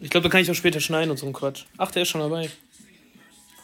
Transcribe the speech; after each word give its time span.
Ich 0.00 0.10
glaube, 0.10 0.24
da 0.24 0.30
kann 0.30 0.40
ich 0.40 0.50
auch 0.50 0.54
später 0.54 0.80
schneiden 0.80 1.10
und 1.10 1.16
so 1.18 1.26
ein 1.26 1.32
Quatsch. 1.32 1.64
Ach, 1.78 1.90
der 1.90 2.02
ist 2.02 2.08
schon 2.08 2.20
dabei. 2.20 2.50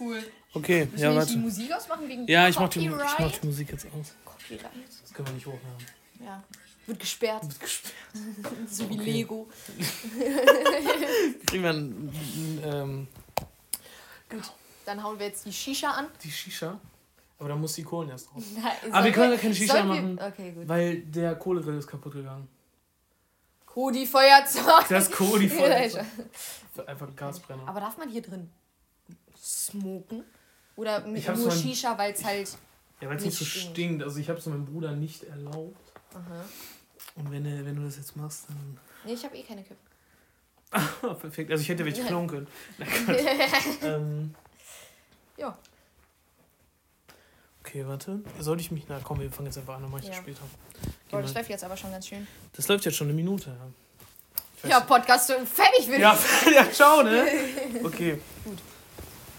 Cool. 0.00 0.22
Okay, 0.54 0.86
Müssen 0.86 0.98
ja, 1.04 1.10
wir 1.12 1.20
nicht 1.20 1.30
die 1.30 1.34
warte. 1.34 1.38
Musik 1.38 1.72
ausmachen 1.72 2.08
wegen 2.08 2.26
Ja, 2.26 2.48
ich 2.48 2.58
mach, 2.58 2.68
die, 2.68 2.80
ich 2.80 2.90
mach 2.90 3.32
die 3.32 3.46
Musik 3.46 3.70
jetzt 3.70 3.86
aus. 3.86 4.14
Copyright. 4.24 4.70
Das 5.02 5.12
können 5.12 5.28
wir 5.28 5.34
nicht 5.34 5.46
hochladen. 5.46 5.86
Ja. 6.24 6.42
Wird 6.86 7.00
gesperrt. 7.00 7.42
Wird 7.42 7.60
gesperrt. 7.60 7.94
So 8.70 8.88
wie 8.88 8.94
Okay. 8.94 9.10
Lego. 9.12 9.48
Kriegen 11.46 11.62
wir 11.62 11.70
ein, 11.70 12.08
ein, 12.08 12.60
ähm, 12.64 13.06
Dann 14.86 15.02
hauen 15.02 15.18
wir 15.18 15.26
jetzt 15.26 15.44
die 15.46 15.52
Shisha 15.52 15.90
an. 15.90 16.06
die 16.22 16.30
Shisha. 16.30 16.80
Aber 17.38 17.50
da 17.50 17.56
muss 17.56 17.74
die 17.74 17.82
Kohlen 17.84 18.08
erst 18.08 18.30
drauf. 18.30 18.42
Na, 18.56 18.70
Aber 18.70 19.04
wir 19.04 19.12
sollen 19.12 19.12
können 19.14 19.32
ja 19.32 19.38
keine 19.38 19.54
Shisha 19.54 19.74
wir- 19.74 19.84
machen. 19.84 20.18
Okay, 20.20 20.52
gut. 20.52 20.68
Weil 20.68 21.00
der 21.02 21.34
Kohlegrill 21.36 21.78
ist 21.78 21.86
kaputt 21.86 22.12
gegangen. 22.14 22.48
Cody 23.74 24.06
Feuerzeug. 24.06 24.88
Das 24.88 25.08
voll. 25.08 25.48
Ja, 26.76 26.84
Einfach 26.84 27.08
ein 27.08 27.16
Gasbrenner. 27.16 27.66
Aber 27.66 27.80
darf 27.80 27.98
man 27.98 28.08
hier 28.08 28.22
drin 28.22 28.50
smoken? 29.36 30.22
Oder 30.76 31.00
mit 31.06 31.26
nur 31.26 31.36
mal- 31.48 31.50
Shisha, 31.56 31.98
weil 31.98 32.12
es 32.12 32.24
halt. 32.24 32.56
Ja, 33.00 33.08
weil 33.08 33.16
es 33.16 33.24
nicht 33.24 33.36
so 33.36 33.44
stinkt. 33.44 33.70
stinkt. 33.70 34.02
Also 34.04 34.18
ich 34.20 34.28
habe 34.28 34.38
es 34.38 34.46
meinem 34.46 34.64
Bruder 34.64 34.92
nicht 34.92 35.24
erlaubt. 35.24 35.92
Aha. 36.14 36.44
Und 37.16 37.30
wenn, 37.32 37.42
du- 37.44 37.64
wenn 37.64 37.74
du 37.76 37.82
das 37.82 37.96
jetzt 37.96 38.16
machst, 38.16 38.48
dann... 38.48 38.78
Nee, 39.04 39.14
ich 39.14 39.24
habe 39.24 39.36
eh 39.36 39.42
keine 39.42 39.62
Kippe. 39.64 39.80
Ah, 40.70 41.14
perfekt. 41.14 41.50
Also 41.50 41.62
ich 41.62 41.68
hätte 41.68 41.84
welche 41.84 42.04
klauen 42.04 42.28
können. 42.28 42.46
Ähm, 43.82 44.34
Ja. 45.36 45.58
okay, 47.60 47.86
warte. 47.86 48.20
Sollte 48.38 48.60
ich 48.62 48.70
mich... 48.70 48.84
Na 48.88 49.00
komm, 49.02 49.20
wir 49.20 49.30
fangen 49.32 49.46
jetzt 49.46 49.58
einfach 49.58 49.74
an, 49.76 49.82
dann 49.82 49.90
mach 49.90 49.98
ich 49.98 50.06
das 50.06 50.16
Ja. 50.16 50.22
später. 50.22 50.42
Boah, 51.10 51.22
das 51.22 51.32
mal. 51.32 51.40
läuft 51.40 51.50
jetzt 51.50 51.64
aber 51.64 51.76
schon 51.76 51.90
ganz 51.90 52.06
schön. 52.06 52.26
Das 52.54 52.68
läuft 52.68 52.84
jetzt 52.84 52.96
schon 52.96 53.06
eine 53.08 53.14
Minute. 53.16 53.56
Ja, 54.64 54.68
Ja, 54.68 54.80
Podcast 54.80 55.32
fertig 55.32 55.88
will 55.88 56.00
Ja, 56.00 56.18
ich. 56.46 56.52
ja, 56.54 56.66
schau, 56.76 57.02
ne? 57.02 57.26
Okay. 57.84 58.18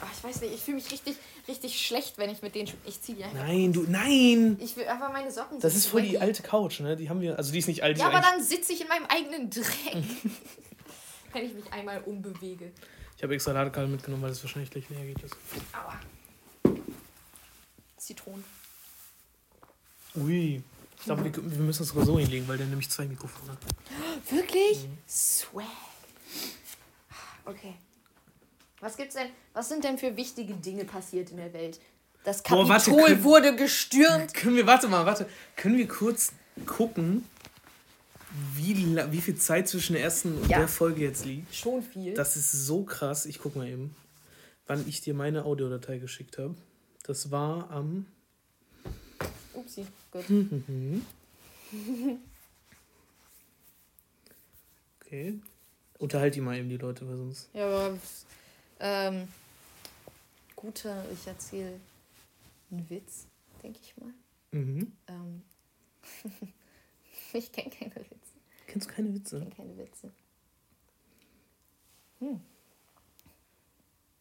Ach, 0.02 0.08
ich 0.16 0.24
weiß 0.24 0.41
nicht, 0.41 0.54
ich 0.54 0.62
fühle 0.62 0.77
mich 0.77 0.91
richtig, 0.91 1.16
richtig 1.48 1.85
schlecht, 1.85 2.18
wenn 2.18 2.30
ich 2.30 2.41
mit 2.41 2.55
denen. 2.55 2.71
Ich 2.85 3.02
zieh 3.02 3.13
die 3.13 3.24
einfach. 3.24 3.46
Nein, 3.46 3.74
du... 3.74 3.84
Nein! 3.88 4.58
Ich 4.62 4.76
will 4.77 4.88
einfach 4.88 5.12
meine 5.12 5.30
Socken 5.32 5.60
Das 5.60 5.76
ist 5.76 5.88
voll 5.88 6.02
die 6.04 6.20
alte 6.20 6.41
Couch, 6.41 6.80
ne? 6.80 6.96
Die 6.96 7.10
haben 7.10 7.21
wir... 7.21 7.38
Also 7.38 7.52
die 7.52 7.60
ist 7.60 7.68
nicht 7.68 7.84
alt, 7.84 7.98
die 7.98 8.02
Ja, 8.02 8.08
aber 8.08 8.21
dann 8.21 8.41
sitze 8.41 8.71
ich 8.74 8.82
in 8.82 8.88
meinem 8.88 9.05
eigenen 9.08 9.49
Dreck. 9.49 9.65
wenn 11.34 11.46
ich 11.46 11.54
mich 11.54 11.71
einmal 11.71 12.02
umbewege. 12.05 12.71
Ich 13.18 13.24
habe 13.24 13.34
extra 13.36 13.52
Ladekabel 13.52 13.90
mitgenommen, 13.90 14.24
weil 14.24 14.32
es 14.32 14.41
wahrscheinlich 14.41 14.71
gleich 14.71 14.90
leer 14.90 15.05
geht. 15.05 15.18
Aua. 15.74 15.99
Zitronen. 17.98 18.43
Ui. 20.15 20.63
Ich 21.00 21.05
glaube, 21.05 21.24
wir, 21.24 21.34
wir 21.36 21.60
müssen 21.60 21.84
es 21.84 21.90
sogar 21.90 22.05
so 22.05 22.20
hinlegen, 22.20 22.48
weil 22.48 22.58
der 22.58 22.68
nämlich 22.68 22.90
zwei 22.90 23.05
Mikrofone 23.05 23.52
hat. 23.54 23.60
Wirklich? 24.32 24.84
Mhm. 24.88 24.98
Swag. 25.08 25.66
Okay. 27.46 27.74
Was 28.82 28.96
gibt's 28.98 29.16
denn? 29.16 29.30
Was 29.54 29.70
sind 29.70 29.84
denn 29.84 29.98
für 29.98 30.16
wichtige 30.16 30.54
Dinge 30.54 30.86
passiert 30.86 31.32
in 31.32 31.38
der 31.38 31.52
Welt? 31.54 31.80
Das 32.24 32.44
Boah, 32.44 32.68
Kapitol 32.68 32.70
warte, 32.70 32.92
können- 32.92 33.24
wurde 33.24 33.55
gestürmt. 33.55 34.34
Können 34.34 34.55
wir, 34.58 34.68
warte 34.68 34.88
mal, 34.88 35.05
warte. 35.05 35.27
Können 35.55 35.77
wir 35.77 35.88
kurz 35.88 36.34
gucken, 36.66 37.24
wie, 38.54 38.76
wie 39.12 39.22
viel 39.22 39.36
Zeit 39.38 39.68
zwischen 39.68 39.94
der 39.94 40.04
ersten 40.04 40.38
und 40.38 40.50
Ja. 40.50 40.60
der 40.60 40.68
Folge 40.68 41.02
jetzt 41.02 41.26
liegt? 41.26 41.55
Schon 41.55 41.82
viel. 41.82 42.14
Das 42.14 42.36
ist 42.36 42.52
so 42.52 42.84
krass. 42.84 43.26
Ich 43.26 43.40
guck 43.40 43.55
mal 43.55 43.68
eben, 43.68 43.96
wann 44.68 44.88
ich 44.88 45.02
dir 45.02 45.14
meine 45.14 45.46
Audiodatei 45.46 45.98
geschickt 45.98 46.38
habe. 46.38 46.55
Das 47.04 47.32
war 47.32 47.72
am. 47.72 48.05
Upsi. 49.54 49.88
Gut. 50.12 50.26
Okay. 55.05 55.40
Unterhalt 55.98 56.35
die 56.35 56.41
mal 56.41 56.57
eben 56.57 56.70
die 56.70 56.77
Leute, 56.77 57.07
weil 57.07 57.18
sonst. 57.18 57.49
Ja, 57.54 57.65
aber 57.68 57.98
ähm, 58.80 59.27
guter, 60.55 61.04
ich 61.12 61.27
erzähle 61.27 61.80
einen 62.71 62.90
Witz, 62.90 63.26
denke 63.63 63.80
ich 63.82 63.98
mal. 63.98 64.13
Mhm. 64.52 64.92
Ähm, 65.08 65.42
ich 67.34 67.52
kenne 67.52 67.70
keine 67.72 67.96
Witze. 67.96 68.16
Kennst 68.68 68.90
du 68.90 68.94
keine 68.94 69.09
Ich 69.09 69.16
Witze? 69.16 69.40
kenne 69.40 69.52
keine 69.56 69.78
Witze. 69.78 70.12
Hm. 72.20 72.40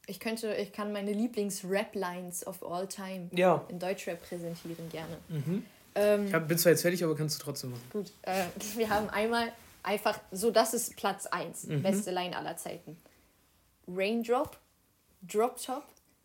Ich 0.07 0.21
könnte, 0.21 0.55
ich 0.55 0.73
kann 0.73 0.91
meine 0.93 1.13
Lieblings-Rap-Lines 1.13 2.47
of 2.47 2.63
all 2.63 2.89
time 2.89 3.29
Ja. 3.33 3.65
in 3.69 3.79
Deutschrap 3.79 4.23
präsentieren, 4.27 4.89
gerne. 4.89 5.19
Mhm. 5.29 5.65
Ähm, 5.99 6.27
Ich 6.29 6.35
hab, 6.35 6.49
bin 6.49 6.59
zwar 6.59 6.73
jetzt 6.73 6.83
fertig, 6.83 7.03
aber 7.05 7.15
kannst 7.17 7.39
du 7.41 7.45
trotzdem 7.45 7.71
machen. 7.71 7.83
Gut, 7.93 8.13
äh, 8.23 8.45
wir 8.77 8.89
haben 8.91 9.09
einmal 9.11 9.53
einfach, 9.83 10.19
so 10.33 10.51
das 10.51 10.75
ist 10.75 10.97
Platz 10.97 11.27
1, 11.27 11.65
Mhm. 11.65 11.83
beste 11.83 12.11
Line 12.11 12.37
aller 12.37 12.57
Zeiten. 12.57 12.97
Raindrop, 13.87 14.57
Drop 15.23 15.61
Top, 15.63 15.85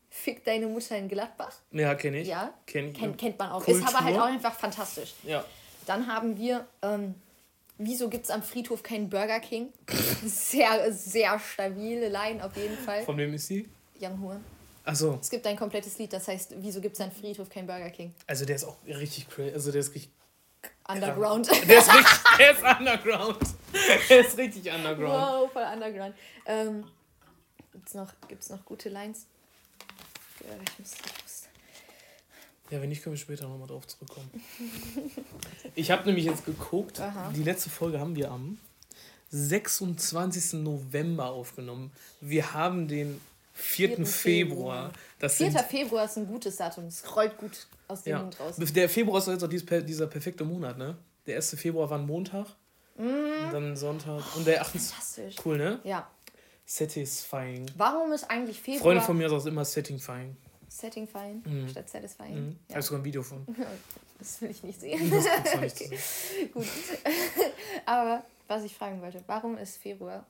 Fick 0.09 0.44
deine 0.45 0.67
Mutter 0.67 0.95
in 0.95 1.07
Gladbach. 1.09 1.56
Ja, 1.72 1.95
kenne 1.95 2.19
ich. 2.19 2.28
Ja, 2.28 2.53
Kenn 2.67 2.89
ich. 2.89 2.94
kennt, 2.94 3.17
kennt 3.17 3.39
man 3.39 3.50
auch. 3.51 3.63
Kultur. 3.63 3.81
Ist 3.81 3.95
aber 3.95 4.06
halt 4.06 4.16
auch 4.17 4.25
einfach 4.25 4.53
fantastisch. 4.53 5.16
Ja. 5.23 5.44
Dann 5.88 6.06
haben 6.06 6.38
wir, 6.38 6.67
ähm, 6.83 7.16
wieso 7.79 8.09
gibt 8.09 8.25
es 8.25 8.29
am 8.29 8.44
Friedhof 8.44 8.83
keinen 8.83 9.09
Burger 9.09 9.39
King? 9.39 9.73
Sehr, 10.23 10.94
sehr 10.94 11.39
stabile 11.39 12.09
Line 12.09 12.45
auf 12.45 12.56
jeden 12.56 12.78
Fall. 12.78 13.01
Von 13.03 13.17
wem 13.17 13.33
ist 13.33 13.47
sie? 13.47 13.67
Young 14.00 14.22
Horn. 14.22 14.45
Achso, 14.85 15.17
Es 15.21 15.29
gibt 15.29 15.47
ein 15.47 15.55
komplettes 15.55 15.97
Lied, 15.97 16.11
das 16.11 16.27
heißt, 16.27 16.55
wieso 16.57 16.81
gibt 16.81 16.95
es 16.95 17.01
am 17.01 17.11
Friedhof 17.11 17.49
keinen 17.49 17.67
Burger 17.67 17.89
King? 17.89 18.13
also 18.27 18.44
der 18.45 18.55
ist 18.57 18.66
auch 18.66 18.75
richtig 18.85 19.29
crazy. 19.29 19.53
Also 19.53 19.71
der 19.71 19.79
ist 19.81 19.94
richtig. 19.95 20.11
Underground. 20.88 21.47
Der 21.67 21.77
ist 21.79 21.94
richtig. 21.94 22.38
der 22.38 22.51
ist 22.51 22.79
underground. 22.79 23.38
Der 24.09 24.19
ist 24.19 24.38
richtig 24.38 24.71
underground. 24.71 25.13
Wow, 25.13 25.51
voll 25.51 25.63
underground. 25.73 26.16
Ähm, 26.45 26.85
gibt's 27.71 27.94
noch, 27.94 28.09
gibt's 28.27 28.49
noch 28.49 28.63
gute 28.66 28.89
Lines? 28.89 29.25
Ja, 30.41 30.47
Ich 30.61 30.79
muss, 30.79 30.91
ich 30.94 31.23
muss. 31.23 31.44
Ja, 32.69 32.81
wenn 32.81 32.89
nicht, 32.89 33.01
können 33.03 33.13
wir 33.15 33.19
später 33.19 33.47
nochmal 33.47 33.67
drauf 33.67 33.88
zurückkommen. 33.88 34.29
Ich 35.75 35.89
habe 35.91 36.05
nämlich 36.05 36.25
jetzt 36.25 36.45
geguckt, 36.45 37.00
Aha. 37.00 37.31
die 37.35 37.44
letzte 37.44 37.69
Folge 37.69 38.00
haben 38.00 38.15
wir 38.15 38.29
am 38.31 38.57
26. 39.29 40.53
November 40.61 41.31
aufgenommen. 41.31 41.91
Wir 42.21 42.53
haben 42.53 42.88
den 42.88 43.19
4. 43.53 43.96
4. 43.97 44.06
Februar. 44.06 44.91
Das 45.19 45.36
4. 45.36 45.52
sind, 45.52 45.62
Februar 45.62 46.06
ist 46.06 46.18
ein 46.18 46.28
gutes 46.28 46.56
Datum. 46.58 46.86
Es 46.86 47.16
rollt 47.16 47.38
gut 47.38 47.68
aus 47.88 48.03
dem 48.03 48.12
ja. 48.12 48.19
Mund 48.22 48.40
raus. 48.40 48.56
Der 48.58 48.90
Februar 48.90 49.19
ist 49.19 49.28
doch 49.28 49.34
jetzt 49.34 49.44
auch 49.44 49.50
dies- 49.50 49.66
dieser 49.86 50.08
perfekte 50.08 50.44
Monat, 50.44 50.78
ne? 50.78 50.97
Der 51.28 51.36
1. 51.38 51.56
Februar 51.56 51.90
war 51.90 52.00
ein 52.00 52.06
Montag. 52.06 52.47
Und 52.96 53.52
dann 53.52 53.75
Sonntag. 53.75 54.22
Und 54.36 54.46
der 54.46 54.62
8. 54.62 54.72
Fantastisch. 54.72 55.36
Cool, 55.46 55.58
ne? 55.58 55.80
Ja. 55.84 56.08
Satisfying. 56.66 57.66
Warum 57.78 58.12
ist 58.12 58.30
eigentlich 58.30 58.59
Februar 58.59 58.81
Freunde 58.84 59.02
von 59.03 59.18
mir 59.18 59.30
sagen 59.30 59.46
immer 59.46 59.66
Settingfying. 59.66 60.36
Setting 60.69 61.08
fine 61.08 61.42
Mhm. 61.46 61.69
statt 61.69 61.88
satisfying? 61.90 62.36
Mhm. 62.36 62.59
Ja. 62.69 62.81
Sogar 62.81 63.02
ein 63.02 63.06
Video 63.06 63.22
von. 63.24 63.46
Das 64.19 64.42
will 64.42 64.52
ich 64.52 64.63
nicht 64.63 64.80
sehen. 64.80 65.12
Das 65.12 65.25
nicht 65.59 65.75
Okay. 65.81 65.97
sehen. 65.97 66.52
Gut. 66.53 66.66
Aber 67.86 68.24
was 68.47 68.63
ich 68.63 68.74
fragen 68.74 69.02
wollte, 69.02 69.22
warum 69.28 69.58
ist 69.58 69.75
Februar 69.78 70.25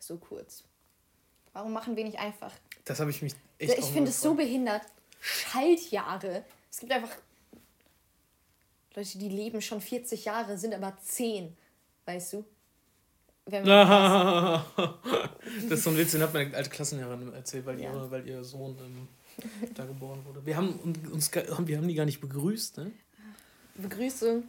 so 0.00 0.16
kurz? 0.16 0.64
Warum 1.56 1.72
machen 1.72 1.96
wir 1.96 2.04
nicht 2.04 2.18
einfach? 2.18 2.52
Das 2.84 3.00
habe 3.00 3.08
ich 3.10 3.22
mich 3.22 3.34
echt 3.56 3.78
ich 3.78 3.86
finde 3.86 4.10
es 4.10 4.20
so 4.20 4.34
behindert. 4.34 4.82
Schaltjahre. 5.22 6.44
Es 6.70 6.80
gibt 6.80 6.92
einfach 6.92 7.16
Leute, 8.94 9.16
die 9.16 9.30
leben 9.30 9.62
schon 9.62 9.80
40 9.80 10.26
Jahre, 10.26 10.58
sind 10.58 10.74
aber 10.74 10.98
10. 11.02 11.56
Weißt 12.04 12.34
du? 12.34 12.44
Wenn 13.46 13.64
man 13.64 13.70
das 14.76 15.78
ist 15.78 15.84
so 15.84 15.90
ein 15.90 15.96
Witz, 15.96 16.12
den 16.12 16.20
hat 16.20 16.34
meine 16.34 16.54
alte 16.54 16.68
Klassenlehrerin 16.68 17.32
erzählt, 17.32 17.64
weil, 17.64 17.80
Ja. 17.80 17.90
ihre, 17.90 18.10
weil 18.10 18.28
ihr 18.28 18.44
Sohn 18.44 18.76
ähm, 18.78 19.08
da 19.74 19.86
geboren 19.86 20.22
wurde. 20.26 20.44
Wir 20.44 20.58
haben 20.58 20.78
uns 21.10 21.34
wir 21.34 21.76
haben 21.78 21.88
die 21.88 21.94
gar 21.94 22.04
nicht 22.04 22.20
begrüßt, 22.20 22.76
ne? 22.76 22.92
Begrüßung. 23.76 24.44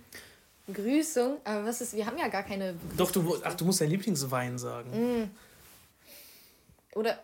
Begrüßung. 0.66 1.38
Aber 1.45 1.63
was 1.63 1.79
ist, 1.79 1.94
wir 1.94 2.06
haben 2.06 2.18
ja 2.18 2.28
gar 2.28 2.44
keine 2.44 2.74
Begrüßung. 2.74 2.97
Doch, 2.97 3.12
du, 3.12 3.38
ach, 3.45 3.53
du 3.53 3.63
musst 3.63 3.79
deinen 3.79 3.91
Lieblingswein 3.91 4.57
sagen. 4.57 4.89
Mhm. 4.91 5.31
Oder, 6.97 7.19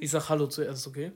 Ich 0.00 0.10
sag 0.10 0.28
Hallo 0.28 0.46
zuerst, 0.48 0.86
okay? 0.86 1.12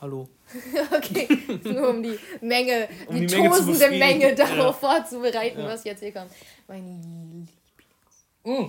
Hallo. 0.00 0.28
okay, 0.94 1.26
nur 1.64 1.88
um 1.90 2.02
die 2.02 2.18
Menge, 2.42 2.88
Um 3.06 3.14
die, 3.20 3.26
die 3.26 3.34
Menge 3.36 3.48
tosende. 3.50 3.90
Menge 3.90 4.34
darauf 4.34 4.82
Ja. 4.82 4.88
vorzubereiten, 4.94 5.60
Ja. 5.60 5.68
was 5.68 5.84
jetzt 5.84 6.00
hier 6.00 6.12
kommt. 6.12 6.30
Mein 6.68 7.48
Mm. 8.44 8.66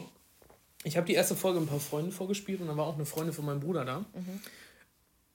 Ich 0.83 0.95
habe 0.97 1.05
die 1.05 1.13
erste 1.13 1.35
Folge 1.35 1.59
ein 1.59 1.67
paar 1.67 1.79
Freunden 1.79 2.11
vorgespielt 2.11 2.61
und 2.61 2.67
dann 2.67 2.77
war 2.77 2.87
auch 2.87 2.95
eine 2.95 3.05
Freundin 3.05 3.33
von 3.33 3.45
meinem 3.45 3.59
Bruder 3.59 3.85
da. 3.85 3.99
Mhm. 3.99 4.41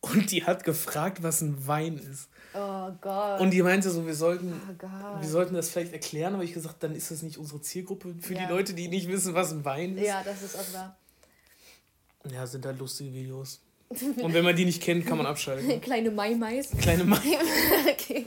Und 0.01 0.33
die 0.33 0.45
hat 0.45 0.65
gefragt, 0.65 1.23
was 1.23 1.43
ein 1.43 1.65
Wein 1.69 1.97
ist. 1.99 2.29
Oh 2.55 2.91
Gott. 3.01 3.41
Und 3.41 3.51
die 3.53 3.63
meinte 3.63 3.89
so, 3.91 4.05
wir 4.05 4.15
sollten, 4.17 4.53
oh 4.83 5.21
wir 5.21 5.29
sollten 5.29 5.55
das 5.55 5.69
vielleicht 5.69 5.93
erklären, 5.93 6.35
aber 6.35 6.43
ich 6.43 6.55
gesagt, 6.55 6.83
dann 6.83 6.95
ist 6.97 7.13
das 7.13 7.23
nicht 7.23 7.39
unsere 7.39 7.61
Zielgruppe 7.61 8.17
für 8.21 8.35
Ja. 8.35 8.47
die 8.47 8.53
Leute, 8.53 8.75
die 8.75 8.89
nicht 8.89 9.07
wissen, 9.09 9.35
was 9.35 9.53
ein 9.53 9.65
Wein 9.65 9.97
ist. 9.97 10.07
Ja, 10.07 10.23
das 10.25 10.43
ist 10.43 10.57
auch 10.57 10.73
wahr. 10.75 10.97
Ja, 12.31 12.47
sind 12.47 12.65
halt 12.67 12.79
lustige 12.79 13.13
Videos. 13.13 13.61
Und 13.89 14.33
wenn 14.33 14.45
man 14.45 14.55
die 14.57 14.65
nicht 14.65 14.83
kennt, 14.83 15.07
kann 15.07 15.19
man 15.19 15.27
abschalten. 15.27 15.81
Kleine 15.81 16.11
Mai-Mais. 16.11 16.71
Kleine 16.81 17.05
Mann. 17.05 17.21
okay. 17.91 18.27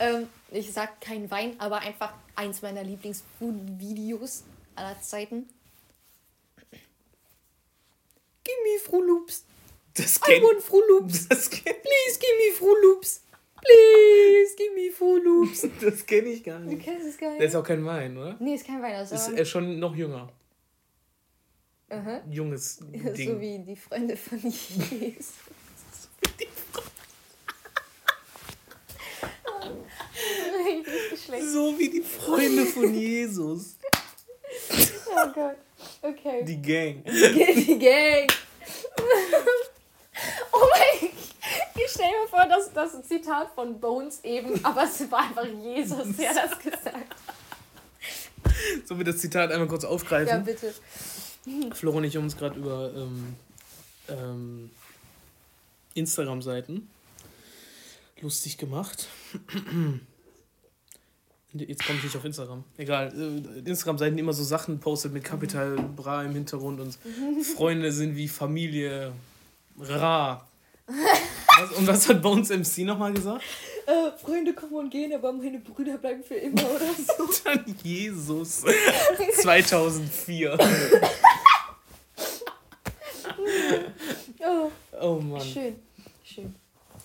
Ähm, 0.00 0.26
ich 0.50 0.72
sag 0.72 1.00
kein 1.00 1.30
Wein, 1.30 1.54
aber 1.58 1.80
einfach 1.80 2.12
eins 2.34 2.62
meiner 2.62 2.82
Lieblings-Food-Videos 2.82 4.44
aller 4.74 5.00
Zeiten. 5.00 5.46
Fruit 8.84 9.06
Loops. 9.06 9.44
Das 9.94 10.16
I 10.16 10.20
kenn, 10.20 10.42
want 10.42 10.62
Fruit 10.62 10.84
Loops. 10.88 11.28
das 11.28 11.50
kenn, 11.50 11.74
Please 11.82 12.18
give 12.18 12.32
me 12.38 12.52
Fruit 12.56 12.76
Loops. 12.82 13.22
Please 13.60 14.56
give 14.56 14.74
me 14.74 14.90
Fruit 14.90 15.24
Loops. 15.24 15.66
das 15.80 16.04
kenn 16.04 16.26
ich 16.26 16.44
gar 16.44 16.58
nicht. 16.58 16.80
Okay, 16.80 16.96
das 16.98 17.08
ist 17.08 17.18
geil. 17.18 17.36
Der 17.38 17.46
ist 17.46 17.54
auch 17.54 17.64
kein 17.64 17.84
Wein, 17.84 18.16
oder? 18.16 18.36
nee, 18.40 18.54
ist 18.54 18.66
kein 18.66 18.82
Wein. 18.82 18.92
Das 18.92 19.12
Ist 19.12 19.28
ist 19.28 19.38
er 19.38 19.44
schon 19.44 19.78
noch 19.78 19.94
jünger. 19.94 20.28
Aha. 21.94 22.20
Junges 22.30 22.76
so 22.76 22.84
Ding. 22.86 23.40
wie 23.40 23.58
die 23.60 23.76
Freunde 23.76 24.16
von 24.16 24.38
Jesus. 24.42 25.32
So 31.52 31.78
wie 31.78 31.88
die 31.90 32.02
Freunde 32.02 32.66
von 32.66 32.92
Jesus. 32.94 33.76
Oh 35.06 35.28
Gott. 35.34 35.56
Okay. 36.02 36.44
Die 36.44 36.60
Gang. 36.60 37.02
Die 37.04 37.78
Gang. 37.78 38.32
Oh 40.52 40.66
mein 40.70 41.10
Ich 41.76 41.90
stell 41.90 42.06
mir 42.10 42.28
vor, 42.28 42.46
dass 42.46 42.72
das 42.72 42.94
ein 42.94 43.04
Zitat 43.04 43.50
von 43.54 43.78
Bones 43.80 44.20
eben, 44.22 44.62
aber 44.64 44.84
es 44.84 45.10
war 45.10 45.20
einfach 45.28 45.46
Jesus, 45.46 46.16
der 46.16 46.34
das 46.34 46.58
gesagt 46.58 46.86
hat. 46.86 47.04
Sollen 48.86 49.00
wir 49.00 49.04
das 49.04 49.18
Zitat 49.18 49.50
einmal 49.50 49.68
kurz 49.68 49.82
Ja, 49.82 49.88
aufgreifen? 49.90 50.44
bitte. 50.44 50.72
Flora 51.72 51.98
und 51.98 52.04
ich 52.04 52.16
haben 52.16 52.24
uns 52.24 52.36
gerade 52.36 52.58
über 52.58 52.92
ähm, 52.94 53.36
ähm, 54.08 54.70
Instagram-Seiten 55.94 56.88
lustig 58.20 58.58
gemacht. 58.58 59.08
Jetzt 61.52 61.86
komme 61.86 61.98
ich 61.98 62.04
nicht 62.04 62.16
auf 62.16 62.24
Instagram. 62.24 62.64
Egal. 62.76 63.12
äh, 63.14 63.68
Instagram-Seiten, 63.68 64.18
immer 64.18 64.32
so 64.32 64.42
Sachen 64.42 64.80
postet 64.80 65.12
mit 65.12 65.22
Kapital 65.22 65.76
Bra 65.76 66.24
im 66.24 66.32
Hintergrund 66.32 66.80
und 66.80 66.98
Freunde 67.56 67.92
sind 67.92 68.16
wie 68.16 68.26
Familie 68.26 69.12
Ra. 69.78 70.48
Was, 70.86 71.72
und 71.78 71.86
was 71.86 72.08
hat 72.08 72.20
Bones 72.22 72.48
MC 72.50 72.78
nochmal 72.78 73.12
gesagt? 73.12 73.44
Äh, 73.86 74.10
Freunde 74.18 74.54
kommen 74.54 74.74
und 74.74 74.90
gehen, 74.90 75.12
aber 75.12 75.32
meine 75.32 75.58
Brüder 75.58 75.98
bleiben 75.98 76.24
für 76.24 76.34
immer 76.34 76.62
oder 76.62 76.92
so. 76.94 77.28
Dann 77.44 77.64
Jesus. 77.82 78.64
2004. 79.42 80.58
Oh, 84.46 84.70
Oh 85.00 85.14
Mann. 85.20 85.40
schön. 85.40 85.80
Schön. 86.24 86.54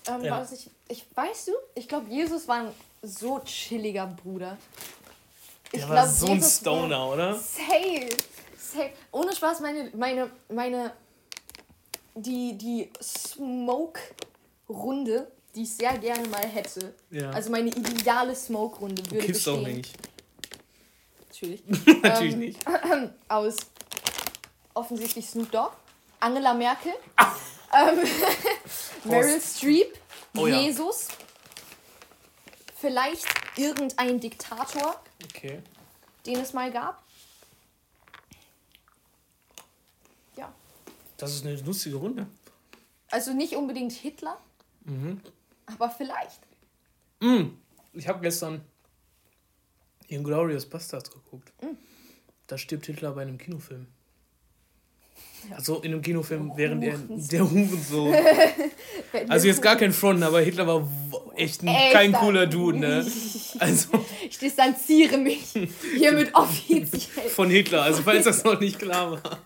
Ähm, 0.08 0.24
Ja. 0.24 0.40
was 0.42 0.52
ich, 0.52 0.70
ich, 0.88 1.06
weißt 1.14 1.48
du, 1.50 1.52
ich 1.76 1.88
glaube, 1.88 2.10
Jesus 2.10 2.48
war 2.48 2.62
ein 2.62 2.72
so 3.02 3.40
chilliger 3.40 4.08
Bruder. 4.08 4.58
Ich 5.72 5.80
Der 5.82 5.90
war 5.90 6.04
glaub, 6.04 6.16
so 6.16 6.28
ein 6.28 6.36
Jesus 6.36 6.58
Stoner, 6.58 7.10
oder? 7.10 7.34
Safe. 7.36 8.10
Safe. 8.58 8.92
Ohne 9.12 9.36
Spaß, 9.36 9.60
meine, 9.62 9.90
meine, 9.96 10.30
meine, 10.50 10.94
die, 12.16 12.58
die 12.58 12.90
Smoke-Runde, 13.02 15.32
die 15.56 15.64
ich 15.64 15.74
sehr 15.76 15.98
gerne 15.98 16.28
mal 16.28 16.46
hätte. 16.46 16.94
Ja. 17.12 17.30
Also 17.32 17.50
meine 17.52 17.70
ideale 17.70 18.36
Smoke-Runde 18.36 19.02
du 19.04 19.12
würde 19.12 19.24
auch 19.24 19.28
bestehen. 19.28 19.64
nicht. 19.64 19.94
Natürlich. 21.28 21.64
Natürlich 22.04 22.34
Ähm, 22.34 22.40
nicht. 22.40 22.60
Aus 23.28 23.56
offensichtlich 24.74 25.28
Snoop 25.28 25.52
Dogg, 25.52 25.72
Angela 26.20 26.54
Merkel, 26.54 26.94
ähm, 27.74 28.00
Meryl 29.06 29.42
Streep, 29.42 29.98
Oh 30.38 30.48
ja. 30.48 30.60
Jesus, 30.60 31.08
vielleicht 32.76 33.26
irgendein 33.58 34.20
Diktator, 34.20 35.02
Okay. 35.26 35.62
den 36.26 36.40
es 36.40 36.54
mal 36.54 36.72
gab. 36.72 37.02
Ja. 40.36 40.54
Das 41.18 41.34
ist 41.34 41.46
eine 41.46 41.56
lustige 41.62 41.96
Runde. 41.98 42.28
Also 43.12 43.34
nicht 43.34 43.54
unbedingt 43.56 43.92
Hitler, 43.94 44.38
Mhm. 44.84 45.22
aber 45.66 45.90
vielleicht. 45.90 46.40
Mm. 47.22 47.48
Ich 47.94 48.08
habe 48.08 48.22
gestern 48.22 48.64
Inglourious 50.08 50.66
Bastards 50.70 51.10
geguckt. 51.12 51.52
Mm. 51.62 51.76
Da 52.48 52.58
stirbt 52.58 52.86
Hitler 52.86 53.12
bei 53.14 53.24
einem 53.24 53.38
Kinofilm. 53.38 53.88
Also 55.56 55.78
in 55.82 55.94
einem 55.94 56.02
Kinofilm, 56.02 56.52
während 56.56 56.84
er 56.84 56.98
der 57.08 57.50
Hurensohn. 57.50 58.14
Also 59.28 59.48
jetzt 59.48 59.62
gar 59.62 59.76
kein 59.76 59.92
Front, 59.92 60.24
aber 60.24 60.40
Hitler 60.42 60.68
war 60.68 60.88
echt 61.36 61.64
ein, 61.64 61.92
kein 61.92 62.12
cooler 62.14 62.46
Dude, 62.48 62.78
ne? 62.78 63.06
Also 63.60 63.90
Ich 64.30 64.38
distanziere 64.38 65.18
mich 65.18 65.54
hiermit 65.98 66.34
offiziell. 66.36 67.30
von 67.30 67.50
Hitler, 67.50 67.82
also 67.84 68.04
falls 68.04 68.26
das 68.26 68.44
noch 68.44 68.60
nicht 68.60 68.78
klar 68.80 69.12
war. 69.14 69.40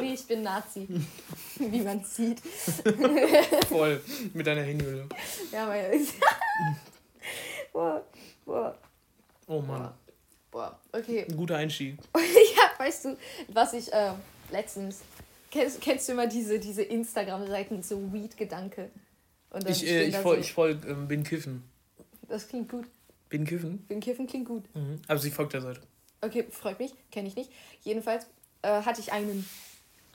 Nee, 0.00 0.14
ich 0.14 0.26
bin 0.26 0.42
Nazi. 0.42 0.86
Wie 1.58 1.80
man 1.80 2.04
sieht. 2.04 2.40
Voll. 3.68 4.00
Mit 4.32 4.46
deiner 4.46 4.62
Handyhülle. 4.62 5.06
Ja, 5.50 5.64
aber. 5.64 5.76
boah, 7.72 8.04
boah, 8.44 8.74
Oh 9.46 9.60
Mann. 9.60 9.90
boah. 10.50 10.78
Okay. 10.92 11.26
Ein 11.28 11.36
guter 11.36 11.56
Einstieg. 11.56 11.96
ja, 12.14 12.84
weißt 12.84 13.06
du, 13.06 13.16
was 13.48 13.72
ich 13.72 13.92
äh, 13.92 14.12
letztens. 14.50 15.00
Kennst, 15.52 15.82
kennst 15.82 16.08
du 16.08 16.12
immer 16.12 16.26
diese, 16.26 16.58
diese 16.58 16.82
Instagram-Seiten, 16.82 17.82
so 17.82 18.10
Weed-Gedanke? 18.10 18.90
Ich, 19.68 19.86
äh, 19.86 20.04
ich 20.04 20.16
folge 20.16 20.42
so, 20.42 20.64
ich 20.64 20.84
ähm, 20.86 21.06
Bin 21.06 21.22
Kiffen. 21.24 21.62
Das 22.26 22.48
klingt 22.48 22.70
gut. 22.70 22.86
Bin 23.28 23.44
Kiffen? 23.44 23.78
Bin 23.86 24.00
Kiffen 24.00 24.26
klingt 24.26 24.48
gut. 24.48 24.64
Mhm. 24.74 25.02
Also 25.06 25.28
ich 25.28 25.34
folge 25.34 25.52
der 25.52 25.60
Seite. 25.60 25.80
Okay, 26.22 26.46
freut 26.48 26.78
mich, 26.78 26.94
kenne 27.10 27.28
ich 27.28 27.36
nicht. 27.36 27.52
Jedenfalls 27.82 28.26
äh, 28.62 28.68
hatte 28.68 29.02
ich 29.02 29.12
einen 29.12 29.46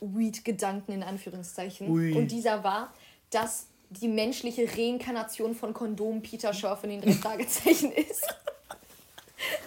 Weed-Gedanken 0.01 0.91
in 0.91 1.03
Anführungszeichen. 1.03 1.87
Ui. 1.87 2.13
Und 2.13 2.31
dieser 2.31 2.63
war, 2.63 2.91
dass 3.29 3.67
die 3.91 4.07
menschliche 4.07 4.67
Reinkarnation 4.75 5.53
von 5.53 5.71
Kondom 5.71 6.23
Peter 6.23 6.51
Shaw 6.51 6.75
von 6.75 6.89
den 6.89 7.01
drei 7.01 7.11
Fragezeichen 7.13 7.91
ist. 7.91 8.25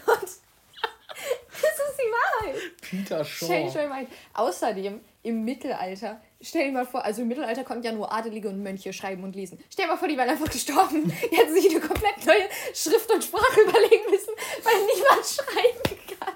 Und 0.05 0.23
das 0.23 0.33
ist 0.33 1.97
die 1.97 2.11
Wahrheit. 2.11 2.57
Peter 2.91 3.25
Shaw. 3.25 3.89
mal 3.89 3.93
ein. 3.93 4.07
Außerdem 4.35 5.01
im 5.23 5.45
Mittelalter, 5.45 6.21
stell 6.41 6.67
dir 6.67 6.73
mal 6.73 6.87
vor, 6.87 7.05
also 7.05 7.23
im 7.23 7.29
Mittelalter 7.29 7.65
konnten 7.65 7.85
ja 7.85 7.93
nur 7.93 8.13
Adelige 8.13 8.49
und 8.49 8.63
Mönche 8.63 8.93
schreiben 8.93 9.23
und 9.25 9.37
lesen. 9.37 9.59
Stell 9.71 9.87
dir 9.87 9.93
mal 9.93 9.97
vor, 9.99 10.09
die 10.09 10.17
waren 10.17 10.29
einfach 10.29 10.51
gestorben. 10.51 11.05
Die 11.31 11.37
hätten 11.37 11.55
sich 11.55 11.71
eine 11.71 11.81
komplett 11.81 12.25
neue 12.27 12.49
Schrift 12.75 13.11
und 13.13 13.23
Sprache 13.23 13.61
überlegen 13.61 14.11
müssen, 14.11 14.33
weil 14.65 14.75
niemand 14.95 15.27
schreiben 15.27 16.01
kann. 16.19 16.35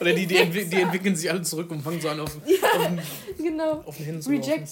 Oder 0.00 0.12
die, 0.12 0.26
die, 0.26 0.36
entwi 0.36 0.64
die 0.66 0.80
entwickeln 0.80 1.16
sich 1.16 1.30
alle 1.30 1.42
zurück 1.42 1.70
und 1.70 1.80
fangen 1.80 2.00
so 2.00 2.08
an, 2.08 2.20
auf, 2.20 2.36
auf, 2.36 2.42
den, 2.44 3.00
Genau. 3.38 3.82
auf 3.86 3.96
den 3.96 4.06
Händen 4.06 4.22
zu. 4.22 4.30
Reject 4.30 4.68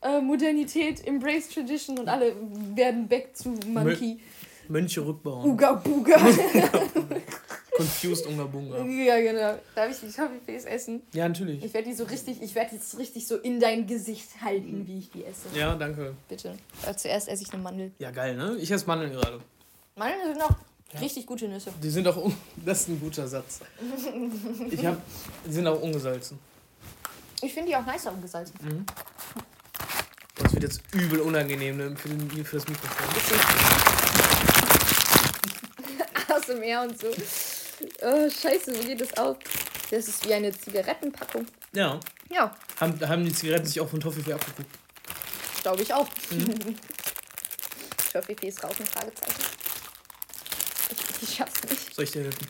äh, 0.00 0.20
Modernität, 0.20 1.06
embrace 1.06 1.48
Tradition 1.50 1.98
und 1.98 2.08
alle 2.08 2.34
werden 2.74 3.08
back 3.08 3.36
zu 3.36 3.50
Monkey. 3.66 4.20
Mönche 4.68 5.04
rückbauen. 5.04 5.50
Uga 5.50 5.72
Buga. 5.72 6.16
Confused 7.78 8.26
Unga 8.26 8.44
Bunga. 8.44 8.84
ja, 8.84 9.20
genau. 9.20 9.58
Darf 9.74 9.90
ich 9.90 10.00
die 10.00 10.14
Toffifees 10.14 10.64
essen? 10.64 11.02
Ja, 11.12 11.28
natürlich. 11.28 11.64
Ich 11.64 11.72
werde 11.72 11.88
die 11.88 11.94
so 11.94 12.04
richtig, 12.04 12.42
ich 12.42 12.54
werde 12.54 12.74
jetzt 12.74 12.98
richtig 12.98 13.26
so 13.26 13.36
in 13.36 13.60
dein 13.60 13.86
Gesicht 13.86 14.28
halten, 14.42 14.86
wie 14.86 14.98
ich 14.98 15.10
die 15.10 15.24
esse. 15.24 15.48
Ja, 15.54 15.74
danke. 15.76 16.14
Bitte. 16.28 16.56
Äh, 16.84 16.94
zuerst 16.96 17.28
esse 17.28 17.42
ich 17.44 17.52
eine 17.52 17.62
Mandel. 17.62 17.92
Ja, 17.98 18.10
geil, 18.10 18.36
ne? 18.36 18.56
Ich 18.60 18.70
esse 18.70 18.86
Mandeln 18.86 19.12
gerade. 19.12 19.40
Mandeln 19.94 20.34
sind 20.34 20.42
auch 20.42 21.00
richtig 21.00 21.24
gute 21.26 21.46
Nüsse. 21.48 21.72
Die 21.82 21.90
sind 21.90 22.08
auch. 22.08 22.30
Das 22.64 22.80
ist 22.80 22.88
ein 22.88 23.00
guter 23.00 23.28
Satz. 23.28 23.60
Ich 24.70 24.84
hab. 24.84 25.00
Die 25.46 25.52
sind 25.52 25.66
auch 25.66 25.80
ungesalzen. 25.80 26.38
Ich 27.40 27.54
finde 27.54 27.70
die 27.70 27.76
auch 27.76 27.86
nice 27.86 28.06
umgesalzen. 28.06 28.54
Das 30.34 30.52
wird 30.52 30.64
jetzt 30.64 30.82
übel 30.92 31.20
unangenehm 31.20 31.76
ne? 31.76 31.96
für, 31.96 32.08
den, 32.08 32.44
für 32.44 32.56
das 32.56 32.66
Mikrofon. 32.68 33.06
Aus 36.36 36.46
dem 36.46 36.58
Meer 36.60 36.82
und 36.82 36.98
so. 37.00 37.06
Oh, 38.02 38.28
scheiße, 38.30 38.72
wie 38.74 38.86
geht 38.88 39.00
das 39.00 39.16
auf? 39.16 39.36
Das 39.90 40.06
ist 40.08 40.28
wie 40.28 40.34
eine 40.34 40.52
Zigarettenpackung. 40.52 41.46
Ja. 41.72 41.98
Ja, 42.30 42.54
Haben, 42.78 43.00
haben 43.08 43.24
die 43.24 43.32
Zigaretten 43.32 43.64
sich 43.66 43.80
auch 43.80 43.88
von 43.88 44.00
Toffifee 44.00 44.34
abgeguckt? 44.34 44.68
glaube 45.62 45.82
ich 45.82 45.92
auch. 45.92 46.06
Toffifees 48.12 48.62
rauchen, 48.62 48.86
Fragezeichen. 48.86 49.42
Ich, 50.90 51.22
ich 51.28 51.34
schaff's 51.36 51.62
nicht. 51.64 51.94
Soll 51.94 52.04
ich 52.04 52.10
dir 52.10 52.22
helfen? 52.22 52.46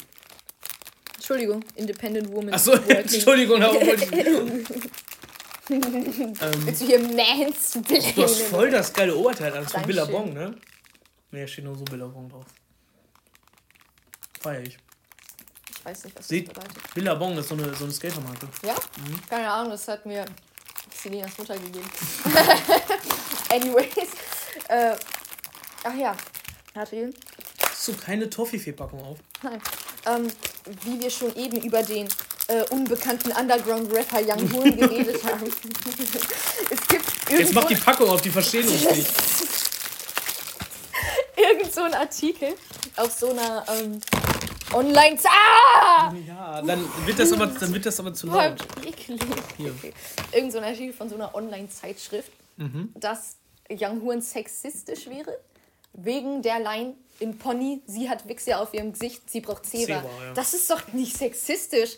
Entschuldigung, 1.14 1.64
Independent 1.74 2.30
Woman. 2.30 2.54
Achso. 2.54 2.72
Entschuldigung, 2.88 3.62
aber 3.62 3.74
wollte 3.74 4.04
ich. 4.04 4.10
ähm, 5.70 6.34
Willst 6.64 6.80
du 6.80 6.86
hier 6.86 7.00
mansplainen? 7.00 8.14
du 8.14 8.22
hast 8.22 8.40
voll 8.42 8.70
das 8.70 8.92
geile 8.92 9.14
Oberteil 9.14 9.54
an. 9.56 9.64
Ist 9.64 9.72
von. 9.72 9.82
Billabong, 9.82 10.32
ne? 10.32 10.54
Ne, 11.30 11.48
steht 11.48 11.64
nur 11.64 11.76
so 11.76 11.84
Billabong 11.84 12.28
drauf. 12.28 12.46
Feier 14.40 14.62
ich. 14.62 14.78
Ich 15.90 15.94
weiß 15.96 16.04
nicht, 16.04 16.18
was 16.18 16.28
Sieht- 16.28 16.48
das 16.48 16.54
bedeutet. 16.54 16.94
Billabong 16.94 17.38
ist 17.38 17.48
so 17.48 17.54
eine, 17.54 17.74
so 17.74 17.84
eine 17.84 17.92
Skatermarke. 17.94 18.46
Ja? 18.62 18.74
Keine 19.30 19.50
Ahnung, 19.50 19.70
das 19.70 19.88
hat 19.88 20.04
mir 20.04 20.24
Selinas 20.94 21.30
Mutter 21.38 21.54
gegeben. 21.56 21.88
Anyways. 23.50 23.88
Äh, 24.68 24.94
ach 25.84 25.94
ja. 25.94 26.14
Adrian. 26.74 27.14
Hast 27.62 27.88
du 27.88 27.94
keine 27.94 28.28
Toffifee-Packung 28.28 29.00
auf? 29.02 29.18
Nein. 29.42 29.62
Ähm, 30.06 30.28
wie 30.82 31.00
wir 31.00 31.10
schon 31.10 31.34
eben 31.36 31.56
über 31.62 31.82
den 31.82 32.06
äh, 32.48 32.62
unbekannten 32.70 33.32
Underground-Rapper 33.32 34.20
Young 34.20 34.52
Horn 34.52 34.76
geredet 34.76 35.24
haben. 35.24 35.44
es 36.70 36.88
gibt 36.88 37.04
Jetzt 37.30 37.54
mach 37.54 37.64
die 37.64 37.76
Packung 37.76 38.10
auf, 38.10 38.20
die 38.20 38.30
verstehen 38.30 38.68
uns 38.68 38.84
nicht. 38.90 39.08
irgend 41.36 41.72
so 41.74 41.82
einen 41.84 41.94
Artikel 41.94 42.54
auf 42.96 43.12
so 43.12 43.30
einer 43.30 43.64
ähm, 43.68 44.00
Online... 44.74 45.18
Ah! 45.24 46.12
Ja, 46.26 46.62
dann 46.62 46.84
wird 47.06 47.18
das 47.18 47.32
aber, 47.32 47.46
dann 47.46 47.72
wird 47.74 47.86
das 47.86 47.98
aber 48.00 48.12
zu 48.14 48.26
Voll 48.26 48.36
laut. 48.36 48.86
eklig. 48.86 49.20
Hier. 49.56 49.72
Okay. 49.78 49.92
Irgend 50.32 50.52
so 50.52 50.58
ein 50.58 50.64
Artikel 50.64 50.92
von 50.92 51.08
so 51.08 51.14
einer 51.14 51.34
Online-Zeitschrift, 51.34 52.30
Mhm. 52.56 52.92
dass 52.98 53.36
Young 53.70 54.02
Horn 54.02 54.20
sexistisch 54.20 55.06
wäre. 55.08 55.38
Wegen 55.92 56.42
der 56.42 56.58
Line 56.60 56.94
in 57.20 57.38
Pony, 57.38 57.82
sie 57.86 58.08
hat 58.10 58.28
Wichse 58.28 58.58
auf 58.58 58.74
ihrem 58.74 58.92
Gesicht, 58.92 59.28
sie 59.30 59.40
braucht 59.40 59.64
Zebra. 59.66 60.00
Zebra, 60.02 60.24
ja. 60.26 60.32
Das 60.34 60.54
ist 60.54 60.70
doch 60.70 60.92
nicht 60.92 61.16
sexistisch. 61.16 61.96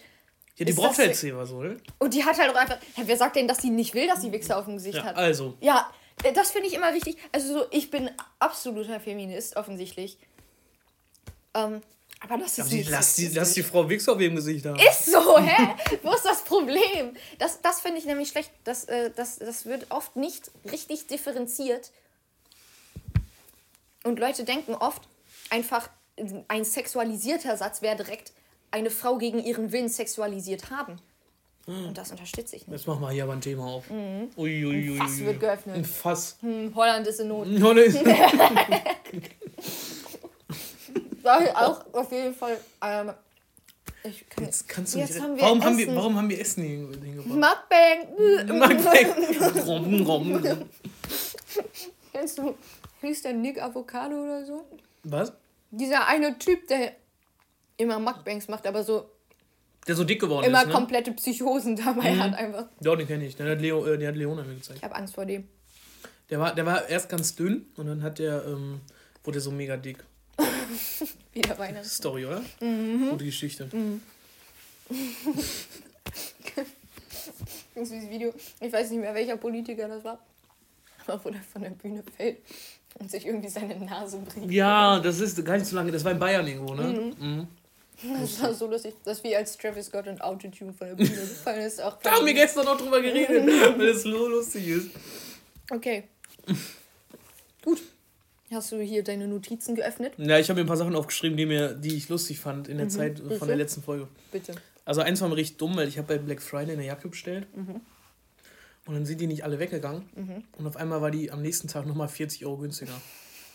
Ja, 0.57 0.65
die 0.67 0.73
Ist 0.73 0.77
braucht 0.79 0.99
halt 0.99 1.17
Zewa 1.17 1.45
so, 1.47 1.57
oder? 1.57 1.77
Und 1.99 2.13
die 2.15 2.25
hat 2.25 2.39
halt 2.39 2.51
auch 2.51 2.55
einfach. 2.57 2.79
Ja, 2.97 3.03
wer 3.07 3.17
sagt 3.17 3.37
denn, 3.37 3.49
dass 3.49 3.59
sie 3.59 3.71
nicht 3.71 3.95
will, 3.95 4.07
dass 4.07 4.21
sie 4.21 4.31
Wichse 4.33 4.57
auf 4.57 4.67
dem 4.67 4.75
Gesicht 4.75 4.97
Ja, 4.99 5.05
hat? 5.05 5.17
also. 5.17 5.55
Ja, 5.61 5.91
äh, 6.23 6.33
das 6.33 6.51
finde 6.51 6.69
ich 6.69 6.75
immer 6.75 6.93
wichtig. 6.95 7.17
Also 7.33 7.61
so, 7.61 7.65
ich 7.71 7.91
bin 7.91 8.11
absoluter 8.39 9.01
Feminist, 9.01 9.57
offensichtlich. 9.57 10.19
Ähm, 11.55 11.81
aber 12.23 12.37
das 12.39 12.59
ist 12.59 12.73
nicht 12.73 12.91
lass, 12.91 13.15
die, 13.15 13.29
lass 13.29 13.55
die 13.55 13.63
Frau 13.63 13.89
Wichs 13.89 14.09
auf 14.09 14.21
ihrem 14.21 14.37
Gesicht 14.37 14.67
haben. 14.67 14.79
Ist 14.79 15.07
so, 15.07 15.39
hä? 15.39 15.75
Wo 16.03 16.13
ist 16.13 16.25
das 16.25 16.43
Problem? 16.45 17.17
Das, 17.39 17.61
das 17.63 17.81
finde 17.81 17.99
ich 17.99 18.05
nämlich 18.05 18.29
schlecht. 18.29 18.51
Das, 18.65 18.85
äh, 18.85 19.11
das, 19.15 19.39
das 19.39 19.65
wird 19.67 19.87
oft 19.91 20.17
nicht 20.17 20.51
richtig 20.71 21.07
differenziert. 21.07 21.91
Und 24.05 24.19
Leute 24.19 24.45
denken 24.45 24.75
oft 24.75 25.03
einfach, 25.51 25.89
ein 26.49 26.65
sexualisierter 26.65 27.57
Satz 27.57 27.83
wäre 27.83 27.97
direkt 27.97 28.33
eine 28.71 28.91
Frau 28.91 29.19
gegen 29.19 29.43
ihren 29.43 29.73
Willen 29.73 29.89
sexualisiert 29.89 30.71
haben. 30.71 31.01
Und 31.67 31.97
das 31.97 32.11
unterstütze 32.11 32.57
ich 32.57 32.67
nicht. 32.67 32.79
Jetzt 32.79 32.87
machen 32.87 33.01
wir 33.03 33.11
hier 33.11 33.25
aber 33.25 33.35
ein 33.35 33.41
Thema 33.41 33.65
auf. 33.67 33.85
Ui, 33.91 34.29
ui, 34.37 34.67
ui, 34.67 34.91
Mhm. 34.91 34.99
Fass 34.99 35.13
ui. 35.19 35.27
wird 35.27 35.41
geöffnet. 35.41 35.77
Ein 35.77 35.85
Fass. 35.85 36.37
Hm, 36.41 36.75
Holland 36.75 37.07
ist 37.07 37.21
in 37.21 37.29
Not. 37.29 37.47
Oh, 37.47 37.51
ne. 37.73 37.85
War 41.23 41.41
auch 41.69 41.85
auf 41.95 42.11
jeden 42.13 42.35
Fall. 42.35 42.59
Ähm, 42.83 43.13
ich 44.03 44.29
kann 44.31 44.45
Jetzt 44.45 44.69
kannst 44.69 44.95
du 44.95 44.99
Jetzt 44.99 45.15
nicht. 45.15 45.23
haben 45.23 45.37
wir 45.37 45.43
warum, 45.43 45.63
haben 45.65 45.77
wir, 45.77 45.87
Essen. 45.87 45.97
warum 45.97 46.17
haben 46.17 46.29
wir 46.31 46.41
Essen 46.41 46.63
hin- 46.65 47.03
hingebracht? 47.03 47.69
Mukbang. 48.59 49.65
Rom, 49.67 50.03
rom, 50.07 50.37
rom. 50.37 50.69
Kennst 52.13 52.39
du, 52.39 52.55
hieß 53.03 53.23
der 53.23 53.33
Nick 53.35 53.63
Avocado 53.63 54.23
oder 54.23 54.45
so? 54.45 54.65
Was? 55.05 55.33
Dieser 55.71 56.07
eine 56.07 56.39
Typ, 56.39 56.67
der 56.69 56.93
immer 57.77 57.99
Mukbangs 57.99 58.49
macht, 58.49 58.67
aber 58.67 58.83
so 58.85 59.11
Der 59.87 59.95
so 59.95 60.05
dick 60.05 60.21
geworden 60.21 60.45
immer 60.47 60.61
ist, 60.63 60.67
ne? 60.69 60.73
komplette 60.73 61.13
Psychosen 61.13 61.77
dabei 61.77 62.17
hat 62.17 62.35
einfach. 62.35 62.67
Ja, 62.81 62.97
den 62.97 63.07
kenne 63.07 63.25
ich. 63.27 63.37
Den 63.37 63.49
hat, 63.49 63.61
Leo, 63.61 63.85
äh, 63.87 63.97
den 63.99 64.09
hat 64.09 64.17
Leona 64.17 64.43
mir 64.43 64.55
gezeigt. 64.55 64.79
Ich 64.79 64.85
habe 64.85 64.95
Angst 64.97 65.15
vor 65.15 65.25
dem. 65.27 65.47
Der 66.31 66.39
war, 66.41 66.55
der 66.55 66.67
war 66.67 66.89
erst 66.89 67.09
ganz 67.09 67.35
dünn 67.35 67.67
und 67.77 67.87
dann 67.87 68.03
hat 68.03 68.19
der, 68.19 68.45
ähm, 68.47 68.81
wurde 69.25 69.41
so 69.41 69.51
mega 69.51 69.77
dick. 69.77 69.99
Wieder 71.33 71.59
Weihnachten. 71.59 71.89
Story, 71.89 72.27
oder? 72.27 72.43
Mhm. 72.61 73.11
Gute 73.11 73.25
Geschichte. 73.25 73.69
Dieses 77.75 78.11
Video, 78.11 78.33
ich 78.61 78.73
weiß 78.73 78.91
nicht 78.91 79.01
mehr, 79.01 79.15
welcher 79.15 79.37
Politiker 79.37 79.89
das 79.89 80.03
war, 80.05 80.19
aber 81.07 81.25
wo 81.25 81.31
der 81.31 81.41
von 81.41 81.63
der 81.63 81.71
Bühne 81.71 82.03
fällt 82.17 82.39
und 82.99 83.11
sich 83.11 83.25
irgendwie 83.27 83.49
seine 83.49 83.77
Nase 83.79 84.19
bricht. 84.19 84.51
Ja, 84.51 84.99
das 85.01 85.21
ist 85.21 85.43
gar 85.45 85.57
nicht 85.57 85.67
so 85.67 85.77
lange. 85.77 85.93
Das 85.93 86.05
war 86.05 86.13
in 86.13 86.19
Bayern 86.19 86.47
irgendwo, 86.47 86.75
ne? 86.75 87.13
Mhm. 87.19 87.47
Das 88.03 88.43
war 88.43 88.55
so 88.55 88.67
lustig, 88.67 88.95
dass 89.05 89.23
wie 89.25 89.37
als 89.37 89.57
Travis 89.59 89.87
Scott 89.87 90.07
und 90.09 90.21
Autotune 90.23 90.73
von 90.73 90.89
der 90.89 90.95
Bühne 90.95 91.11
gefallen 91.11 91.61
ist. 91.61 91.81
Auch 91.81 91.99
Da 92.03 92.13
haben 92.13 92.27
wir 92.27 92.35
gestern 92.35 92.65
noch 92.65 92.79
drüber 92.79 93.01
geredet, 93.01 93.47
weil 93.47 93.89
es 93.89 94.03
so 94.03 94.29
lustig 94.29 94.67
ist. 94.69 94.89
Okay. 95.71 96.05
Gut. 97.63 97.81
Hast 98.53 98.73
du 98.73 98.81
hier 98.81 99.05
deine 99.05 99.29
Notizen 99.29 99.77
geöffnet? 99.77 100.15
Ja, 100.19 100.39
ich 100.39 100.49
habe 100.51 100.59
mir 100.61 100.65
ein 100.65 100.69
paar 100.69 100.77
Sachen 100.77 100.97
aufgeschrieben, 100.97 101.37
die, 101.37 101.47
mir, 101.47 101.75
die 101.75 101.95
ich 101.97 102.09
lustig 102.09 102.41
fand 102.41 102.67
in 102.69 102.79
der 102.79 102.87
Mhm. 102.87 102.91
Zeit 102.91 103.21
von 103.39 103.47
der 103.47 103.57
letzten 103.57 103.83
Folge. 103.83 104.09
Bitte. 104.33 104.55
Also 104.85 105.03
eins 105.03 105.21
war 105.21 105.29
mir 105.29 105.37
richtig 105.37 105.59
dumm, 105.59 105.77
weil 105.77 105.87
ich 105.87 105.99
habe 105.99 106.09
bei 106.09 106.19
Black 106.19 106.43
Friday 106.43 106.73
eine 106.73 106.85
Jacke 106.85 107.09
bestellt. 107.09 107.47
Mhm. 107.57 107.81
Und 108.87 108.95
dann 108.95 109.07
sind 109.07 109.21
die 109.21 109.29
nicht 109.29 109.45
alle 109.45 109.61
weggegangen. 109.61 110.45
Und 110.59 110.67
auf 110.67 110.77
einmal 110.77 111.01
war 111.01 111.13
die 111.13 111.31
am 111.31 111.43
nächsten 111.43 111.69
Tag 111.69 111.87
nochmal 111.87 112.09
40 112.09 112.45
Euro 112.45 112.57
günstiger. 112.57 113.01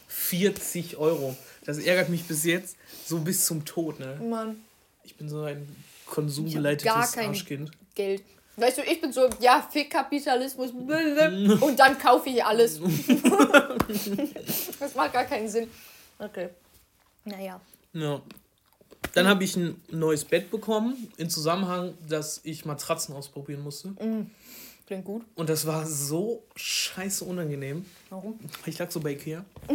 40 0.08 0.96
Euro. 0.98 1.36
Das 1.66 1.78
ärgert 1.80 2.10
mich 2.10 2.24
bis 2.26 2.46
jetzt 2.46 2.78
so 3.06 3.20
bis 3.20 3.46
zum 3.46 3.66
Tod, 3.66 4.00
ne? 4.00 4.18
Mann, 4.24 4.58
Ich 5.04 5.16
bin 5.18 5.28
so 5.28 5.42
ein 5.44 5.68
Ich 6.00 6.06
konsumgeleitetes 6.06 6.90
hab 6.94 7.02
gar 7.04 7.12
kein- 7.12 7.30
Arschkind. 7.30 7.72
Geld. 7.96 8.24
Weißt 8.58 8.78
du, 8.78 8.84
ich 8.84 9.02
bin 9.02 9.12
so, 9.12 9.30
ja, 9.40 9.68
fick 9.70 9.90
Kapitalismus. 9.90 10.72
Und 10.72 11.78
dann 11.78 12.00
kaufe 12.00 12.30
ich 12.30 12.44
alles. 12.44 12.80
das 14.80 14.96
macht 14.96 15.14
gar 15.14 15.26
keinen 15.26 15.50
Sinn. 15.50 15.70
Okay. 16.20 16.50
Naja. 17.26 17.60
Ja. 17.94 18.22
Dann 19.14 19.28
habe 19.28 19.44
ich 19.44 19.56
ein 19.56 19.82
neues 19.92 20.26
Bett 20.26 20.52
bekommen, 20.52 21.12
in 21.18 21.30
Zusammenhang, 21.30 21.94
dass 22.08 22.42
ich 22.44 22.66
Matratzen 22.66 23.16
ausprobieren 23.16 23.62
musste. 23.62 23.94
Klingt 24.88 25.06
gut. 25.06 25.24
Und 25.36 25.50
das 25.50 25.66
war 25.66 25.86
so 25.86 26.44
scheiße 26.56 27.26
unangenehm. 27.26 27.86
Warum? 28.10 28.40
Ich 28.66 28.78
lag 28.78 28.92
so 28.92 29.00
bei 29.00 29.14
Ikea. 29.14 29.44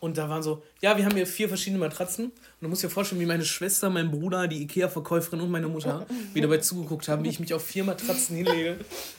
Und 0.00 0.16
da 0.16 0.30
waren 0.30 0.42
so, 0.42 0.62
ja, 0.80 0.96
wir 0.96 1.04
haben 1.04 1.14
hier 1.14 1.26
vier 1.26 1.48
verschiedene 1.48 1.78
Matratzen. 1.78 2.26
Und 2.26 2.34
du 2.60 2.68
musst 2.68 2.82
dir 2.82 2.88
vorstellen, 2.88 3.20
wie 3.20 3.26
meine 3.26 3.44
Schwester, 3.44 3.90
mein 3.90 4.10
Bruder, 4.10 4.48
die 4.48 4.62
Ikea-Verkäuferin 4.62 5.42
und 5.42 5.50
meine 5.50 5.68
Mutter 5.68 6.06
wieder 6.32 6.48
dabei 6.48 6.62
zugeguckt 6.62 7.06
haben, 7.08 7.22
wie 7.22 7.28
ich 7.28 7.38
mich 7.38 7.52
auf 7.52 7.64
vier 7.64 7.84
Matratzen 7.84 8.36
hinlege 8.36 8.78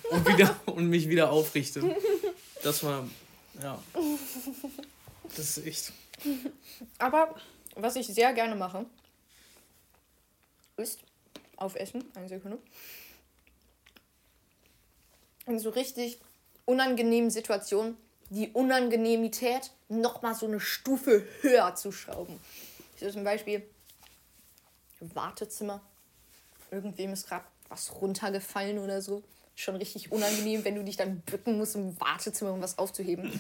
und, 0.09 0.27
wieder, 0.27 0.59
und 0.65 0.87
mich 0.87 1.07
wieder 1.07 1.31
aufrichte. 1.31 1.95
Das 2.63 2.83
war, 2.83 3.07
ja. 3.61 3.81
Das 5.35 5.57
ist 5.57 5.65
echt. 5.65 5.93
Aber 6.97 7.35
was 7.75 7.95
ich 7.95 8.07
sehr 8.07 8.33
gerne 8.33 8.55
mache, 8.55 8.85
ist 10.77 10.99
aufessen. 11.57 12.03
Eine 12.15 12.27
Sekunde. 12.27 12.57
In 15.45 15.59
so 15.59 15.69
richtig 15.69 16.19
unangenehmen 16.65 17.29
Situationen 17.29 17.97
die 18.31 18.49
Unangenehmität 18.49 19.71
nochmal 19.89 20.33
so 20.33 20.47
eine 20.47 20.59
Stufe 20.59 21.25
höher 21.41 21.75
zu 21.75 21.91
schrauben. 21.91 22.39
So 22.99 23.11
zum 23.11 23.23
Beispiel 23.23 23.61
Wartezimmer. 24.99 25.81
Irgendwem 26.71 27.11
ist 27.11 27.27
gerade 27.27 27.43
was 27.67 27.91
runtergefallen 28.01 28.79
oder 28.79 29.01
so. 29.01 29.21
Schon 29.55 29.75
richtig 29.75 30.13
unangenehm, 30.13 30.63
wenn 30.63 30.75
du 30.75 30.83
dich 30.83 30.95
dann 30.95 31.19
bücken 31.21 31.57
musst 31.57 31.75
im 31.75 31.99
Wartezimmer, 31.99 32.53
um 32.53 32.61
was 32.61 32.77
aufzuheben. 32.77 33.37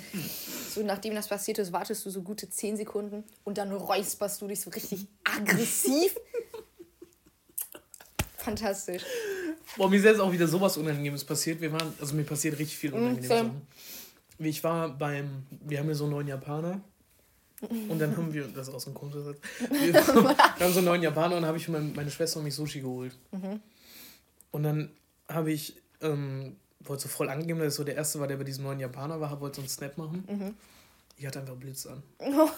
So, 0.69 0.83
nachdem 0.83 1.15
das 1.15 1.29
passiert 1.29 1.57
ist, 1.59 1.71
wartest 1.71 2.05
du 2.05 2.09
so 2.09 2.21
gute 2.21 2.49
10 2.49 2.75
Sekunden 2.75 3.23
und 3.45 3.57
dann 3.57 3.71
räusperst 3.71 4.41
du 4.41 4.47
dich 4.47 4.59
so 4.59 4.69
richtig 4.71 5.07
aggressiv. 5.23 6.15
Fantastisch. 8.35 9.03
Boah, 9.77 9.89
mir 9.89 9.97
ist 9.97 10.03
jetzt 10.03 10.19
auch 10.19 10.33
wieder 10.33 10.47
sowas 10.49 10.75
Unangenehmes 10.75 11.23
passiert. 11.23 11.61
Wir 11.61 11.71
waren, 11.71 11.93
also 11.99 12.13
mir 12.13 12.25
passiert 12.25 12.59
richtig 12.59 12.77
viel 12.77 12.93
unangenehme 12.93 13.27
same. 13.27 13.49
Sachen. 13.49 13.67
Wie 14.41 14.49
Ich 14.49 14.63
war 14.63 14.89
beim, 14.89 15.45
wir 15.49 15.77
haben 15.79 15.85
hier 15.85 15.95
so 15.95 16.05
einen 16.05 16.13
neuen 16.13 16.27
Japaner. 16.27 16.81
Und 17.61 17.99
dann 17.99 18.17
haben 18.17 18.33
wir, 18.33 18.47
das 18.47 18.67
ist 18.69 18.73
auch 18.73 18.79
so 18.85 18.89
ein 18.89 18.95
komischer 18.95 19.21
Satz. 19.21 19.37
Wir, 19.69 19.93
haben 19.93 20.73
so 20.73 20.79
einen 20.79 20.85
neuen 20.85 21.03
Japaner 21.03 21.37
und 21.37 21.45
habe 21.45 21.57
ich 21.57 21.65
für 21.65 21.71
meine, 21.71 22.09
Schwester 22.09 22.39
und 22.39 22.45
mich 22.45 22.55
Sushi 22.55 22.81
geholt. 22.81 23.15
Und 24.51 24.63
dann 24.63 24.89
habe 25.29 25.51
ich, 25.51 25.75
ähm, 26.01 26.55
wollte 26.79 27.03
so 27.03 27.09
voll 27.09 27.29
angeben, 27.29 27.59
dass 27.59 27.73
ich 27.73 27.77
so 27.77 27.83
der 27.83 27.95
Erste 27.95 28.19
war, 28.19 28.27
der 28.27 28.37
bei 28.37 28.43
diesem 28.43 28.63
neuen 28.63 28.79
Japaner 28.79 29.21
war, 29.21 29.39
wollte 29.39 29.57
so 29.57 29.61
einen 29.61 29.69
Snap 29.69 29.95
machen. 29.99 30.55
Ich 31.17 31.27
hatte 31.27 31.39
einfach 31.39 31.53
Blitz 31.55 31.85
an. 31.85 32.01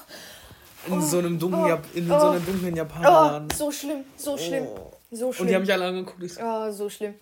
In 0.87 1.01
so 1.01 1.19
einem 1.19 1.39
dunklen, 1.39 1.65
Jap 1.67 1.85
in 1.95 2.07
so 2.07 2.13
einem 2.13 2.45
dunklen 2.45 2.73
Oh, 2.73 2.77
Japanerladen. 2.77 3.49
so 3.51 3.71
schlimm, 3.71 4.03
so 4.17 4.37
schlimm, 4.37 4.67
so 5.11 5.27
Und 5.27 5.37
die 5.37 5.41
haben 5.43 5.47
schlimm. 5.47 5.61
mich 5.61 5.73
alle 5.73 5.85
angeguckt. 5.87 6.21
Ich 6.23 6.33
so, 6.33 6.41
Oh, 6.43 6.71
so 6.71 6.89
schlimm. 6.89 7.13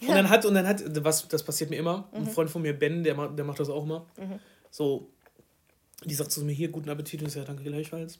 Und 0.00 0.08
dann 0.08 0.28
hat, 0.30 0.44
und 0.44 0.54
dann 0.54 0.66
hat, 0.66 0.82
was, 1.04 1.26
das 1.28 1.42
passiert 1.42 1.70
mir 1.70 1.76
immer, 1.76 2.08
ein 2.12 2.26
Freund 2.26 2.50
von 2.50 2.62
mir, 2.62 2.72
Ben, 2.78 3.02
der, 3.02 3.14
macht- 3.14 3.36
der 3.36 3.44
macht 3.44 3.58
das 3.58 3.68
auch 3.68 3.82
immer. 3.82 4.06
So, 4.70 5.08
die 6.04 6.14
sagt 6.14 6.30
zu 6.30 6.44
mir, 6.44 6.52
hier, 6.52 6.68
guten 6.68 6.88
Appetit, 6.90 7.20
und 7.20 7.26
ich 7.28 7.32
sage, 7.34 7.46
danke 7.46 7.64
gleichfalls. 7.64 8.18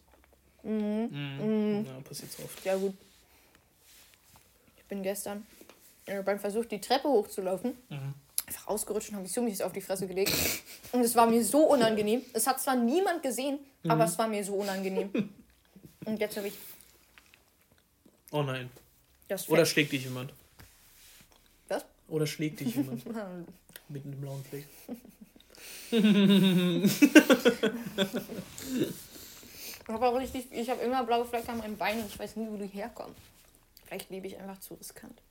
Mhm. 0.65 1.85
Ja, 1.87 2.01
passiert 2.01 2.33
so 2.33 2.43
oft. 2.43 2.65
Ja, 2.65 2.75
gut. 2.77 2.95
Ich 4.77 4.85
bin 4.85 5.03
gestern 5.03 5.47
äh, 6.07 6.23
beim 6.23 6.39
Versuch, 6.41 6.65
die 6.65 6.81
Treppe 6.81 7.09
hochzulaufen, 7.09 7.75
einfach 8.47 8.67
ausgerutscht 8.67 9.11
und 9.11 9.17
habe 9.17 9.23
mich 9.25 9.33
so 9.33 9.43
mies 9.43 9.61
auf 9.61 9.73
die 9.73 9.81
Fresse 9.83 10.07
gelegt. 10.09 10.33
Und 10.93 11.03
es 11.03 11.15
war 11.15 11.27
mir 11.27 11.45
so 11.45 11.65
unangenehm. 11.67 12.23
Es 12.33 12.47
hat 12.47 12.61
zwar 12.61 12.75
niemand 12.75 13.23
gesehen, 13.23 13.59
aber 13.87 14.05
es 14.05 14.19
war 14.19 14.27
mir 14.27 14.43
so 14.43 14.55
unangenehm. 14.55 15.11
Und 16.07 16.19
jetzt 16.19 16.37
habe 16.37 16.49
ich 16.49 16.55
Oh 18.33 18.43
nein. 18.43 18.69
Oder 19.49 19.65
schlägt 19.67 19.93
dich 19.93 20.05
jemand. 20.05 20.33
Oder 22.09 22.27
schlägt 22.27 22.61
dich 22.61 22.75
jemand. 22.75 23.05
Mit 23.89 24.05
einem 24.05 24.21
blauen 24.21 24.45
Fleck. 24.45 24.67
Ich 25.91 26.01
habe 29.89 30.07
auch 30.07 30.19
richtig, 30.19 30.47
ich 30.51 30.69
habe 30.69 30.83
immer 30.83 31.05
blaue 31.05 31.25
Flecken 31.25 31.51
an 31.51 31.59
meinem 31.59 31.77
Bein 31.77 32.01
und 32.01 32.07
ich 32.07 32.19
weiß 32.19 32.35
nie, 32.37 32.49
wo 32.51 32.57
die 32.57 32.67
herkommen. 32.67 33.15
Vielleicht 33.87 34.11
lebe 34.11 34.27
ich 34.27 34.37
einfach 34.39 34.59
zu 34.61 34.75
riskant. 34.75 35.23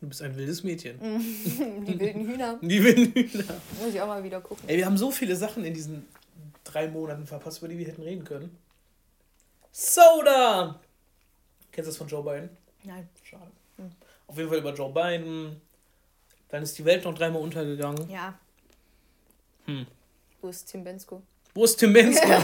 Du 0.00 0.08
bist 0.08 0.20
ein 0.20 0.36
wildes 0.36 0.64
Mädchen. 0.64 0.98
Die 1.86 1.98
wilden 1.98 2.26
Hühner. 2.26 2.58
Die 2.60 2.84
wilden 2.84 3.14
Hühner. 3.14 3.60
Muss 3.80 3.94
ich 3.94 4.00
auch 4.00 4.06
mal 4.06 4.22
wieder 4.22 4.42
gucken. 4.42 4.68
Ey, 4.68 4.76
wir 4.76 4.84
haben 4.84 4.98
so 4.98 5.10
viele 5.10 5.34
Sachen 5.36 5.64
in 5.64 5.72
diesen 5.72 6.06
drei 6.64 6.88
Monaten 6.88 7.26
verpasst, 7.26 7.58
über 7.58 7.68
die 7.68 7.78
wir 7.78 7.86
hätten 7.86 8.02
reden 8.02 8.24
können. 8.24 8.58
Soda! 9.72 10.80
Kennst 11.72 11.86
du 11.86 11.90
das 11.90 11.96
von 11.96 12.08
Joe 12.08 12.22
Biden? 12.22 12.50
Nein. 12.84 13.08
Schade. 13.24 13.50
Auf 14.26 14.36
jeden 14.36 14.48
Fall 14.48 14.58
über 14.58 14.74
Joe 14.74 14.92
Biden. 14.92 15.60
Dann 16.48 16.62
ist 16.62 16.78
die 16.78 16.84
Welt 16.84 17.04
noch 17.04 17.14
dreimal 17.14 17.42
untergegangen. 17.42 18.08
Ja. 18.10 18.34
Hm. 19.66 19.86
Wo 20.40 20.48
ist 20.48 20.66
Tim 20.66 20.84
Bensko? 20.84 21.22
Wo 21.54 21.64
ist 21.64 21.76
Tim 21.76 21.92
Bensko? 21.92 22.28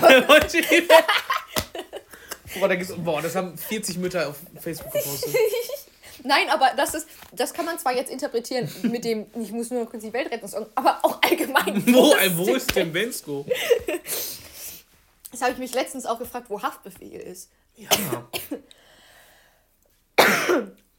Boah, 2.58 2.68
da 2.68 2.74
gibt's, 2.74 2.92
boah, 2.96 3.22
das 3.22 3.34
haben 3.34 3.56
40 3.56 3.96
Mütter 3.98 4.28
auf 4.28 4.36
Facebook 4.60 4.92
gepostet. 4.92 5.34
Nein, 6.24 6.50
aber 6.50 6.72
das 6.76 6.94
ist, 6.94 7.08
das 7.32 7.52
kann 7.52 7.64
man 7.64 7.78
zwar 7.78 7.94
jetzt 7.94 8.10
interpretieren 8.10 8.70
mit 8.82 9.04
dem, 9.04 9.26
ich 9.40 9.50
muss 9.52 9.70
nur 9.70 9.88
kurz 9.88 10.02
die 10.02 10.12
Welt 10.12 10.30
retten, 10.30 10.48
aber 10.74 10.98
auch 11.02 11.20
allgemein. 11.22 11.84
Wo, 11.94 12.14
wo 12.36 12.54
ist 12.54 12.72
Tim 12.72 12.92
Bensko? 12.92 13.46
Das 15.30 15.40
habe 15.40 15.52
ich 15.52 15.58
mich 15.58 15.74
letztens 15.74 16.06
auch 16.06 16.18
gefragt, 16.18 16.50
wo 16.50 16.62
Haftbefehl 16.62 17.20
ist. 17.20 17.50
Ja. 17.76 17.88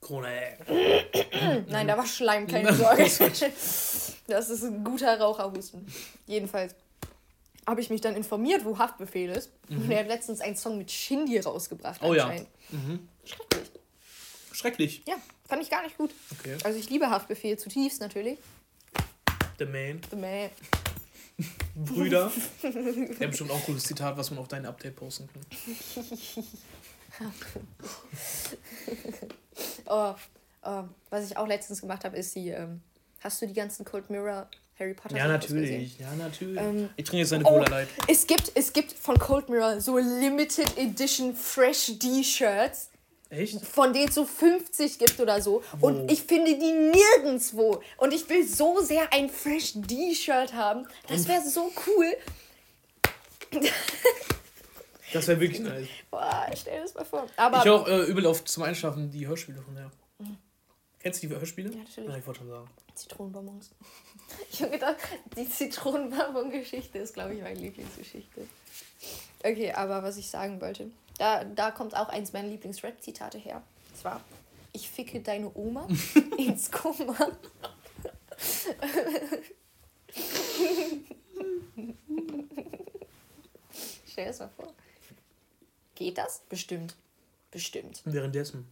Corona, 0.04 0.30
ey. 0.30 1.64
Nein, 1.70 1.88
da 1.88 1.98
war 1.98 2.06
Schleim, 2.06 2.48
keine 2.48 2.74
Sorge. 2.76 3.04
Das 4.28 4.50
ist 4.50 4.64
ein 4.64 4.84
guter 4.84 5.20
Raucherhusten. 5.20 5.86
Jedenfalls 6.28 6.76
habe 7.66 7.82
ich 7.82 7.90
mich 7.90 8.02
dann 8.02 8.16
informiert, 8.16 8.66
wo 8.66 8.78
Haftbefehl 8.78 9.30
ist. 9.32 9.50
Und 9.70 9.90
er 9.90 10.00
hat 10.02 10.08
letztens 10.08 10.42
einen 10.42 10.56
Song 10.56 10.78
mit 10.78 10.92
Shindy 10.92 11.40
rausgebracht. 11.40 12.02
Oh 12.04 12.14
ja. 12.14 12.34
Mhm. 12.70 13.08
Schrecklich. 13.26 13.72
Schrecklich. 14.52 15.04
Ja, 15.08 15.16
fand 15.48 15.64
ich 15.64 15.70
gar 15.70 15.82
nicht 15.84 15.98
gut. 15.98 16.14
Okay. 16.40 16.58
Also 16.64 16.78
ich 16.78 16.90
liebe 16.90 17.10
Haftbefehl 17.10 17.58
zutiefst 17.58 18.02
natürlich. 18.02 18.38
The 19.60 19.66
Man. 19.66 20.02
The 20.10 20.16
Man. 20.16 20.50
Brüder. 21.76 22.32
Ja, 23.20 23.28
bestimmt 23.28 23.52
auch 23.52 23.56
ein 23.56 23.64
cooles 23.64 23.84
Zitat, 23.84 24.18
was 24.18 24.30
man 24.30 24.40
auf 24.40 24.48
dein 24.48 24.66
Update 24.66 24.96
posten 24.96 25.30
kann. 25.34 25.44
Oh, 29.88 30.14
oh, 30.64 30.84
was 31.10 31.26
ich 31.30 31.38
auch 31.38 31.48
letztens 31.48 31.82
gemacht 31.82 32.04
habe, 32.06 32.18
ist 32.18 32.36
die. 32.36 32.50
Ähm, 32.50 32.82
hast 33.20 33.42
du 33.42 33.48
die 33.48 33.54
ganzen 33.54 33.86
Cold 33.86 34.10
Mirror 34.10 34.48
Harry 34.80 34.94
Potter 34.94 35.16
Ja, 35.16 35.28
natürlich. 35.28 36.00
Ja, 36.00 36.14
natürlich. 36.16 36.60
Ähm, 36.60 36.90
ich 36.96 37.06
trinke 37.06 37.20
jetzt 37.24 37.34
eine 37.34 37.46
Oh, 37.46 37.50
Cola 37.50 37.70
Light. 37.70 37.88
es 38.08 38.26
gibt, 38.28 38.52
es 38.56 38.74
gibt 38.74 38.92
von 38.94 39.18
Cold 39.20 39.50
Mirror 39.50 39.80
so 39.80 39.98
Limited 39.98 40.78
Edition 40.78 41.36
Fresh 41.36 42.00
D-Shirts, 42.00 42.90
Echt? 43.30 43.64
von 43.66 43.94
denen 43.94 44.10
es 44.10 44.16
so 44.16 44.26
50 44.26 44.98
gibt 45.00 45.20
oder 45.20 45.42
so. 45.42 45.64
Wo? 45.80 45.88
Und 45.88 46.12
ich 46.12 46.24
finde 46.24 46.58
die 46.58 46.72
nirgendwo. 46.72 47.82
Und 47.98 48.14
ich 48.14 48.28
will 48.30 48.48
so 48.48 48.82
sehr 48.82 49.12
ein 49.14 49.30
Fresh 49.30 49.74
D-Shirt 49.76 50.54
haben. 50.54 50.88
Das 51.08 51.28
wäre 51.28 51.42
so 51.48 51.72
cool. 51.88 52.14
Das 55.14 55.28
wäre 55.28 55.40
wirklich 55.40 55.62
nice. 55.62 55.88
Boah, 56.12 56.50
stell 56.56 56.76
dir 56.78 56.82
das 56.82 56.94
mal 56.96 57.06
vor. 57.06 57.28
Aber 57.36 57.64
Ich 57.64 57.70
auch 57.70 57.88
äh, 57.88 58.02
übel 58.04 58.26
oft 58.26 58.48
zum 58.48 58.64
Einschlafen 58.64 59.10
die 59.12 59.28
Hörspiele 59.28 59.62
von 59.62 59.76
der. 59.76 59.92
Kennst 61.00 61.22
du 61.22 61.28
die 61.28 61.36
Hörspiele? 61.36 61.70
Ja, 61.72 61.78
natürlich. 61.80 62.10
Ja, 62.10 62.18
ich 62.18 62.26
wollte 62.26 62.40
schon 62.40 62.50
sagen. 62.50 62.70
Zitronenbonbons. 62.96 63.72
Ich 64.52 64.62
habe 64.62 64.72
gedacht, 64.72 64.96
die 65.38 65.48
Zitronenbonbon-Geschichte 65.48 66.98
ist, 66.98 67.14
glaube 67.14 67.36
ich, 67.36 67.42
meine 67.42 67.60
Lieblingsgeschichte. 67.60 68.48
Okay, 69.44 69.72
aber 69.72 70.02
was 70.02 70.18
ich 70.18 70.28
sagen 70.30 70.60
wollte, 70.60 70.90
da, 71.20 71.44
da 71.44 71.70
kommt 71.72 71.96
auch 71.96 72.10
eins 72.10 72.34
meiner 72.34 72.48
Lieblings-Rap-Zitate 72.48 73.38
her. 73.38 73.62
Und 73.90 73.98
zwar, 73.98 74.22
ich 74.72 74.90
ficke 74.90 75.20
deine 75.20 75.52
Oma 75.54 75.88
ins 76.38 76.72
Koma. 76.72 77.16
Stell 84.08 84.26
dir 84.26 84.30
das 84.32 84.40
mal 84.40 84.50
vor. 84.56 84.74
Geht 85.96 86.18
das? 86.18 86.42
Bestimmt. 86.50 86.96
Bestimmt. 87.52 88.02
Währenddessen. 88.06 88.68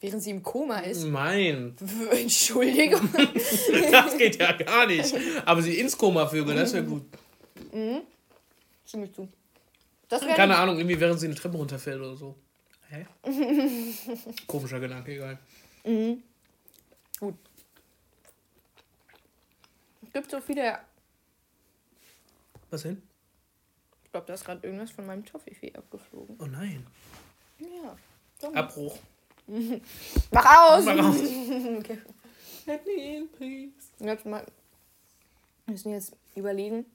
Während 0.00 0.22
sie 0.22 0.30
im 0.30 0.42
Koma 0.42 0.80
ist. 0.80 1.04
Nein, 1.04 1.74
Entschuldigung. 2.10 3.08
das 3.90 4.16
geht 4.18 4.36
ja 4.36 4.52
gar 4.52 4.86
nicht. 4.86 5.14
Aber 5.44 5.62
sie 5.62 5.80
ins 5.80 5.96
Koma 5.96 6.26
vögeln, 6.26 6.56
das 6.56 6.72
wäre 6.74 6.84
gut. 6.84 7.04
Stimme 8.84 9.06
ich 9.06 9.12
zu. 9.12 9.28
Das 10.08 10.22
wäre 10.22 10.34
Keine 10.34 10.56
Ahnung, 10.56 10.76
irgendwie 10.78 11.00
während 11.00 11.18
sie 11.18 11.26
eine 11.26 11.34
Treppe 11.34 11.56
runterfällt 11.56 12.00
oder 12.00 12.16
so. 12.16 12.36
Hä? 12.88 13.06
Komischer 14.46 14.78
Gedanke, 14.78 15.14
egal. 15.14 15.38
Gut. 17.18 17.34
Es 20.04 20.12
gibt 20.12 20.30
so 20.30 20.40
viele. 20.40 20.78
Was 22.70 22.82
denn? 22.82 23.02
Ich 24.16 24.18
glaube, 24.18 24.28
da 24.28 24.32
ist 24.34 24.46
gerade 24.46 24.66
irgendwas 24.66 24.90
von 24.92 25.04
meinem 25.04 25.26
Toffifee 25.26 25.74
abgeflogen. 25.74 26.36
Oh 26.38 26.46
nein. 26.46 26.86
Ja. 27.58 27.94
Dumm. 28.40 28.56
Abbruch. 28.56 28.98
Mach 30.30 30.70
aus! 30.70 30.84
Mach 30.86 30.98
aus. 31.04 31.16
okay. 31.78 31.98
Let 32.64 32.86
me 32.86 33.16
in, 33.18 33.28
please. 33.30 33.74
Jetzt 33.98 34.24
mal. 34.24 34.42
Wir 35.66 35.72
müssen 35.72 35.92
jetzt 35.92 36.16
überlegen. 36.34 36.86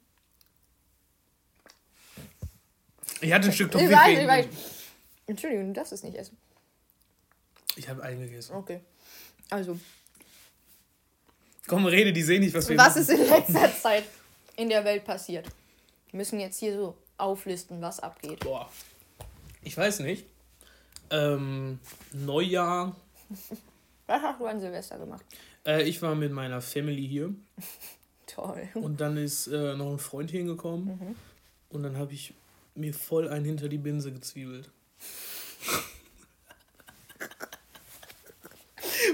Ich 3.21 3.31
hatte 3.31 3.49
ein 3.49 3.53
Stück 3.53 3.67
Ich 3.67 3.73
Toffee. 3.73 3.91
weiß, 3.91 4.19
ich 4.19 4.27
weiß. 4.27 4.45
Entschuldigung, 5.27 5.67
du 5.67 5.73
darfst 5.73 5.93
es 5.93 6.01
nicht 6.01 6.17
essen. 6.17 6.35
Ich 7.75 7.87
habe 7.87 8.01
einen 8.01 8.21
gegessen. 8.21 8.55
Okay. 8.55 8.79
Also, 9.51 9.79
Komm, 11.67 11.85
rede, 11.85 12.13
die 12.13 12.23
sehen 12.23 12.41
nicht, 12.41 12.55
was 12.55 12.67
wir 12.67 12.77
was 12.79 12.95
machen. 12.95 13.01
ist 13.03 13.09
in 13.11 13.29
letzter 13.29 13.79
Zeit 13.79 14.05
in 14.55 14.69
der 14.69 14.83
Welt 14.83 15.05
passiert? 15.05 15.45
Wir 16.09 16.17
müssen 16.17 16.39
jetzt 16.39 16.59
hier 16.59 16.75
so 16.75 16.97
auflisten, 17.21 17.81
was 17.81 17.99
abgeht. 17.99 18.39
Boah. 18.41 18.69
Ich 19.63 19.77
weiß 19.77 19.99
nicht. 19.99 20.25
Ähm, 21.09 21.79
Neujahr. 22.13 22.95
Was 24.07 24.21
hast 24.21 24.39
du 24.41 24.45
an 24.45 24.59
Silvester 24.59 24.97
gemacht? 24.97 25.23
Äh, 25.65 25.83
ich 25.83 26.01
war 26.01 26.15
mit 26.15 26.33
meiner 26.33 26.59
Family 26.61 27.07
hier. 27.07 27.33
Toll. 28.25 28.67
Und 28.73 28.99
dann 28.99 29.15
ist 29.17 29.47
äh, 29.47 29.75
noch 29.75 29.91
ein 29.91 29.99
Freund 29.99 30.31
hingekommen. 30.31 31.15
Und 31.69 31.83
dann 31.83 31.97
habe 31.97 32.13
ich 32.13 32.33
mir 32.75 32.93
voll 32.93 33.29
einen 33.29 33.45
hinter 33.45 33.69
die 33.69 33.77
Binse 33.77 34.11
gezwiebelt. 34.11 34.69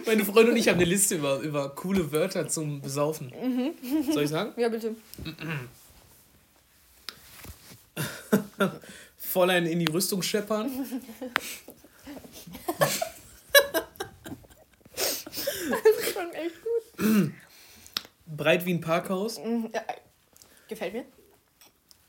Meine 0.05 0.25
Freundin 0.25 0.53
und 0.53 0.57
ich 0.57 0.69
haben 0.69 0.77
eine 0.77 0.85
Liste 0.85 1.15
über, 1.15 1.39
über 1.39 1.69
coole 1.75 2.11
Wörter 2.11 2.47
zum 2.47 2.81
Besaufen. 2.81 3.31
Soll 4.11 4.23
ich 4.23 4.29
sagen? 4.29 4.59
Ja, 4.59 4.69
bitte. 4.69 4.95
Voll 9.17 9.49
einen 9.49 9.67
in 9.67 9.79
die 9.79 9.85
Rüstung 9.85 10.21
scheppern. 10.21 10.69
Schon 16.13 16.31
echt 16.33 16.55
gut. 16.61 17.31
Breit 18.25 18.65
wie 18.65 18.73
ein 18.73 18.81
Parkhaus. 18.81 19.39
Ja, 19.73 19.81
gefällt 20.67 20.93
mir. 20.93 21.05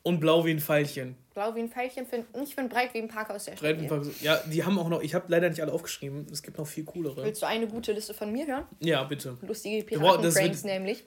Und 0.02 0.20
blau 0.20 0.44
wie 0.44 0.50
ein 0.50 0.60
Pfeilchen. 0.60 1.16
Blau 1.34 1.54
wie 1.54 1.60
ein 1.60 1.68
Pfeilchen, 1.68 2.06
find, 2.06 2.26
ich 2.42 2.54
finde 2.54 2.74
breit 2.74 2.94
wie 2.94 2.98
ein 2.98 3.08
Parkhaus 3.08 3.44
sehr 3.44 3.54
Breit 3.54 3.76
stabil. 3.76 3.88
Parkhaus. 3.88 4.20
Ja, 4.22 4.38
die 4.46 4.64
haben 4.64 4.78
auch 4.78 4.88
noch. 4.88 5.02
Ich 5.02 5.14
habe 5.14 5.26
leider 5.28 5.48
nicht 5.50 5.60
alle 5.60 5.72
aufgeschrieben. 5.72 6.26
Es 6.32 6.42
gibt 6.42 6.56
noch 6.58 6.66
viel 6.66 6.84
coolere. 6.84 7.24
Willst 7.24 7.42
du 7.42 7.46
eine 7.46 7.66
gute 7.68 7.92
Liste 7.92 8.14
von 8.14 8.32
mir 8.32 8.46
hören? 8.46 8.64
Ja, 8.80 9.04
bitte. 9.04 9.36
Lustige 9.42 9.78
das 9.78 9.86
Piraten-Pranks 9.86 10.64
nämlich. 10.64 11.04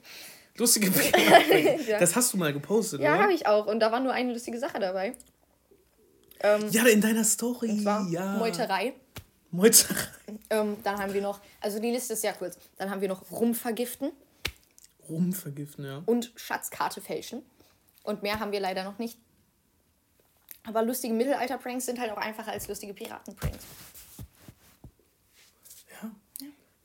Lustige 0.56 0.90
Ja. 1.88 1.98
Das 1.98 2.14
hast 2.14 2.32
du 2.32 2.36
mal 2.36 2.52
gepostet, 2.52 3.00
Ja, 3.00 3.18
habe 3.18 3.32
ich 3.32 3.46
auch. 3.46 3.66
Und 3.66 3.80
da 3.80 3.90
war 3.90 4.00
nur 4.00 4.12
eine 4.12 4.32
lustige 4.32 4.58
Sache 4.58 4.78
dabei. 4.78 5.14
Ähm, 6.42 6.68
Ja, 6.70 6.86
in 6.86 7.00
deiner 7.00 7.24
Story. 7.24 7.70
und 7.70 7.82
zwar 7.82 8.08
ja. 8.08 8.36
Meuterei. 8.36 8.94
Meuterei. 9.50 10.08
Ähm, 10.50 10.76
dann 10.82 10.98
haben 10.98 11.12
wir 11.12 11.20
noch, 11.20 11.40
also 11.60 11.78
die 11.78 11.90
Liste 11.90 12.14
ist 12.14 12.22
sehr 12.22 12.32
kurz. 12.32 12.56
Dann 12.78 12.90
haben 12.90 13.00
wir 13.00 13.08
noch 13.08 13.30
Rumvergiften 13.30 14.12
Rumvergiften, 15.08 15.84
ja. 15.84 16.02
und 16.06 16.32
Schatzkarte 16.36 17.00
fälschen. 17.00 17.42
Und 18.02 18.22
mehr 18.22 18.40
haben 18.40 18.52
wir 18.52 18.60
leider 18.60 18.84
noch 18.84 18.98
nicht. 18.98 19.18
Aber 20.64 20.82
lustige 20.82 21.12
Mittelalter-Pranks 21.14 21.86
sind 21.86 22.00
halt 22.00 22.12
auch 22.12 22.16
einfacher 22.16 22.52
als 22.52 22.68
lustige 22.68 22.94
Piraten-Pranks. 22.94 23.64
Ja. 26.02 26.10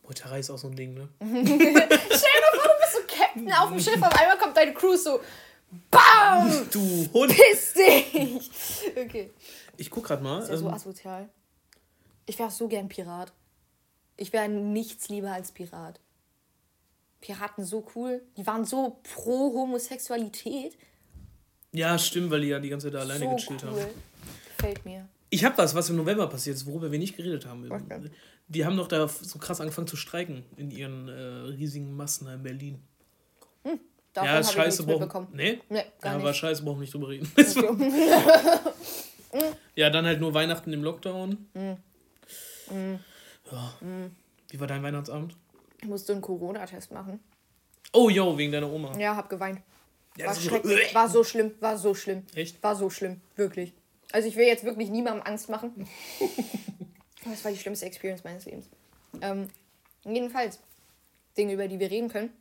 Meuterei 0.03 0.39
ist 0.39 0.49
auch 0.49 0.57
so 0.57 0.67
ein 0.67 0.75
Ding, 0.75 0.93
ne? 0.93 1.09
Stell 1.21 1.43
dir 1.45 1.73
mal 1.73 2.59
vor, 2.59 2.73
du 2.73 2.79
bist 2.81 2.93
so 2.93 3.15
Captain 3.15 3.53
auf 3.53 3.69
dem 3.69 3.79
Schiff, 3.79 4.01
auf 4.01 4.19
einmal 4.19 4.37
kommt 4.37 4.57
deine 4.57 4.73
Crew 4.73 4.95
so 4.95 5.19
BAM! 5.91 6.67
Du 6.71 7.07
Hund. 7.13 7.33
Piss 7.33 7.73
dich! 7.73 8.49
Okay. 8.95 9.31
Ich 9.77 9.89
guck 9.89 10.05
grad 10.05 10.21
mal. 10.21 10.41
Ist 10.41 10.49
ja 10.49 10.57
so 10.57 10.67
ähm, 10.67 10.73
asozial. 10.73 11.29
Ich 12.25 12.39
wäre 12.39 12.51
so 12.51 12.67
gern 12.67 12.87
Pirat. 12.87 13.31
Ich 14.15 14.33
wäre 14.33 14.49
nichts 14.49 15.09
lieber 15.09 15.31
als 15.31 15.51
Pirat. 15.51 15.99
Piraten 17.21 17.63
so 17.65 17.85
cool. 17.95 18.21
Die 18.37 18.45
waren 18.47 18.65
so 18.65 18.99
pro 19.03 19.53
Homosexualität. 19.53 20.77
ja, 21.71 21.97
stimmt, 21.97 22.31
weil 22.31 22.41
die 22.41 22.47
ja 22.47 22.59
die 22.59 22.69
ganze 22.69 22.87
Zeit 22.87 22.95
da 22.95 22.99
alleine 22.99 23.25
so 23.25 23.35
gechillt 23.35 23.63
cool. 23.63 23.81
haben. 23.81 23.91
Gefällt 24.57 24.85
mir. 24.85 25.07
Ich 25.29 25.43
habe 25.43 25.57
was, 25.57 25.75
was 25.75 25.89
im 25.89 25.97
November 25.97 26.27
passiert 26.27 26.55
ist, 26.55 26.65
worüber 26.65 26.91
wir 26.91 26.99
nicht 26.99 27.17
geredet 27.17 27.45
haben. 27.45 27.69
Die 28.47 28.65
haben 28.65 28.77
doch 28.77 28.87
da 28.87 29.07
so 29.07 29.39
krass 29.39 29.59
angefangen 29.59 29.87
zu 29.87 29.97
streiken 29.97 30.45
in 30.55 30.71
ihren 30.71 31.09
äh, 31.09 31.21
riesigen 31.57 31.95
Massen 31.95 32.27
in 32.29 32.43
Berlin. 32.43 32.79
Hm, 33.63 33.79
ja, 34.15 34.39
ist 34.39 34.53
scheiße, 34.53 34.83
brauchen. 34.83 35.27
Nee? 35.33 35.59
Nee, 35.69 35.83
gar 36.01 36.11
ja, 36.11 36.17
nicht. 36.17 36.25
war 36.25 36.33
scheiße, 36.33 36.63
brauchen 36.63 36.79
nicht 36.79 36.93
drüber 36.93 37.09
reden. 37.09 37.31
ja, 39.75 39.89
dann 39.89 40.05
halt 40.05 40.19
nur 40.19 40.33
Weihnachten 40.33 40.73
im 40.73 40.83
Lockdown. 40.83 41.47
Mhm. 41.53 41.77
Mhm. 42.71 42.99
Ja. 43.51 43.73
Mhm. 43.81 44.11
Wie 44.49 44.59
war 44.59 44.67
dein 44.67 44.83
Weihnachtsabend? 44.83 45.35
Ich 45.81 45.87
musste 45.87 46.13
einen 46.13 46.21
Corona-Test 46.21 46.91
machen. 46.91 47.19
Oh, 47.93 48.09
jo, 48.09 48.37
wegen 48.37 48.51
deiner 48.51 48.71
Oma. 48.71 48.97
Ja, 48.97 49.15
hab 49.15 49.29
geweint. 49.29 49.61
Ja, 50.17 50.27
war 50.27 50.35
schrecklich. 50.35 50.89
War 50.95 51.07
so 51.07 51.23
schlimm, 51.23 51.51
war 51.59 51.77
so 51.77 51.93
schlimm. 51.93 52.23
Echt? 52.33 52.61
War 52.63 52.75
so 52.75 52.89
schlimm, 52.89 53.21
wirklich. 53.35 53.73
Also 54.11 54.27
ich 54.27 54.35
will 54.35 54.47
jetzt 54.47 54.63
wirklich 54.63 54.89
niemandem 54.89 55.21
Angst 55.23 55.47
machen. 55.47 55.87
das 57.23 57.45
war 57.45 57.51
die 57.51 57.57
schlimmste 57.57 57.85
Experience 57.85 58.23
meines 58.23 58.45
Lebens. 58.45 58.67
Ähm, 59.21 59.47
jedenfalls, 60.03 60.59
Dinge, 61.37 61.53
über 61.53 61.67
die 61.67 61.79
wir 61.79 61.91
reden 61.91 62.09
können. 62.09 62.31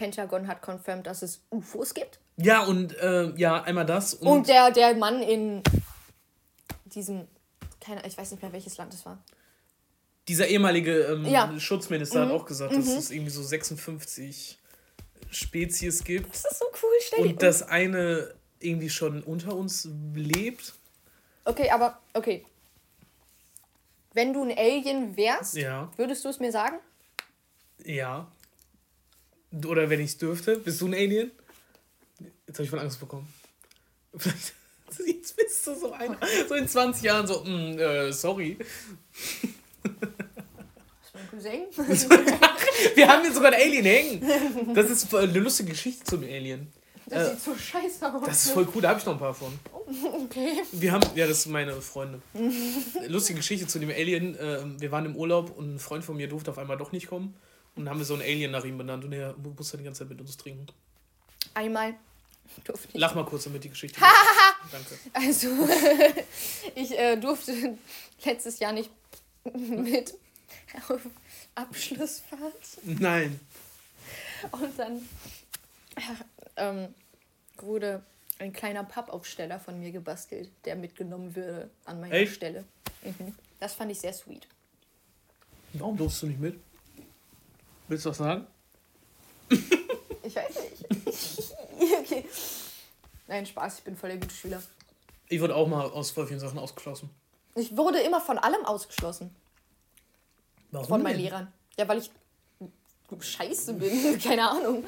Pentagon 0.00 0.48
hat 0.48 0.66
confirmed, 0.66 1.06
dass 1.06 1.20
es 1.20 1.42
UFOs 1.50 1.92
gibt. 1.92 2.20
Ja, 2.38 2.64
und 2.64 2.96
äh, 2.96 3.34
ja, 3.36 3.62
einmal 3.62 3.84
das. 3.84 4.14
Und, 4.14 4.28
und, 4.28 4.48
der, 4.48 4.70
der 4.70 4.94
Mann 4.94 5.22
in 5.22 5.62
diesem, 6.86 7.28
keine 7.82 8.06
ich 8.06 8.16
weiß 8.16 8.30
nicht 8.30 8.42
mehr, 8.42 8.50
welches 8.50 8.78
Land 8.78 8.94
es 8.94 9.04
war. 9.04 9.22
Dieser 10.26 10.46
ehemalige 10.46 11.02
ähm, 11.02 11.26
ja. 11.26 11.52
Schutzminister 11.60 12.24
mhm. 12.24 12.30
hat 12.30 12.40
auch 12.40 12.46
gesagt, 12.46 12.74
dass 12.74 12.86
mhm. 12.86 12.96
es 12.96 13.10
irgendwie 13.10 13.30
so 13.30 13.42
56 13.42 14.58
Spezies 15.30 16.02
gibt. 16.02 16.30
Das 16.30 16.50
ist 16.50 16.58
so 16.58 16.64
cool, 16.82 16.90
stell 17.02 17.26
Und 17.26 17.42
das 17.42 17.62
eine 17.62 18.32
irgendwie 18.58 18.88
schon 18.88 19.22
unter 19.22 19.54
uns 19.54 19.86
lebt. 20.14 20.76
Okay, 21.44 21.68
aber 21.68 22.00
okay. 22.14 22.46
Wenn 24.14 24.32
du 24.32 24.44
ein 24.44 24.56
Alien 24.56 25.14
wärst, 25.18 25.56
ja. 25.56 25.90
würdest 25.98 26.24
du 26.24 26.30
es 26.30 26.40
mir 26.40 26.52
sagen? 26.52 26.78
Ja. 27.84 28.32
Oder 29.66 29.90
wenn 29.90 30.00
ich 30.00 30.10
es 30.10 30.18
dürfte. 30.18 30.58
Bist 30.58 30.80
du 30.80 30.86
ein 30.86 30.94
Alien? 30.94 31.30
Jetzt 32.46 32.56
habe 32.56 32.64
ich 32.64 32.70
voll 32.70 32.78
Angst 32.78 33.00
bekommen. 33.00 33.32
Vielleicht 34.16 34.54
jetzt 35.06 35.36
bist 35.36 35.66
du 35.66 35.74
so 35.74 35.92
einer. 35.92 36.18
So 36.48 36.54
in 36.54 36.68
20 36.68 37.02
Jahren 37.02 37.26
so, 37.26 37.44
mm, 37.44 37.78
äh, 37.78 38.12
sorry. 38.12 38.58
Cousin. 41.30 41.66
Wir 42.94 43.08
haben 43.08 43.22
hier 43.22 43.32
sogar 43.32 43.52
ein 43.52 43.60
Alien 43.60 43.84
hängen. 43.84 44.74
Das 44.74 44.90
ist 44.90 45.14
eine 45.14 45.38
lustige 45.38 45.70
Geschichte 45.70 46.04
zum 46.04 46.22
Alien. 46.22 46.72
Das 47.06 47.28
äh, 47.28 47.30
sieht 47.30 47.42
so 47.42 47.54
scheiße 47.54 48.14
aus. 48.14 48.22
Das 48.24 48.44
ist 48.44 48.50
voll 48.52 48.68
cool, 48.74 48.82
da 48.82 48.90
habe 48.90 49.00
ich 49.00 49.06
noch 49.06 49.14
ein 49.14 49.18
paar 49.18 49.34
von. 49.34 49.52
Okay. 50.24 50.62
Wir 50.72 50.92
haben, 50.92 51.06
ja, 51.16 51.26
das 51.26 51.38
ist 51.38 51.46
meine 51.46 51.80
Freunde. 51.80 52.20
Lustige 53.08 53.38
Geschichte 53.38 53.66
zu 53.66 53.78
dem 53.78 53.90
Alien. 53.90 54.36
Äh, 54.36 54.80
wir 54.80 54.92
waren 54.92 55.06
im 55.06 55.16
Urlaub 55.16 55.56
und 55.56 55.74
ein 55.74 55.78
Freund 55.78 56.04
von 56.04 56.16
mir 56.16 56.28
durfte 56.28 56.50
auf 56.50 56.58
einmal 56.58 56.76
doch 56.76 56.92
nicht 56.92 57.08
kommen. 57.08 57.34
Und 57.76 57.84
dann 57.84 57.90
haben 57.90 57.98
wir 57.98 58.04
so 58.04 58.14
ein 58.14 58.20
Alien 58.20 58.50
nach 58.50 58.64
ihm 58.64 58.76
benannt 58.78 59.04
und 59.04 59.12
er 59.12 59.34
musste 59.36 59.78
die 59.78 59.84
ganze 59.84 60.00
Zeit 60.00 60.08
mit 60.10 60.20
uns 60.20 60.36
trinken. 60.36 60.66
Einmal 61.54 61.94
durfte 62.64 62.88
ich. 62.92 63.00
Lach 63.00 63.14
mal 63.14 63.24
kurz, 63.24 63.44
damit 63.44 63.64
die 63.64 63.70
Geschichte. 63.70 64.00
Danke. 64.70 64.98
Also, 65.12 65.48
ich 66.74 66.98
äh, 66.98 67.16
durfte 67.16 67.78
letztes 68.24 68.58
Jahr 68.58 68.72
nicht 68.72 68.90
mit 69.54 70.14
auf 70.88 71.00
Abschlussfahrt. 71.54 72.78
Nein. 72.82 73.40
Und 74.52 74.78
dann 74.78 75.08
ähm, 76.56 76.94
wurde 77.58 78.02
ein 78.38 78.52
kleiner 78.52 78.84
Pappaufsteller 78.84 79.60
von 79.60 79.78
mir 79.78 79.92
gebastelt, 79.92 80.50
der 80.64 80.76
mitgenommen 80.76 81.34
würde 81.36 81.70
an 81.84 82.00
meiner 82.00 82.14
Echt? 82.14 82.34
Stelle. 82.34 82.64
Mhm. 83.02 83.34
Das 83.58 83.74
fand 83.74 83.92
ich 83.92 84.00
sehr 84.00 84.12
sweet. 84.12 84.46
Warum 85.74 85.96
durfst 85.96 86.22
du 86.22 86.26
nicht 86.26 86.40
mit? 86.40 86.58
Willst 87.90 88.06
du 88.06 88.10
was 88.10 88.18
sagen? 88.18 88.46
ich 89.50 90.36
weiß 90.36 90.54
nicht. 90.70 91.52
okay. 91.98 92.24
Nein, 93.26 93.44
Spaß, 93.44 93.78
ich 93.78 93.84
bin 93.84 93.96
voll 93.96 94.10
der 94.10 94.18
gute 94.20 94.32
Schüler. 94.32 94.62
Ich 95.28 95.40
wurde 95.40 95.56
auch 95.56 95.66
mal 95.66 95.90
aus 95.90 96.12
voll 96.12 96.28
vielen 96.28 96.38
Sachen 96.38 96.60
ausgeschlossen. 96.60 97.10
Ich 97.56 97.76
wurde 97.76 97.98
immer 97.98 98.20
von 98.20 98.38
allem 98.38 98.64
ausgeschlossen. 98.64 99.34
Warum 100.70 100.86
von 100.86 101.02
meinen 101.02 101.14
denn? 101.14 101.22
Lehrern. 101.24 101.52
Ja, 101.76 101.88
weil 101.88 101.98
ich 101.98 102.12
scheiße 103.18 103.74
bin. 103.74 104.18
Keine 104.22 104.48
Ahnung. 104.48 104.84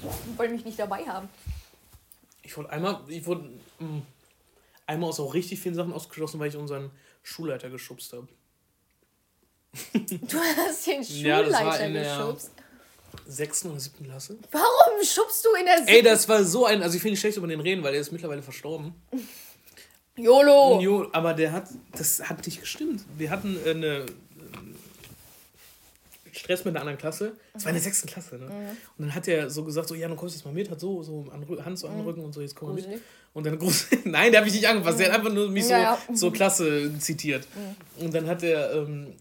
Die 0.00 0.38
wollen 0.38 0.52
mich 0.52 0.64
nicht 0.64 0.78
dabei 0.78 1.04
haben. 1.08 1.28
Ich 2.42 2.56
wurde 2.56 2.70
einmal, 2.70 3.02
ich 3.08 3.26
wurde 3.26 3.50
mh, 3.80 3.88
mm, 3.88 4.02
einmal 4.86 5.08
aus 5.08 5.18
auch 5.18 5.34
richtig 5.34 5.58
vielen 5.58 5.74
Sachen 5.74 5.92
ausgeschlossen, 5.92 6.38
weil 6.38 6.50
ich 6.50 6.56
unseren 6.56 6.92
Schulleiter 7.24 7.68
geschubst 7.68 8.12
habe. 8.12 8.28
Du 10.30 10.38
hast 10.38 10.86
den 10.86 11.04
Schulleiter 11.04 11.88
ja, 11.88 12.02
geschubst. 12.02 12.50
Sechsten 13.26 13.70
oder 13.70 13.80
siebten 13.80 14.04
Klasse. 14.04 14.36
Warum 14.50 15.02
schubst 15.02 15.44
du 15.44 15.54
in 15.58 15.66
der 15.66 15.78
siebten? 15.78 15.92
Ey, 15.92 16.02
das 16.02 16.28
war 16.28 16.44
so 16.44 16.66
ein. 16.66 16.82
Also 16.82 16.96
ich 16.96 17.04
will 17.04 17.10
nicht 17.10 17.20
schlecht 17.20 17.36
über 17.36 17.46
den 17.46 17.60
reden, 17.60 17.82
weil 17.82 17.94
er 17.94 18.00
ist 18.00 18.12
mittlerweile 18.12 18.42
verstorben. 18.42 18.94
YOLO! 20.16 20.80
Jo, 20.80 21.08
aber 21.12 21.34
der 21.34 21.52
hat. 21.52 21.68
Das 21.92 22.28
hat 22.28 22.44
nicht 22.46 22.60
gestimmt. 22.60 23.04
Wir 23.16 23.30
hatten 23.30 23.58
eine 23.66 24.06
Stress 26.36 26.64
mit 26.64 26.74
einer 26.74 26.80
anderen 26.80 26.98
Klasse. 26.98 27.32
Es 27.54 27.64
war 27.64 27.70
in 27.70 27.76
der 27.76 27.82
sechsten 27.82 28.08
Klasse, 28.08 28.36
ne? 28.36 28.46
Mhm. 28.46 28.50
Und 28.98 29.06
dann 29.06 29.14
hat 29.14 29.28
er 29.28 29.50
so 29.50 29.64
gesagt, 29.64 29.88
so, 29.88 29.94
ja, 29.94 30.08
du 30.08 30.14
kommst 30.14 30.34
jetzt 30.34 30.44
mal 30.44 30.52
mit, 30.52 30.70
hat 30.70 30.80
so, 30.80 31.02
so 31.02 31.26
Hand 31.64 31.78
so 31.78 31.88
anrücken 31.88 32.20
mhm. 32.20 32.26
und 32.26 32.32
so, 32.32 32.40
jetzt 32.40 32.54
komm 32.54 32.68
mal 32.68 32.74
mit. 32.74 32.86
Und 33.32 33.46
dann 33.46 33.58
groß, 33.58 33.86
nein, 34.04 34.30
der 34.30 34.40
habe 34.40 34.48
ich 34.48 34.54
nicht 34.54 34.68
angepasst, 34.68 34.98
mhm. 34.98 35.02
der 35.02 35.12
hat 35.12 35.18
einfach 35.18 35.32
nur 35.32 35.50
mich 35.50 35.64
so, 35.64 35.72
ja, 35.72 35.80
ja. 35.80 35.98
so 36.12 36.30
Klasse 36.30 36.98
zitiert. 36.98 37.46
Mhm. 37.54 38.04
Und 38.04 38.14
dann 38.14 38.26
hat 38.26 38.42
er, 38.42 38.74
ähm, 38.74 39.14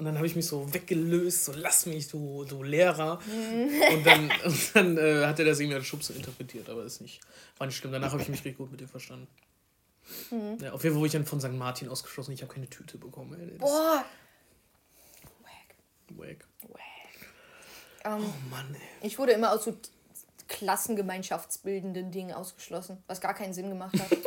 und 0.00 0.06
dann 0.06 0.16
habe 0.16 0.26
ich 0.26 0.34
mich 0.34 0.46
so 0.46 0.72
weggelöst, 0.72 1.44
so 1.44 1.52
lass 1.54 1.84
mich, 1.84 2.08
du, 2.08 2.46
du 2.46 2.62
Lehrer. 2.62 3.20
Mhm. 3.26 3.94
Und 3.94 4.06
dann, 4.06 4.30
und 4.44 4.74
dann 4.74 4.96
äh, 4.96 5.26
hat 5.26 5.38
er 5.38 5.44
das 5.44 5.60
irgendwie 5.60 5.76
als 5.76 5.86
Schubse 5.86 6.14
interpretiert, 6.14 6.70
aber 6.70 6.84
ist 6.84 7.02
nicht, 7.02 7.20
war 7.58 7.66
nicht 7.66 7.76
schlimm. 7.76 7.92
Danach 7.92 8.12
habe 8.12 8.22
ich 8.22 8.28
mich 8.28 8.38
richtig 8.38 8.56
gut 8.56 8.70
mit 8.72 8.80
ihm 8.80 8.88
verstanden. 8.88 9.28
Mhm. 10.30 10.56
Ja, 10.62 10.72
auf 10.72 10.82
jeden 10.82 10.94
Fall 10.94 11.00
wurde 11.00 11.08
ich 11.08 11.12
dann 11.12 11.26
von 11.26 11.38
St. 11.38 11.52
Martin 11.52 11.90
ausgeschlossen. 11.90 12.32
Ich 12.32 12.40
habe 12.40 12.50
keine 12.50 12.66
Tüte 12.70 12.96
bekommen. 12.96 13.38
Ey. 13.38 13.58
Boah, 13.58 14.02
Wack. 16.16 16.46
Wack. 16.68 16.80
Ähm, 18.06 18.24
oh 18.24 18.48
Mann, 18.50 18.74
ey. 18.74 19.06
Ich 19.06 19.18
wurde 19.18 19.32
immer 19.32 19.52
aus 19.52 19.64
so 19.64 19.76
klassengemeinschaftsbildenden 20.48 22.10
Dingen 22.10 22.32
ausgeschlossen, 22.32 23.04
was 23.06 23.20
gar 23.20 23.34
keinen 23.34 23.52
Sinn 23.52 23.68
gemacht 23.68 24.00
hat. 24.00 24.10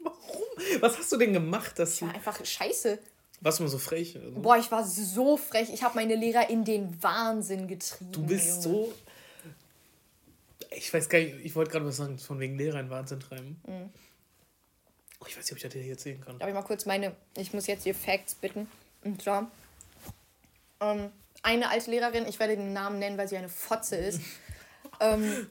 Warum? 0.00 0.80
Was 0.80 0.96
hast 0.98 1.12
du 1.12 1.18
denn 1.18 1.34
gemacht? 1.34 1.78
Dass 1.78 1.96
ich 1.96 2.02
war 2.02 2.14
einfach 2.14 2.42
scheiße. 2.42 2.98
Warst 3.40 3.58
du 3.58 3.64
mal 3.64 3.68
so 3.68 3.78
frech? 3.78 4.16
Also? 4.16 4.40
Boah, 4.40 4.56
ich 4.56 4.70
war 4.70 4.84
so 4.84 5.36
frech. 5.36 5.68
Ich 5.72 5.82
habe 5.82 5.94
meine 5.94 6.14
Lehrer 6.14 6.48
in 6.48 6.64
den 6.64 7.02
Wahnsinn 7.02 7.68
getrieben. 7.68 8.12
Du 8.12 8.22
bist 8.24 8.64
Junge. 8.64 8.86
so. 8.86 8.94
Ich 10.70 10.92
weiß 10.92 11.08
gar 11.08 11.18
nicht, 11.18 11.36
ich 11.44 11.54
wollte 11.54 11.70
gerade 11.70 11.86
was 11.86 11.96
sagen, 11.96 12.18
von 12.18 12.38
wegen 12.40 12.56
Lehrer 12.56 12.80
in 12.80 12.90
Wahnsinn 12.90 13.20
treiben. 13.20 13.60
Mhm. 13.66 13.90
Oh, 15.20 15.24
ich 15.28 15.36
weiß 15.36 15.44
nicht, 15.44 15.52
ob 15.52 15.56
ich 15.58 15.62
das 15.62 15.72
hier 15.72 15.90
erzählen 15.90 16.20
kann. 16.20 16.38
Darf 16.38 16.48
ich 16.48 16.54
mal 16.54 16.62
kurz 16.62 16.86
meine. 16.86 17.14
Ich 17.36 17.52
muss 17.52 17.66
jetzt 17.66 17.84
hier 17.84 17.94
Facts 17.94 18.34
bitten. 18.34 18.68
Und 19.04 19.22
zwar 19.22 19.50
ähm, 20.80 21.10
eine 21.42 21.70
alte 21.70 21.90
Lehrerin, 21.90 22.26
ich 22.26 22.38
werde 22.38 22.56
den 22.56 22.72
Namen 22.72 22.98
nennen, 22.98 23.16
weil 23.16 23.28
sie 23.28 23.36
eine 23.36 23.48
Fotze 23.48 23.96
ist, 23.96 24.20
ähm, 25.00 25.46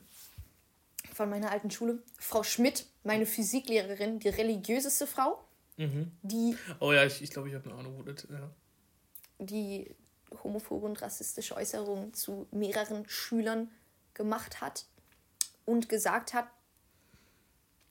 von 1.13 1.29
meiner 1.29 1.51
alten 1.51 1.71
Schule, 1.71 1.99
Frau 2.19 2.43
Schmidt, 2.43 2.85
meine 3.03 3.25
Physiklehrerin, 3.25 4.19
die 4.19 4.29
religiöseste 4.29 5.07
Frau, 5.07 5.43
mhm. 5.77 6.11
die. 6.21 6.57
Oh 6.79 6.91
ja, 6.91 7.03
ich, 7.05 7.21
ich 7.21 7.31
glaube, 7.31 7.49
ich 7.49 7.55
habe 7.55 7.69
eine 7.69 7.79
Ahnung, 7.79 7.97
wo 7.97 8.03
das. 8.03 8.27
Ja. 8.29 8.49
Die 9.39 9.95
homophobe 10.43 10.85
und 10.85 11.01
rassistische 11.01 11.55
Äußerungen 11.55 12.13
zu 12.13 12.47
mehreren 12.51 13.07
Schülern 13.07 13.69
gemacht 14.13 14.61
hat 14.61 14.85
und 15.65 15.89
gesagt 15.89 16.33
hat, 16.33 16.47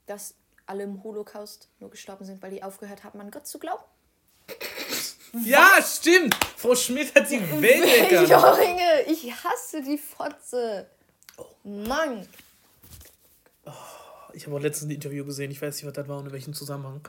dass 0.06 0.34
alle 0.66 0.84
im 0.84 1.02
Holocaust 1.02 1.68
nur 1.80 1.90
gestorben 1.90 2.24
sind, 2.24 2.42
weil 2.42 2.50
die 2.50 2.62
aufgehört 2.62 3.04
haben, 3.04 3.20
an 3.20 3.30
Gott 3.30 3.46
zu 3.46 3.58
glauben. 3.58 3.84
Ja, 5.44 5.80
stimmt. 5.82 6.32
Frau 6.56 6.76
Schmidt 6.76 7.12
hat 7.12 7.28
die 7.28 7.40
Welt. 7.60 8.12
Junge, 8.30 9.02
ich 9.08 9.32
hasse 9.42 9.82
die 9.82 9.98
Fotze. 9.98 10.88
Oh. 11.36 11.46
Mann. 11.64 12.28
Oh, 13.64 13.72
ich 14.32 14.46
habe 14.46 14.54
auch 14.54 14.60
letztens 14.60 14.90
ein 14.90 14.94
Interview 14.94 15.24
gesehen. 15.24 15.50
Ich 15.50 15.60
weiß 15.60 15.74
nicht, 15.74 15.86
was 15.86 15.92
das 15.92 16.06
war 16.06 16.18
und 16.18 16.26
in 16.26 16.32
welchem 16.32 16.54
Zusammenhang. 16.54 17.00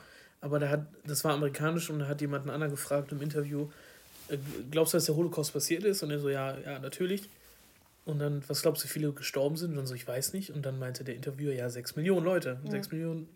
Aber 0.46 0.60
da 0.60 0.68
hat, 0.68 0.86
das 1.04 1.24
war 1.24 1.34
amerikanisch 1.34 1.90
und 1.90 1.98
da 1.98 2.06
hat 2.06 2.20
jemand 2.20 2.42
einen 2.42 2.50
anderen 2.50 2.70
gefragt 2.70 3.10
im 3.10 3.20
Interview, 3.20 3.68
äh, 4.28 4.38
glaubst 4.70 4.94
du, 4.94 4.98
dass 4.98 5.06
der 5.06 5.16
Holocaust 5.16 5.52
passiert 5.52 5.82
ist? 5.82 6.04
Und 6.04 6.12
er 6.12 6.20
so, 6.20 6.28
ja, 6.28 6.56
ja, 6.56 6.78
natürlich. 6.78 7.28
Und 8.04 8.20
dann, 8.20 8.44
was 8.46 8.62
glaubst 8.62 8.84
du, 8.84 8.88
wie 8.88 8.92
viele 8.92 9.10
gestorben 9.10 9.56
sind? 9.56 9.70
Und 9.70 9.76
dann 9.76 9.86
so, 9.88 9.94
ich 9.94 10.06
weiß 10.06 10.34
nicht. 10.34 10.50
Und 10.50 10.64
dann 10.64 10.78
meinte 10.78 11.02
der 11.02 11.16
Interviewer, 11.16 11.52
ja, 11.52 11.68
sechs 11.68 11.96
Millionen 11.96 12.24
Leute. 12.24 12.60
Ja. 12.62 12.70
Sechs 12.70 12.92
Millionen. 12.92 13.28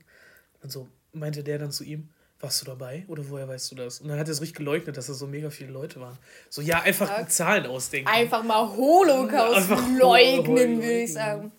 Und 0.62 0.70
so 0.70 0.86
meinte 1.12 1.42
der 1.42 1.58
dann 1.58 1.72
zu 1.72 1.82
ihm, 1.82 2.08
warst 2.38 2.62
du 2.62 2.66
dabei 2.66 3.04
oder 3.08 3.28
woher 3.28 3.48
weißt 3.48 3.72
du 3.72 3.74
das? 3.74 4.00
Und 4.00 4.08
dann 4.08 4.18
hat 4.20 4.28
er 4.28 4.32
es 4.32 4.40
richtig 4.40 4.58
geleugnet, 4.58 4.96
dass 4.96 5.08
das 5.08 5.18
so 5.18 5.26
mega 5.26 5.50
viele 5.50 5.72
Leute 5.72 6.00
waren. 6.00 6.16
So, 6.48 6.62
ja, 6.62 6.80
einfach 6.82 7.10
okay. 7.10 7.26
Zahlen 7.26 7.66
ausdenken. 7.66 8.08
Einfach 8.08 8.44
mal 8.44 8.68
Holocaust 8.68 9.56
einfach 9.56 9.82
leugnen, 9.98 10.76
würde 10.80 11.02
ich 11.02 11.12
sagen. 11.12 11.50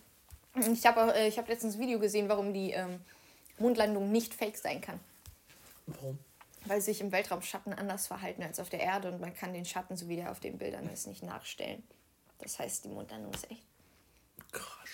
Ich 0.73 0.85
habe 0.85 1.13
äh, 1.13 1.29
hab 1.29 1.49
letztens 1.49 1.75
ein 1.75 1.81
Video 1.81 1.99
gesehen, 1.99 2.29
warum 2.29 2.53
die 2.53 2.71
ähm, 2.71 3.01
Mondlandung 3.59 4.13
nicht 4.13 4.33
fake 4.33 4.55
sein 4.55 4.79
kann. 4.79 4.99
Warum? 5.95 6.19
Weil 6.65 6.81
sich 6.81 7.01
im 7.01 7.11
Weltraum 7.11 7.41
Schatten 7.41 7.73
anders 7.73 8.07
verhalten 8.07 8.43
als 8.43 8.59
auf 8.59 8.69
der 8.69 8.81
Erde 8.81 9.11
und 9.11 9.19
man 9.19 9.33
kann 9.33 9.53
den 9.53 9.65
Schatten, 9.65 9.97
so 9.97 10.07
wie 10.07 10.15
der 10.15 10.31
auf 10.31 10.39
den 10.39 10.57
Bildern 10.57 10.87
ist, 10.89 11.07
nicht 11.07 11.23
nachstellen. 11.23 11.83
Das 12.39 12.59
heißt, 12.59 12.85
die 12.85 12.89
Mondlandung 12.89 13.33
ist 13.33 13.49
echt. 13.49 13.63
Krass. 14.51 14.89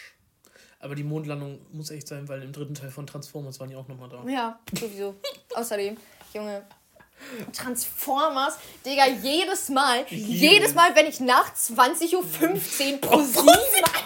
Aber 0.79 0.95
die 0.95 1.03
Mondlandung 1.03 1.65
muss 1.71 1.89
echt 1.89 2.07
sein, 2.07 2.27
weil 2.27 2.43
im 2.43 2.53
dritten 2.53 2.75
Teil 2.75 2.91
von 2.91 3.07
Transformers 3.07 3.59
waren 3.59 3.69
die 3.69 3.75
auch 3.75 3.87
nochmal 3.87 4.09
da. 4.09 4.23
Ja, 4.29 4.59
sowieso. 4.79 5.15
Außerdem, 5.55 5.97
Junge, 6.33 6.65
Transformers, 7.51 8.57
Digga, 8.85 9.07
jedes 9.07 9.69
Mal, 9.69 10.05
jedes 10.09 10.75
Mal, 10.75 10.95
wenn 10.95 11.07
ich 11.07 11.19
nach 11.19 11.53
20.15 11.53 12.13
Uhr 12.15 13.01
pro 13.01 13.21
7 13.21 13.41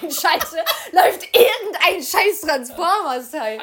einschalte, 0.04 0.58
läuft 0.92 1.30
irgendein 1.36 2.02
scheiß 2.04 2.42
Transformers-Teil. 2.42 3.60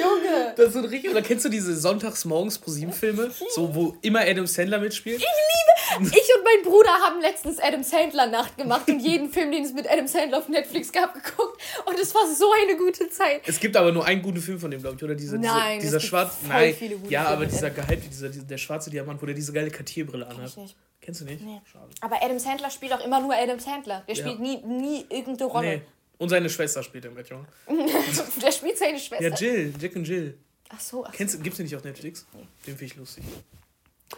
Junge. 0.00 0.54
Das 0.56 0.66
ist 0.68 0.72
so 0.74 0.80
richtig. 0.80 1.10
Oder 1.10 1.22
kennst 1.22 1.44
du 1.44 1.48
diese 1.48 1.76
Sonntagsmorgens 1.76 2.58
pro 2.58 2.70
7 2.70 2.92
Filme? 2.92 3.30
So, 3.54 3.74
wo 3.74 3.96
immer 4.02 4.20
Adam 4.20 4.46
Sandler 4.46 4.78
mitspielt? 4.78 5.18
Ich 5.18 5.22
liebe. 5.24 6.10
Ich 6.16 6.34
und 6.36 6.44
mein 6.44 6.62
Bruder 6.64 6.90
haben 6.90 7.20
letztens 7.20 7.58
Adam 7.60 7.82
Sandler 7.82 8.26
Nacht 8.26 8.56
gemacht 8.58 8.88
und 8.88 9.00
jeden 9.00 9.30
Film, 9.30 9.52
den 9.52 9.64
es 9.64 9.72
mit 9.72 9.88
Adam 9.90 10.06
Sandler 10.06 10.38
auf 10.38 10.48
Netflix 10.48 10.92
gab, 10.92 11.14
geguckt. 11.14 11.60
Und 11.86 11.98
es 11.98 12.14
war 12.14 12.22
so 12.26 12.50
eine 12.62 12.76
gute 12.76 13.08
Zeit. 13.08 13.42
Es 13.46 13.60
gibt 13.60 13.76
aber 13.76 13.92
nur 13.92 14.04
einen 14.04 14.20
guten 14.22 14.40
Film 14.40 14.58
von 14.58 14.70
dem, 14.70 14.80
glaube 14.80 14.96
ich, 14.96 15.04
oder? 15.04 15.14
Diese, 15.14 15.38
Nein, 15.38 15.80
dieser, 15.80 15.80
dieser 15.80 15.96
es 15.98 16.02
gibt 16.02 16.10
schwarz. 16.10 16.34
voll 16.40 16.48
Nein. 16.48 16.74
viele 16.74 16.96
gute 16.96 17.12
Ja, 17.12 17.26
aber 17.26 17.46
dieser 17.46 17.70
gehypte, 17.70 18.08
dieser, 18.08 18.28
dieser, 18.28 18.44
der 18.44 18.58
schwarze 18.58 18.90
Diamant, 18.90 19.22
wo 19.22 19.26
der 19.26 19.34
diese 19.34 19.52
geile 19.52 19.70
Cartierbrille 19.70 20.26
anhat. 20.26 20.52
Kennst 21.00 21.20
du 21.20 21.24
nicht? 21.24 21.40
Nee. 21.44 21.60
Schade. 21.70 21.86
Aber 22.00 22.16
Adam 22.20 22.38
Sandler 22.40 22.68
spielt 22.70 22.92
auch 22.92 23.04
immer 23.04 23.20
nur 23.20 23.32
Adam 23.32 23.60
Sandler. 23.60 24.02
Der 24.08 24.14
Ja. 24.16 24.22
spielt 24.24 24.40
nie, 24.40 24.56
nie 24.64 25.06
irgendeine 25.08 25.50
Rolle. 25.50 25.65
Nee. 25.70 25.82
Und 26.18 26.28
seine 26.30 26.48
Schwester 26.48 26.82
spielt 26.82 27.04
er 27.04 27.10
mit, 27.10 27.28
Junge. 27.28 27.46
Der 28.42 28.52
spielt 28.52 28.78
seine 28.78 28.98
Schwester. 28.98 29.28
Ja, 29.28 29.34
Jill, 29.34 29.74
Jack 29.80 29.96
und 29.96 30.08
Jill. 30.08 30.38
Ach 30.68 30.80
so, 30.80 31.04
ach 31.04 31.12
so. 31.12 31.16
Kennst 31.16 31.34
du, 31.34 31.38
gibt's 31.40 31.58
den 31.58 31.64
nicht 31.64 31.76
auf 31.76 31.84
Netflix? 31.84 32.26
Den 32.66 32.72
finde 32.76 32.84
ich 32.84 32.96
lustig. 32.96 33.24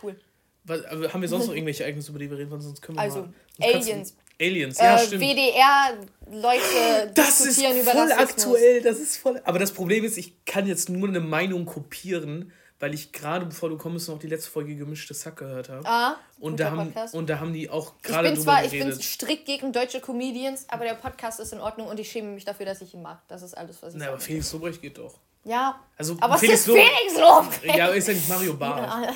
cool. 0.02 0.16
Was, 0.64 0.84
aber 0.84 1.12
haben 1.12 1.20
wir 1.22 1.28
sonst 1.28 1.46
noch 1.46 1.54
irgendwelche 1.56 1.82
Ereignisse, 1.84 2.10
über 2.10 2.18
die 2.20 2.30
wir 2.30 2.38
reden? 2.38 2.50
wollen? 2.50 2.60
Sonst 2.60 2.80
können 2.82 2.98
wir 2.98 3.02
Also, 3.02 3.22
mal. 3.22 3.74
Aliens. 3.74 4.14
Aliens, 4.40 4.78
ja, 4.78 4.94
äh, 4.96 5.06
stimmt. 5.06 5.22
WDR-Leute 5.22 7.10
Das 7.14 7.40
ist 7.40 7.46
diskutieren 7.58 7.80
über 7.80 7.90
voll 7.90 8.00
Rassismus. 8.12 8.30
aktuell, 8.30 8.82
das 8.82 8.98
ist 9.00 9.16
voll. 9.16 9.40
Aber 9.44 9.58
das 9.58 9.72
Problem 9.72 10.04
ist, 10.04 10.16
ich 10.18 10.44
kann 10.44 10.66
jetzt 10.66 10.88
nur 10.88 11.08
eine 11.08 11.20
Meinung 11.20 11.64
kopieren, 11.66 12.52
weil 12.80 12.94
ich 12.94 13.12
gerade 13.12 13.46
bevor 13.46 13.68
du 13.68 13.76
kommst 13.76 14.08
noch 14.08 14.18
die 14.18 14.26
letzte 14.28 14.50
Folge 14.50 14.76
gemischtes 14.76 15.26
Hack 15.26 15.36
gehört 15.36 15.68
habe. 15.68 15.86
Ah, 15.88 16.16
und 16.38 16.60
da 16.60 16.70
haben 16.70 16.86
Podcast. 16.92 17.14
und 17.14 17.28
da 17.28 17.40
haben 17.40 17.52
die 17.52 17.68
auch 17.70 17.94
gerade 18.02 18.28
drüber 18.30 18.42
zwar, 18.42 18.64
ich 18.64 18.70
bin 18.70 18.80
geredet. 18.80 19.02
strikt 19.02 19.46
gegen 19.46 19.72
deutsche 19.72 20.00
Comedians, 20.00 20.66
aber 20.68 20.84
der 20.84 20.94
Podcast 20.94 21.40
ist 21.40 21.52
in 21.52 21.60
Ordnung 21.60 21.88
und 21.88 21.98
ich 21.98 22.10
schäme 22.10 22.28
mich 22.30 22.44
dafür, 22.44 22.66
dass 22.66 22.80
ich 22.80 22.94
ihn 22.94 23.02
mag. 23.02 23.20
Das 23.28 23.42
ist 23.42 23.54
alles, 23.54 23.82
was 23.82 23.94
ich 23.94 24.00
Na, 24.00 24.08
aber. 24.08 24.20
Felix 24.20 24.52
Lobrecht 24.52 24.80
geht 24.82 24.98
doch. 24.98 25.18
Ja, 25.44 25.80
Also 25.96 26.16
aber 26.20 26.36
Felix 26.38 26.60
ist 26.60 26.66
Lobrecht. 26.66 26.88
Felix 27.08 27.20
Lobrecht. 27.20 27.76
Ja, 27.76 27.86
ist 27.88 28.08
ja 28.08 28.14
nicht 28.14 28.28
Mario 28.28 28.54
Barth. 28.54 29.08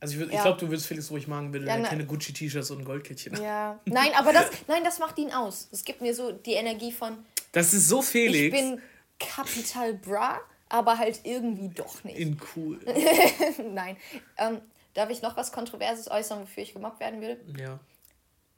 Also 0.00 0.16
ich, 0.16 0.20
würd- 0.20 0.28
ich 0.28 0.34
Ja. 0.34 0.42
glaube, 0.42 0.58
du 0.58 0.68
würdest 0.68 0.86
Felix 0.88 1.10
ruhig 1.12 1.28
machen, 1.28 1.52
wenn 1.52 1.64
Ja, 1.66 1.76
er 1.76 1.82
keine 1.84 2.04
Gucci-T-Shirts 2.04 2.70
und 2.72 2.80
ein 2.80 2.84
Goldkettchen. 2.84 3.40
Ja. 3.40 3.78
Nein, 3.84 4.10
aber 4.16 4.32
das, 4.32 4.46
nein, 4.66 4.82
das 4.82 4.98
macht 4.98 5.16
ihn 5.18 5.30
aus. 5.32 5.68
Es 5.70 5.84
gibt 5.84 6.00
mir 6.00 6.12
so 6.14 6.32
die 6.32 6.54
Energie 6.54 6.90
von, 6.90 7.18
Das 7.52 7.72
ist 7.72 7.88
so 7.88 8.02
Felix. 8.02 8.56
ich 8.56 8.60
bin 8.62 8.82
Capital 9.20 9.94
Bra, 9.94 10.40
aber 10.72 10.98
halt 10.98 11.20
irgendwie 11.24 11.68
doch 11.68 12.02
nicht. 12.02 12.18
in 12.18 12.40
cool. 12.56 12.80
Nein. 13.72 13.96
Ähm, 14.38 14.62
darf 14.94 15.10
ich 15.10 15.20
noch 15.20 15.36
was 15.36 15.52
Kontroverses 15.52 16.10
äußern, 16.10 16.40
wofür 16.42 16.62
ich 16.62 16.72
gemobbt 16.72 16.98
werden 16.98 17.20
würde? 17.20 17.40
ja. 17.58 17.78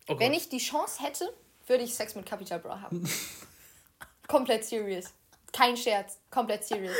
Oh 0.06 0.18
Wenn 0.18 0.34
ich 0.34 0.50
die 0.50 0.58
Chance 0.58 1.02
hätte, 1.02 1.32
würde 1.66 1.82
ich 1.82 1.94
Sex 1.94 2.14
mit 2.14 2.26
Capital 2.26 2.58
Bra 2.58 2.82
haben. 2.82 3.08
Komplett 4.28 4.66
serious. 4.66 5.14
Kein 5.54 5.76
Scherz. 5.76 6.18
Komplett 6.30 6.64
serious. 6.64 6.92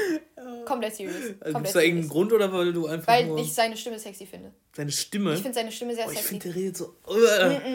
Komplett 0.65 0.95
serious. 0.95 1.17
also, 1.17 1.33
Komplett 1.41 1.55
Gibt 1.55 1.67
es 1.67 1.73
da 1.73 1.81
irgendeinen. 1.81 2.09
Grund 2.09 2.33
oder 2.33 2.53
weil 2.53 2.73
du 2.73 2.87
einfach 2.87 3.09
Weil 3.09 3.37
ich 3.41 3.53
seine 3.53 3.77
Stimme 3.77 3.99
sexy 3.99 4.27
finde. 4.27 4.53
seine 4.77 4.93
Stimme? 4.93 5.35
Ich 5.35 5.41
finde 5.41 5.55
seine 5.55 5.73
Stimme 5.73 5.95
sehr 5.95 6.07
oh, 6.07 6.11
ich 6.11 6.19
sexy. 6.19 6.29
finde, 6.41 6.49
der 6.49 6.55
redet 6.55 6.77
so. 6.77 6.95
Uh, 7.09 7.17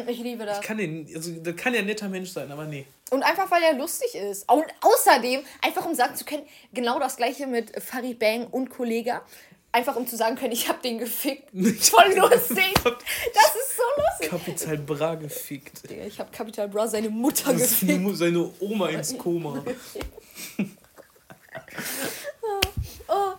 Ich 0.08 0.20
liebe 0.20 0.46
das. 0.46 0.60
ich 0.60 0.66
kann 0.66 0.78
den, 0.78 1.06
also 1.14 1.32
der 1.34 1.54
kann 1.54 1.74
ja 1.74 1.82
ein 1.82 1.86
netter 1.86 2.08
Mensch 2.08 2.30
sein, 2.30 2.50
aber 2.50 2.66
nee. 2.66 2.86
Und 3.12 3.24
einfach, 3.24 3.52
weil 3.52 3.62
er 3.62 3.74
lustig 3.74 4.16
ist. 4.16 4.50
Und 4.50 4.64
außerdem, 4.80 5.42
einfach 5.62 5.86
um 5.86 5.96
sagen 5.96 6.16
zu 6.16 6.24
können, 6.24 6.44
genau 6.74 6.98
das 6.98 7.18
gleiche 7.18 7.46
mit 7.46 7.82
Farid 7.84 8.18
Bang 8.18 8.48
und 8.48 8.70
Kollega. 8.70 9.26
Einfach 9.72 9.96
um 9.96 10.08
zu 10.08 10.18
sagen 10.18 10.36
können, 10.36 10.52
ich 10.52 10.68
habe 10.68 10.82
den 10.82 10.98
gefickt. 10.98 11.50
Voll 11.54 12.14
lustig. 12.16 12.74
Das 12.84 13.56
ist 13.56 13.78
so 13.78 13.84
lustig. 13.98 14.30
Kapital 14.30 14.78
Bra 14.80 15.16
gefickt. 15.16 15.92
Ich 15.92 16.20
habe 16.20 16.32
Capital 16.32 16.68
Bra 16.68 16.88
seine 16.88 17.10
Mutter 17.10 17.54
gefickt. 17.54 18.18
seine 18.18 18.52
Oma 18.60 18.90
ins 18.90 19.18
Koma. 19.18 19.64
Oh, 23.12 23.34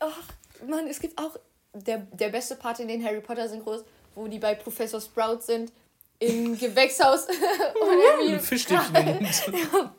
ach, 0.00 0.18
Mann, 0.66 0.88
es 0.88 0.98
gibt 0.98 1.16
auch 1.16 1.36
der, 1.72 1.98
der 1.98 2.30
beste 2.30 2.56
Part 2.56 2.80
in 2.80 2.88
den 2.88 3.04
Harry 3.04 3.20
Potter 3.20 3.48
Synchros, 3.48 3.84
wo 4.16 4.26
die 4.26 4.38
bei 4.40 4.54
Professor 4.56 5.00
Sprout 5.00 5.40
sind 5.42 5.72
im 6.18 6.58
Gewächshaus. 6.58 7.26
und 7.26 8.28
er 8.28 8.34
Ein 8.34 8.40
Fischstäbchen 8.40 9.06
im 9.06 9.70
Mund. 9.70 9.90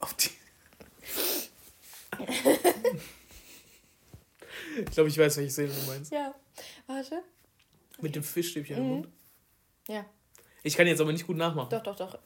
Auf 0.00 0.14
die. 0.14 0.30
Ich 4.78 4.90
glaube, 4.92 5.08
ich 5.08 5.18
weiß, 5.18 5.36
welche 5.36 5.50
Szene 5.50 5.68
du 5.72 5.86
meinst. 5.86 6.12
ja, 6.12 6.34
warte. 6.86 7.22
Mit 8.00 8.14
dem 8.14 8.22
Fischstäbchen 8.22 8.76
im 8.76 8.82
Mhm. 8.84 8.88
Mund. 8.90 9.08
Ja, 9.88 10.06
Ich 10.62 10.76
kann 10.76 10.86
jetzt 10.86 11.00
aber 11.00 11.12
nicht 11.12 11.26
gut 11.26 11.36
nachmachen. 11.36 11.70
doch, 11.70 11.82
doch, 11.82 11.96
doch. 11.96 12.18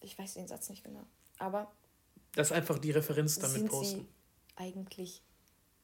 Ich 0.00 0.16
weiß 0.18 0.34
den 0.34 0.46
Satz 0.46 0.68
nicht 0.68 0.84
genau. 0.84 1.04
Aber 1.38 1.72
Das 2.34 2.48
ist 2.48 2.52
einfach 2.52 2.78
die 2.78 2.90
Referenz 2.92 3.38
damit 3.38 3.56
sind 3.58 3.68
posten. 3.68 4.00
sie 4.00 4.06
eigentlich 4.56 5.22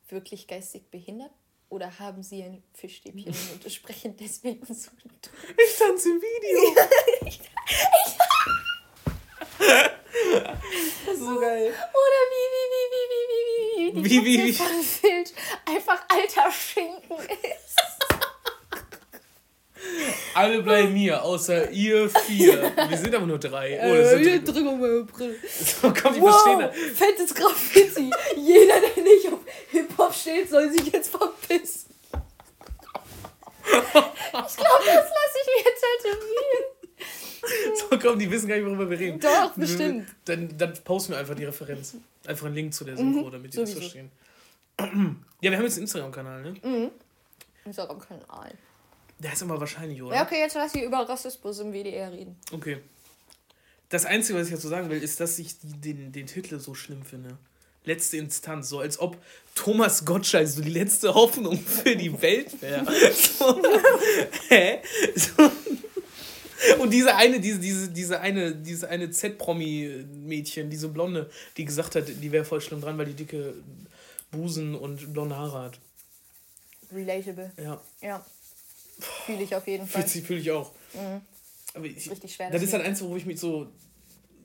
wirklich 0.08 0.46
geistig 0.46 0.88
behindert? 0.90 1.32
Oder 1.68 1.98
haben 2.00 2.22
sie 2.22 2.42
ein 2.42 2.62
Fischstäbchen 2.74 3.32
im 3.32 3.48
Mund 3.48 3.64
und 3.64 3.70
sprechen 3.72 4.16
deswegen 4.16 4.64
so? 4.66 4.90
Ich 5.56 5.78
tanze 5.78 6.10
im 6.10 6.20
Video. 6.20 6.74
das 7.24 7.34
ist 7.36 8.19
so 11.34 11.40
geil. 11.40 11.66
Oder 11.68 12.20
wie, 12.30 12.46
wie, 12.54 12.66
wie, 12.72 12.86
wie, 12.92 13.06
wie, 13.10 13.24
wie, 13.30 13.94
wie, 13.94 14.04
wie, 14.04 14.04
Wie, 14.04 14.24
wie, 14.24 14.36
die 14.36 14.44
wie? 14.46 14.52
Katze 14.52 14.72
von 14.72 14.82
Filch 14.82 15.32
einfach 15.66 16.00
alter 16.08 16.50
Schinken 16.52 17.18
ist. 17.18 17.80
Alle 20.34 20.62
bleiben 20.62 20.94
hier, 20.94 21.22
außer 21.24 21.70
ihr 21.70 22.08
vier. 22.10 22.72
Wir 22.88 22.98
sind 22.98 23.14
aber 23.14 23.26
nur 23.26 23.38
drei. 23.38 23.80
Oh, 23.82 23.94
das 23.94 24.10
sind 24.10 24.46
drück 24.46 24.66
auf 24.66 24.76
meine 24.78 25.04
Brille. 25.04 25.36
so, 25.50 25.88
komm, 25.88 26.14
verstehen 26.14 26.22
Wow, 26.22 26.58
das. 26.60 26.76
fettes 26.98 27.34
Graffiti. 27.34 28.10
Jeder, 28.36 28.74
der 28.80 29.02
nicht 29.02 29.26
auf 29.32 29.38
Hip-Hop 29.70 30.14
steht, 30.14 30.50
soll 30.50 30.70
sich 30.70 30.92
jetzt 30.92 31.10
verpissen. 31.10 31.94
Ich 33.64 33.92
glaube, 33.92 34.84
das 34.84 35.08
lasse 35.08 35.38
ich 35.42 35.64
mir 35.64 35.72
tätowieren. 35.74 36.64
So, 37.74 37.98
komm, 37.98 38.18
die 38.18 38.30
wissen 38.30 38.48
gar 38.48 38.56
nicht, 38.56 38.66
worüber 38.66 38.88
wir 38.90 38.98
reden. 38.98 39.20
Doch, 39.20 39.52
bestimmt. 39.54 40.08
Dann, 40.24 40.56
dann 40.56 40.74
posten 40.84 41.12
wir 41.12 41.18
einfach 41.18 41.34
die 41.34 41.44
Referenz. 41.44 41.94
Einfach 42.26 42.46
einen 42.46 42.54
Link 42.54 42.74
zu 42.74 42.84
der 42.84 42.96
Synchro, 42.96 43.30
damit 43.30 43.52
die 43.52 43.56
das 43.58 43.70
Mhm, 43.70 43.74
sowieso. 43.74 43.80
verstehen. 43.80 44.10
Ja, 45.40 45.50
wir 45.50 45.56
haben 45.58 45.64
jetzt 45.64 45.74
einen 45.74 45.82
Instagram-Kanal, 45.84 46.42
ne? 46.42 46.90
Unser 47.64 47.86
Kanal. 47.86 48.52
Der 49.18 49.32
ist 49.34 49.42
aber 49.42 49.60
wahrscheinlich, 49.60 50.02
oder? 50.02 50.16
Ja, 50.16 50.22
okay, 50.24 50.38
jetzt 50.40 50.54
lass 50.54 50.74
ich 50.74 50.82
über 50.82 50.98
Rassismus 51.08 51.58
im 51.60 51.72
WDR 51.72 52.10
reden. 52.12 52.36
Okay. 52.52 52.78
Das 53.90 54.06
Einzige, 54.06 54.38
was 54.38 54.46
ich 54.48 54.54
dazu 54.54 54.68
sagen 54.68 54.88
will, 54.88 55.02
ist, 55.02 55.20
dass 55.20 55.38
ich 55.38 55.58
die, 55.58 55.94
den, 55.94 56.12
den 56.12 56.26
Titel 56.26 56.58
so 56.58 56.74
schlimm 56.74 57.02
finde. 57.02 57.36
Letzte 57.84 58.18
Instanz, 58.18 58.68
so 58.68 58.78
als 58.80 58.98
ob 59.00 59.16
Thomas 59.54 60.04
Gottschalk 60.04 60.46
so 60.48 60.62
die 60.62 60.70
letzte 60.70 61.12
Hoffnung 61.14 61.58
für 61.58 61.96
die 61.96 62.20
Welt 62.22 62.60
wäre. 62.62 62.86
So, 63.14 63.60
hä? 64.48 64.80
So. 65.16 65.50
Und 66.78 66.90
diese 66.90 67.14
eine, 67.16 67.40
diese, 67.40 67.58
diese, 67.58 67.88
diese 67.90 68.20
eine, 68.20 68.54
diese 68.54 68.88
eine 68.88 69.10
Z-Promi-Mädchen, 69.10 70.70
diese 70.70 70.88
Blonde, 70.88 71.30
die 71.56 71.64
gesagt 71.64 71.94
hat, 71.94 72.04
die 72.08 72.32
wäre 72.32 72.44
voll 72.44 72.60
schlimm 72.60 72.80
dran, 72.80 72.98
weil 72.98 73.06
die 73.06 73.14
dicke 73.14 73.54
Busen 74.30 74.74
und 74.74 75.12
blonde 75.12 75.36
Haare 75.36 75.62
hat. 75.64 75.80
Relatable. 76.92 77.52
Ja, 77.56 77.80
Ja. 78.00 78.24
Fühle 79.24 79.42
ich 79.42 79.54
auf 79.54 79.66
jeden 79.66 79.86
Fall. 79.86 80.06
fühle 80.06 80.40
ich 80.40 80.50
auch. 80.50 80.72
Aber 81.74 81.86
ich, 81.86 82.10
Richtig 82.10 82.34
schwer. 82.34 82.50
Das 82.50 82.62
ist 82.62 82.72
halt 82.72 82.84
eins, 82.84 83.00
wo 83.00 83.16
ich 83.16 83.24
mich 83.24 83.40
so, 83.40 83.68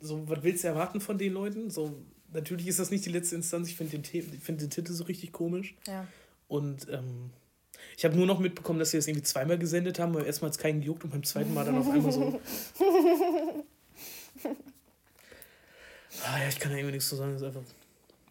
so, 0.01 0.27
was 0.29 0.43
willst 0.43 0.63
du 0.63 0.67
erwarten 0.69 1.01
von 1.01 1.17
den 1.17 1.33
Leuten? 1.33 1.69
So, 1.69 1.93
natürlich 2.31 2.67
ist 2.67 2.79
das 2.79 2.91
nicht 2.91 3.05
die 3.05 3.09
letzte 3.09 3.35
Instanz. 3.35 3.67
Ich 3.67 3.75
finde 3.75 3.97
den, 3.97 4.39
find 4.39 4.61
den 4.61 4.69
Titel 4.69 4.93
so 4.93 5.03
richtig 5.05 5.31
komisch. 5.31 5.75
Ja. 5.87 6.07
Und 6.47 6.87
ähm, 6.89 7.31
ich 7.97 8.05
habe 8.05 8.15
nur 8.15 8.25
noch 8.25 8.39
mitbekommen, 8.39 8.79
dass 8.79 8.91
sie 8.91 8.97
das 8.97 9.07
irgendwie 9.07 9.23
zweimal 9.23 9.57
gesendet 9.57 9.99
haben, 9.99 10.13
weil 10.13 10.25
erstmal 10.25 10.49
hat 10.49 10.57
es 10.57 10.61
keinen 10.61 10.81
gejuckt 10.81 11.03
und 11.03 11.11
beim 11.11 11.23
zweiten 11.23 11.53
Mal 11.53 11.65
dann 11.65 11.77
auf 11.77 11.89
einmal 11.89 12.11
so. 12.11 12.39
ah 16.25 16.39
ja, 16.39 16.47
ich 16.49 16.59
kann 16.59 16.71
da 16.71 16.77
irgendwie 16.77 16.93
nichts 16.95 17.09
zu 17.09 17.15
sagen. 17.15 17.33
Das 17.33 17.41
ist 17.41 17.47
einfach. 17.47 17.61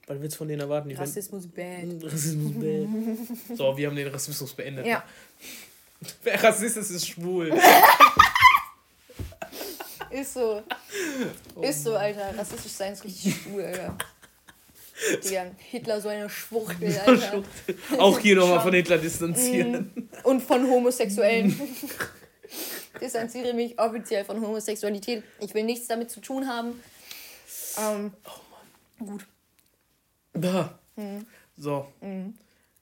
Was 0.06 0.20
willst 0.20 0.34
du 0.34 0.38
von 0.38 0.48
denen 0.48 0.60
erwarten? 0.60 0.88
Die 0.90 0.94
Rassismus 0.96 1.46
bad. 1.46 1.56
werden- 1.56 2.02
Rassismus 2.02 2.52
bad. 2.54 3.56
So, 3.56 3.76
wir 3.76 3.86
haben 3.88 3.96
den 3.96 4.08
Rassismus 4.08 4.52
beendet. 4.52 4.86
Ja. 4.86 5.02
Wer 6.22 6.42
Rassist 6.42 6.76
ist, 6.76 6.90
ist 6.90 7.08
schwul. 7.08 7.50
Ist 10.10 10.34
so. 10.34 10.62
Oh 11.56 11.62
ist 11.62 11.82
so, 11.82 11.94
Alter. 11.96 12.36
Rassistisch 12.36 12.72
sein 12.72 12.92
ist 12.92 13.02
richtig 13.04 13.34
cool, 13.50 13.62
Alter. 13.62 13.96
Digga, 15.24 15.46
Hitler 15.58 16.00
so 16.00 16.08
eine 16.08 16.30
Schwuchtel, 16.30 16.96
Alter. 16.98 17.42
Auch 17.98 18.18
hier 18.18 18.36
nochmal 18.36 18.60
von 18.60 18.72
Hitler 18.74 18.98
distanzieren. 18.98 20.08
Und 20.22 20.40
von 20.42 20.68
Homosexuellen. 20.70 21.58
Distanziere 23.00 23.52
mich 23.54 23.78
offiziell 23.78 24.24
von 24.24 24.40
Homosexualität. 24.40 25.24
Ich 25.40 25.52
will 25.54 25.64
nichts 25.64 25.88
damit 25.88 26.10
zu 26.10 26.20
tun 26.20 26.46
haben. 26.48 26.80
Ähm, 27.78 28.12
Oh 29.00 29.04
gut. 29.06 29.26
Da. 30.32 30.78
Mhm. 30.96 31.26
So. 31.56 31.88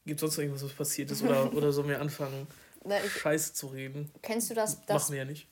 Gibt 0.04 0.20
sonst 0.20 0.36
noch 0.36 0.42
irgendwas, 0.42 0.64
was 0.64 0.72
passiert 0.74 1.10
ist? 1.10 1.22
Oder, 1.22 1.52
oder 1.54 1.72
sollen 1.72 1.88
wir 1.88 2.00
anfangen, 2.00 2.46
Na, 2.84 2.96
ich, 3.02 3.12
Scheiße 3.12 3.54
zu 3.54 3.68
reden? 3.68 4.10
kennst 4.20 4.50
du 4.50 4.54
das? 4.54 4.84
das 4.86 5.04
Machen 5.04 5.12
wir 5.12 5.18
ja 5.20 5.24
nicht. 5.24 5.46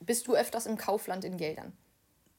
bist 0.00 0.26
du 0.28 0.36
öfters 0.36 0.66
im 0.66 0.76
Kaufland 0.76 1.24
in 1.24 1.36
Geldern? 1.36 1.72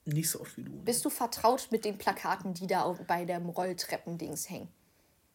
Nicht 0.06 0.30
so 0.30 0.42
oft 0.42 0.58
wie 0.58 0.64
du. 0.64 0.72
Bist 0.84 1.06
du 1.06 1.10
vertraut 1.10 1.68
mit 1.72 1.86
den 1.86 1.98
Plakaten, 1.98 2.54
die 2.54 2.68
da 2.68 2.92
bei 3.08 3.26
dem 3.26 3.50
Rolltreppendings 3.50 4.50
hängen? 4.50 4.70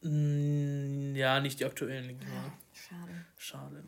Mm, 0.03 1.15
Ja, 1.15 1.41
nicht 1.41 1.61
die 1.61 1.65
aktuellen. 1.65 2.11
ich 2.11 2.17
mal. 2.29 2.53
Schade. 2.73 3.25
Schade. 3.39 3.85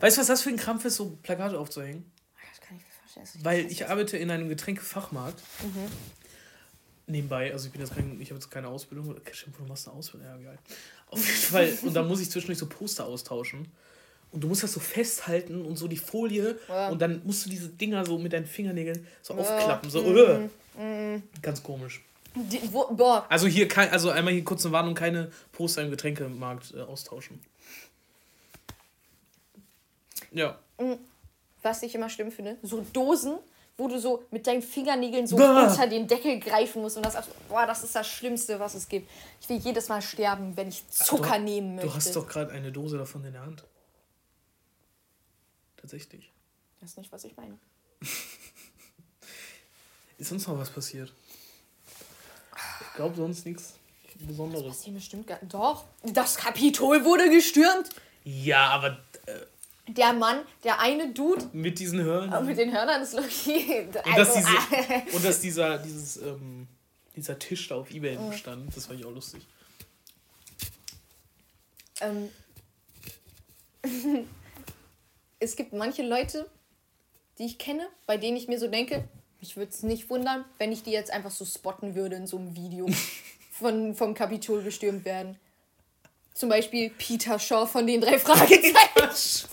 Weißt 0.00 0.16
du, 0.16 0.20
was 0.20 0.26
das 0.26 0.42
für 0.42 0.48
ein 0.50 0.56
Krampf 0.56 0.84
ist, 0.84 0.96
so 0.96 1.16
Plakate 1.22 1.58
aufzuhängen? 1.58 2.10
Das 2.50 2.60
kann 2.60 2.76
ich 2.76 2.82
mir 2.82 2.88
vorstellen. 2.90 3.44
Weil 3.44 3.66
ich 3.70 3.88
arbeite 3.88 4.16
in 4.16 4.30
einem 4.30 4.48
Getränkefachmarkt. 4.48 5.40
Mhm. 5.62 5.88
Nebenbei, 7.08 7.52
also 7.52 7.66
ich 7.66 7.72
bin 7.72 7.80
jetzt 7.80 7.94
kein, 7.94 8.20
ich 8.20 8.30
habe 8.30 8.40
jetzt 8.40 8.50
keine 8.50 8.66
Ausbildung. 8.68 9.10
Okay, 9.10 9.32
Stimmt, 9.32 9.58
du 9.58 9.62
machst 9.64 9.86
eine 9.86 9.96
Ausbildung. 9.96 10.26
Ja, 10.28 10.36
geil. 10.38 10.58
Auf 11.08 11.18
jeden 11.24 11.38
Fall. 11.38 11.78
Und 11.82 11.94
dann 11.94 12.08
muss 12.08 12.20
ich 12.20 12.30
zwischendurch 12.30 12.58
so 12.58 12.66
Poster 12.66 13.06
austauschen. 13.06 13.70
Und 14.32 14.40
du 14.42 14.48
musst 14.48 14.62
das 14.62 14.72
so 14.72 14.80
festhalten 14.80 15.64
und 15.64 15.76
so 15.76 15.88
die 15.88 15.96
Folie. 15.96 16.58
Ja. 16.68 16.88
Und 16.90 17.00
dann 17.00 17.22
musst 17.24 17.46
du 17.46 17.50
diese 17.50 17.68
Dinger 17.68 18.04
so 18.04 18.18
mit 18.18 18.32
deinen 18.32 18.46
Fingernägeln 18.46 19.06
so 19.22 19.34
Ja. 19.34 19.40
aufklappen. 19.40 19.88
So, 19.90 20.02
Mhm. 20.02 20.50
äh. 20.78 21.20
Ganz 21.40 21.62
komisch. 21.62 22.02
Die, 22.34 22.60
wo, 22.70 22.86
boah, 22.94 23.24
Also 23.30 23.46
hier 23.46 23.66
kein, 23.66 23.90
also 23.90 24.10
einmal 24.10 24.34
hier 24.34 24.44
kurz 24.44 24.64
eine 24.66 24.72
Warnung, 24.72 24.94
keine 24.94 25.30
Poster 25.52 25.82
im 25.82 25.90
Getränkemarkt 25.90 26.74
äh, 26.74 26.80
austauschen. 26.82 27.40
Ja. 30.32 30.58
was 31.62 31.82
ich 31.82 31.94
immer 31.94 32.08
schlimm 32.10 32.30
finde, 32.30 32.58
so 32.62 32.84
Dosen, 32.92 33.38
wo 33.78 33.88
du 33.88 33.98
so 33.98 34.22
mit 34.30 34.46
deinen 34.46 34.62
Fingernägeln 34.62 35.26
so 35.26 35.36
Bah. 35.36 35.66
unter 35.68 35.86
den 35.88 36.06
Deckel 36.06 36.38
greifen 36.38 36.82
musst 36.82 36.96
und 36.96 37.04
das, 37.06 37.16
boah, 37.48 37.66
das 37.66 37.82
ist 37.82 37.94
das 37.94 38.06
Schlimmste, 38.06 38.60
was 38.60 38.74
es 38.74 38.88
gibt. 38.88 39.08
Ich 39.40 39.48
will 39.48 39.56
jedes 39.56 39.88
Mal 39.88 40.00
sterben, 40.02 40.56
wenn 40.56 40.68
ich 40.68 40.86
Zucker 40.90 41.38
du, 41.38 41.44
nehmen 41.44 41.74
möchte. 41.76 41.88
Du 41.90 41.94
hast 41.94 42.14
doch 42.14 42.28
gerade 42.28 42.52
eine 42.52 42.70
Dose 42.70 42.98
davon 42.98 43.24
in 43.24 43.32
der 43.32 43.42
Hand. 43.42 43.64
Tatsächlich. 45.90 46.32
Das 46.80 46.90
ist 46.90 46.98
nicht, 46.98 47.12
was 47.12 47.22
ich 47.22 47.36
meine. 47.36 47.56
Ist 50.18 50.30
sonst 50.30 50.48
noch 50.48 50.58
was 50.58 50.68
passiert? 50.70 51.12
Ich 52.80 52.92
glaube 52.96 53.14
sonst 53.14 53.46
nichts 53.46 53.74
Besonderes. 54.26 54.66
Das 54.66 54.82
hier 54.82 54.94
bestimmt 54.94 55.26
gar 55.28 55.38
Doch, 55.42 55.84
das 56.02 56.36
Kapitol 56.36 57.04
wurde 57.04 57.30
gestürmt. 57.30 57.90
Ja, 58.24 58.70
aber 58.70 58.98
äh, 59.26 59.40
Der 59.92 60.12
Mann, 60.12 60.40
der 60.64 60.80
eine 60.80 61.12
Dude 61.12 61.48
mit 61.52 61.78
diesen 61.78 62.00
Hörnern. 62.00 62.44
mit 62.46 62.58
den 62.58 62.72
Hörnern 62.72 63.00
ist 63.02 63.12
Loki. 63.12 63.82
Und 63.82 63.94
dass, 63.94 64.06
Also, 64.06 64.38
diese, 64.40 65.16
und 65.16 65.24
dass 65.24 65.40
dieser, 65.40 65.78
dieses, 65.78 66.16
ähm, 66.16 66.66
dieser 67.14 67.38
Tisch 67.38 67.68
da 67.68 67.76
auf 67.76 67.90
Ebay 67.92 68.16
Mhm. 68.18 68.32
stand, 68.32 68.76
das 68.76 68.86
fand 68.86 68.98
ich 68.98 69.06
auch 69.06 69.12
lustig. 69.12 69.46
ähm, 72.00 72.28
es 75.46 75.54
gibt 75.54 75.72
manche 75.72 76.02
Leute, 76.02 76.50
die 77.38 77.46
ich 77.46 77.56
kenne, 77.56 77.86
bei 78.06 78.16
denen 78.16 78.36
ich 78.36 78.48
mir 78.48 78.58
so 78.58 78.66
denke, 78.66 79.04
mich 79.40 79.56
würde 79.56 79.70
es 79.70 79.84
nicht 79.84 80.10
wundern, 80.10 80.44
wenn 80.58 80.72
ich 80.72 80.82
die 80.82 80.90
jetzt 80.90 81.12
einfach 81.12 81.30
so 81.30 81.44
spotten 81.44 81.94
würde 81.94 82.16
in 82.16 82.26
so 82.26 82.36
einem 82.36 82.56
Video 82.56 82.86
von, 83.52 83.94
vom 83.94 84.14
Kapitol 84.14 84.62
gestürmt 84.62 85.04
werden. 85.04 85.38
Zum 86.34 86.48
Beispiel 86.48 86.90
Peter 86.90 87.38
Shaw 87.38 87.66
von 87.66 87.86
den 87.86 88.00
drei 88.00 88.18
Fragezeichen. 88.18 89.48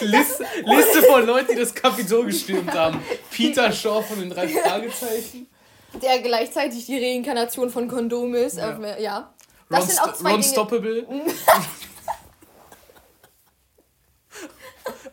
Liste, 0.00 0.46
Liste 0.64 1.02
von 1.10 1.26
Leuten, 1.26 1.52
die 1.52 1.60
das 1.60 1.74
Kapitol 1.74 2.26
gestürmt 2.26 2.72
haben. 2.72 3.02
Peter 3.32 3.72
Shaw 3.72 4.00
von 4.02 4.20
den 4.20 4.30
drei 4.30 4.46
Fragezeichen. 4.46 5.48
der 6.00 6.20
gleichzeitig 6.20 6.86
die 6.86 7.04
Reinkarnation 7.04 7.68
von 7.68 7.88
Kondom 7.88 8.34
ist. 8.36 8.58
Ja. 8.58 8.78
Ja. 8.80 8.98
ja. 8.98 9.34
Das 9.68 9.80
Ron, 9.80 9.88
sind 9.88 10.00
auch 10.00 10.14
zwei 10.14 10.30
Ron 10.30 10.40
Dinge. 10.40 10.52
Stoppable. 10.52 11.06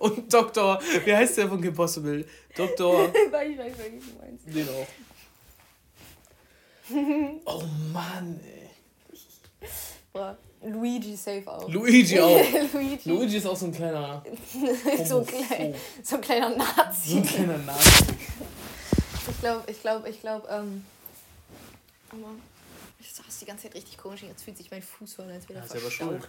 Und 0.03 0.33
Dr. 0.33 0.81
Wie 1.05 1.15
heißt 1.15 1.37
der 1.37 1.47
von 1.47 1.61
Kim 1.61 1.73
Possible? 1.73 2.25
Dr. 2.57 3.05
ich 3.25 3.31
weiß, 3.31 3.57
weiß, 3.57 3.73
was 3.77 4.05
du 4.05 4.19
meinst. 4.19 4.45
Den 4.47 4.67
auch. 4.67 4.87
Oh 7.45 7.63
Mann, 7.93 8.37
ey. 8.43 8.69
Boah, 10.11 10.37
Luigi 10.61 11.15
safe 11.15 11.49
auch. 11.49 11.69
Luigi 11.69 12.19
auch. 12.19 12.37
Luigi. 12.73 13.09
Luigi 13.09 13.37
ist 13.37 13.45
auch 13.47 13.55
so 13.55 13.67
ein 13.67 13.71
kleiner. 13.71 14.21
so, 15.05 15.15
Homophob. 15.15 15.47
klein, 15.47 15.73
so 16.03 16.15
ein 16.17 16.21
kleiner 16.21 16.49
So 16.51 16.57
Nazi. 16.57 17.17
ein 17.17 17.25
kleiner 17.25 17.57
Nazi. 17.59 18.03
Ich 19.29 19.39
glaube, 19.39 19.71
ich 19.71 19.81
glaube, 19.81 20.09
ich 20.09 20.19
glaube, 20.19 20.47
ähm. 20.49 20.83
Aber 22.09 22.31
ich 22.99 23.13
saß 23.13 23.39
die 23.39 23.45
ganze 23.45 23.63
Zeit 23.63 23.75
richtig 23.75 23.97
komisch 23.97 24.23
jetzt 24.23 24.43
fühlt 24.43 24.57
sich 24.57 24.69
mein 24.69 24.81
Fuß 24.81 25.13
voll, 25.13 25.31
als 25.31 25.47
wäre 25.47 25.59
Ja, 25.59 25.65
er 25.65 25.69
selber 25.69 25.89
schuld. 25.89 26.27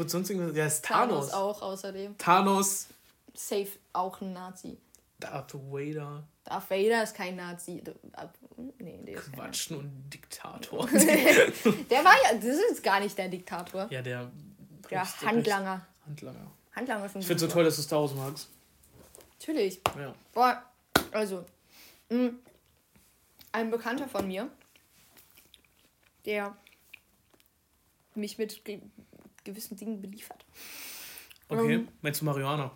Wurde 0.00 0.08
sonst 0.10 0.30
irgendwas? 0.30 0.54
Der 0.54 0.66
ist 0.66 0.82
Thanos 0.82 1.28
Thanos. 1.28 1.32
auch 1.34 1.60
außerdem. 1.60 2.16
Thanos. 2.16 2.86
Safe 3.34 3.68
auch 3.92 4.18
ein 4.22 4.32
Nazi. 4.32 4.78
Darth 5.18 5.52
Vader. 5.54 6.24
Darth 6.44 6.70
Vader 6.70 7.02
ist 7.02 7.14
kein 7.14 7.36
Nazi. 7.36 7.82
Nee, 8.78 8.98
der 9.06 9.18
ist 9.18 9.30
Quatschen 9.30 9.76
und 9.76 10.08
Diktator. 10.10 10.86
Der 10.90 12.02
war 12.04 12.14
ja, 12.24 12.34
das 12.34 12.44
ist 12.72 12.82
gar 12.82 12.98
nicht 13.00 13.16
der 13.18 13.28
Diktator. 13.28 13.88
ja, 13.90 14.00
der. 14.00 14.30
Der 14.90 15.02
Rechts- 15.02 15.20
Handlanger. 15.22 15.86
Handlanger. 16.06 16.50
Handlanger 16.74 17.08
von 17.10 17.20
Ich 17.20 17.26
finde 17.26 17.40
so 17.40 17.48
toll, 17.48 17.64
dass 17.64 17.76
du 17.76 17.82
Star 17.82 18.00
Wars 18.00 18.14
magst. 18.14 18.48
Natürlich. 19.38 19.80
Ja. 19.98 20.14
Boah, 20.32 20.62
also, 21.12 21.44
mh, 22.08 22.30
ein 23.52 23.70
Bekannter 23.70 24.08
von 24.08 24.26
mir, 24.26 24.48
der 26.24 26.56
mich 28.14 28.38
mit 28.38 28.62
gewissen 29.44 29.76
Dingen 29.76 30.00
beliefert. 30.00 30.44
Okay. 31.48 31.74
Ähm. 31.74 31.88
Meinst 32.02 32.20
du 32.20 32.24
Marihuana? 32.24 32.70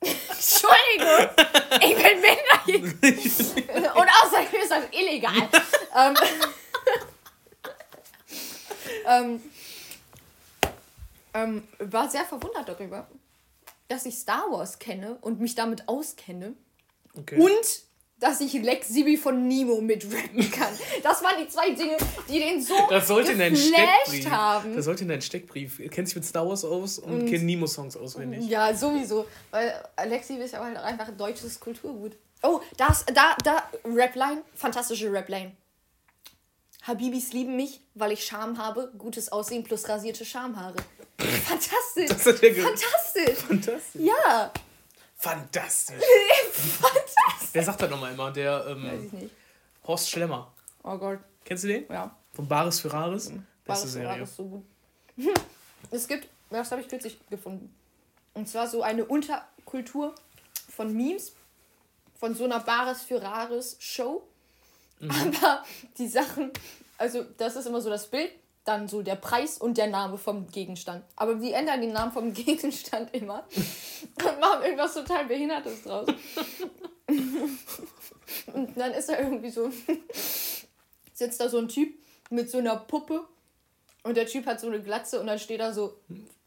Entschuldigung, 0.00 1.28
ich 1.80 1.96
bin 1.96 2.20
minderjährig. 2.20 3.56
Und 3.94 4.08
außerdem 4.22 4.60
ist 4.60 4.70
das 4.70 4.84
illegal. 4.92 5.48
ähm, 5.96 6.16
ähm, 9.06 9.42
ähm, 11.32 11.68
war 11.78 12.10
sehr 12.10 12.24
verwundert 12.24 12.68
darüber, 12.68 13.08
dass 13.88 14.06
ich 14.06 14.16
Star 14.16 14.50
Wars 14.50 14.78
kenne 14.78 15.18
und 15.20 15.40
mich 15.40 15.54
damit 15.54 15.88
auskenne. 15.88 16.54
Okay. 17.16 17.38
Und 17.38 17.82
dass 18.24 18.40
ich 18.40 18.54
Lex 18.54 18.88
Sibi 18.88 19.18
von 19.18 19.46
Nemo 19.46 19.82
mitrappen 19.82 20.50
kann. 20.50 20.72
Das 21.02 21.22
waren 21.22 21.34
die 21.38 21.46
zwei 21.46 21.72
Dinge, 21.72 21.98
die 22.26 22.40
den 22.40 22.62
so 22.62 22.74
Das 22.88 23.06
sollte 23.06 23.36
geflasht 23.36 24.30
haben. 24.30 24.74
Das 24.74 24.86
sollte 24.86 25.02
in 25.02 25.10
deinen 25.10 25.20
Steckbrief. 25.20 25.78
Er 25.78 25.90
kennt 25.90 26.08
sich 26.08 26.16
mit 26.16 26.24
Star 26.24 26.48
Wars 26.48 26.64
aus 26.64 26.98
und, 26.98 27.26
kennt 27.26 27.44
Nemo-Songs 27.44 27.98
auswendig. 27.98 28.48
Ja, 28.48 28.74
sowieso. 28.74 29.26
Weil 29.50 29.74
Alexi 29.96 30.36
ist 30.36 30.52
ja 30.52 30.64
halt 30.64 30.78
einfach 30.78 31.10
deutsches 31.10 31.60
Kulturgut. 31.60 32.16
Oh, 32.42 32.62
das, 32.78 33.04
da, 33.12 33.36
da, 33.44 33.62
Rapline, 33.84 34.42
fantastische 34.54 35.12
Rapline. 35.12 35.52
Habibis 36.86 37.34
lieben 37.34 37.56
mich, 37.56 37.82
weil 37.92 38.12
ich 38.12 38.24
Charme 38.24 38.56
habe, 38.56 38.90
gutes 38.96 39.30
Aussehen 39.30 39.64
plus 39.64 39.86
rasierte 39.86 40.24
Schamhaare. 40.24 40.76
Fantastisch. 41.18 42.08
Das 42.08 42.24
hat 42.24 42.42
er 42.42 42.54
Fantastisch. 42.54 43.38
Fantastisch. 43.46 44.02
Ja. 44.02 44.50
Fantastisch. 45.14 45.96
Fantastisch. 46.52 47.33
Wer 47.54 47.62
sagt 47.62 47.80
das 47.80 47.88
nochmal 47.88 48.12
immer? 48.12 48.32
Der 48.32 48.66
Weiß 48.66 48.72
ähm, 48.72 49.06
ich 49.06 49.12
nicht. 49.12 49.34
Horst 49.86 50.10
Schlemmer. 50.10 50.52
Oh 50.82 50.98
Gott. 50.98 51.20
Kennst 51.44 51.62
du 51.62 51.68
den? 51.68 51.84
Ja. 51.88 52.14
Von 52.32 52.48
Bares 52.48 52.80
für 52.80 52.92
Rares. 52.92 53.30
War 53.30 53.42
Beste 53.64 53.84
war 53.84 53.92
Serie. 53.92 54.20
das 54.20 54.36
so 54.36 54.44
gut. 54.44 54.64
Es 55.90 56.08
gibt, 56.08 56.28
das 56.50 56.72
habe 56.72 56.80
ich 56.80 56.88
kürzlich 56.88 57.18
gefunden. 57.28 57.72
Und 58.32 58.48
zwar 58.48 58.66
so 58.66 58.82
eine 58.82 59.04
Unterkultur 59.04 60.14
von 60.74 60.92
Memes, 60.96 61.34
von 62.18 62.34
so 62.34 62.44
einer 62.44 62.58
Bares 62.58 63.02
für 63.02 63.22
Rares 63.22 63.76
Show. 63.78 64.26
Aber 65.00 65.62
die 65.98 66.08
Sachen, 66.08 66.50
also 66.98 67.22
das 67.36 67.54
ist 67.54 67.66
immer 67.66 67.82
so 67.82 67.90
das 67.90 68.08
Bild, 68.08 68.32
dann 68.64 68.88
so 68.88 69.02
der 69.02 69.16
Preis 69.16 69.58
und 69.58 69.76
der 69.76 69.88
Name 69.88 70.18
vom 70.18 70.46
Gegenstand. 70.48 71.04
Aber 71.16 71.34
die 71.34 71.52
ändern 71.52 71.80
den 71.80 71.92
Namen 71.92 72.12
vom 72.12 72.32
Gegenstand 72.34 73.14
immer 73.14 73.44
und 74.18 74.40
machen 74.40 74.62
irgendwas 74.64 74.94
total 74.94 75.26
Behindertes 75.26 75.82
draus. 75.82 76.08
Und 78.52 78.76
dann 78.76 78.92
ist 78.92 79.08
da 79.08 79.18
irgendwie 79.18 79.50
so, 79.50 79.70
sitzt 81.12 81.40
da 81.40 81.48
so 81.48 81.58
ein 81.58 81.68
Typ 81.68 81.94
mit 82.30 82.50
so 82.50 82.58
einer 82.58 82.76
Puppe 82.76 83.24
und 84.02 84.16
der 84.16 84.26
Typ 84.26 84.46
hat 84.46 84.60
so 84.60 84.66
eine 84.66 84.82
Glatze 84.82 85.20
und 85.20 85.26
dann 85.26 85.38
steht 85.38 85.60
da 85.60 85.72
so 85.72 85.98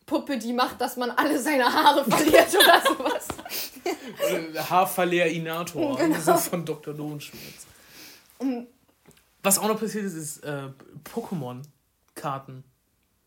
Puppe, 0.05 0.37
die 0.37 0.53
macht, 0.53 0.79
dass 0.81 0.95
man 0.95 1.11
alle 1.11 1.39
seine 1.39 1.65
Haare 1.65 2.03
verliert 2.09 2.49
oder 2.55 2.81
sowas. 2.81 3.27
Äh, 4.29 4.57
Haarverlehr-Inator. 4.57 5.97
Genau. 5.97 6.19
So 6.19 6.35
von 6.35 6.65
Dr. 6.65 6.93
Lohnschmerz. 6.93 7.67
Was 9.43 9.59
auch 9.59 9.67
noch 9.67 9.79
passiert 9.79 10.05
ist, 10.05 10.15
ist 10.15 10.43
äh, 10.43 10.69
Pokémon-Karten. 12.21 12.63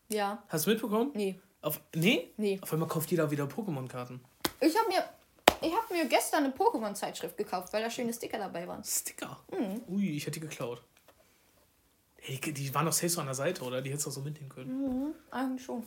Ja, 0.09 0.43
Hast 0.49 0.67
du 0.67 0.71
mitbekommen? 0.71 1.11
nee, 1.15 1.39
Auf, 1.63 1.81
nee? 1.95 2.33
nee. 2.37 2.59
Auf 2.63 2.73
einmal 2.73 2.89
kauft 2.89 3.11
jeder 3.11 3.31
wieder 3.31 3.45
Pokémon-Karten. 3.45 4.21
Ich 4.61 4.77
habe 4.77 4.89
mir, 4.89 5.05
ich 5.63 5.73
hab 5.75 5.91
mir 5.91 6.05
gestern 6.07 6.45
eine 6.45 6.53
Pokémon-Zeitschrift 6.53 7.37
gekauft, 7.37 7.73
weil 7.73 7.83
da 7.83 7.91
schöne 7.91 8.13
Sticker 8.13 8.39
dabei 8.39 8.67
waren. 8.67 8.83
Sticker. 8.85 9.39
Mhm. 9.53 9.83
Ui, 9.89 10.11
ich 10.17 10.27
hätte 10.27 10.41
die 10.41 10.47
geklaut. 10.47 10.83
Hey, 12.17 12.39
die- 12.41 12.75
waren 12.75 12.85
doch 12.87 12.93
safe 12.93 13.09
so 13.09 13.21
an 13.21 13.27
der 13.27 13.35
Seite, 13.35 13.63
oder? 13.63 13.81
Die 13.81 13.91
hättest 13.91 14.07
du 14.07 14.11
auch 14.11 14.15
so 14.15 14.21
mitnehmen 14.21 14.49
können. 14.51 14.83
Mhm, 15.07 15.15
eigentlich 15.31 15.65
schon. 15.65 15.85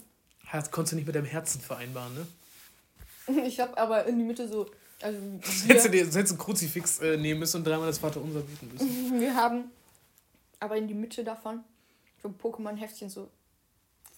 Das 0.51 0.72
konntest 0.72 0.93
du 0.93 0.95
nicht 0.97 1.06
mit 1.06 1.16
deinem 1.16 1.26
Herzen 1.26 1.62
vereinbaren, 1.62 2.14
ne? 2.16 2.28
Ich 3.45 3.60
habe 3.60 3.78
aber 3.78 4.06
in 4.06 4.18
die 4.20 4.26
Mitte 4.26 4.47
so, 4.47 4.66
also 5.01 5.18
Hättest 5.68 5.86
du 5.86 5.89
dir 5.89 6.06
hättest 6.06 6.34
ein 6.34 6.38
Kruzifix 6.38 6.99
äh, 6.99 7.18
nehmen 7.18 7.39
müssen 7.41 7.58
und 7.58 7.64
dreimal 7.68 7.88
das 7.88 7.97
Vaterunser 7.99 8.41
bieten 8.41 8.70
müssen. 8.72 9.20
wir 9.20 9.36
haben 9.36 9.66
aber 10.60 10.78
in 10.78 10.88
die 10.88 10.93
Mitte 10.93 11.24
davon 11.24 11.64
so 12.24 12.30
ein 12.30 12.36
Pokémon-Heftchen 12.36 13.10
so 13.10 13.30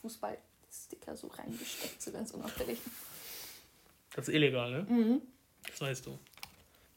Fußball-Sticker 0.02 1.18
so 1.18 1.28
reingesteckt, 1.28 2.02
so 2.02 2.12
ganz 2.12 2.32
unauffällig. 2.32 2.78
Das 4.16 4.28
ist 4.28 4.34
illegal, 4.34 4.72
ne? 4.72 4.84
Mhm. 4.88 5.22
Das 5.68 5.82
weißt 5.82 6.06
du. 6.06 6.18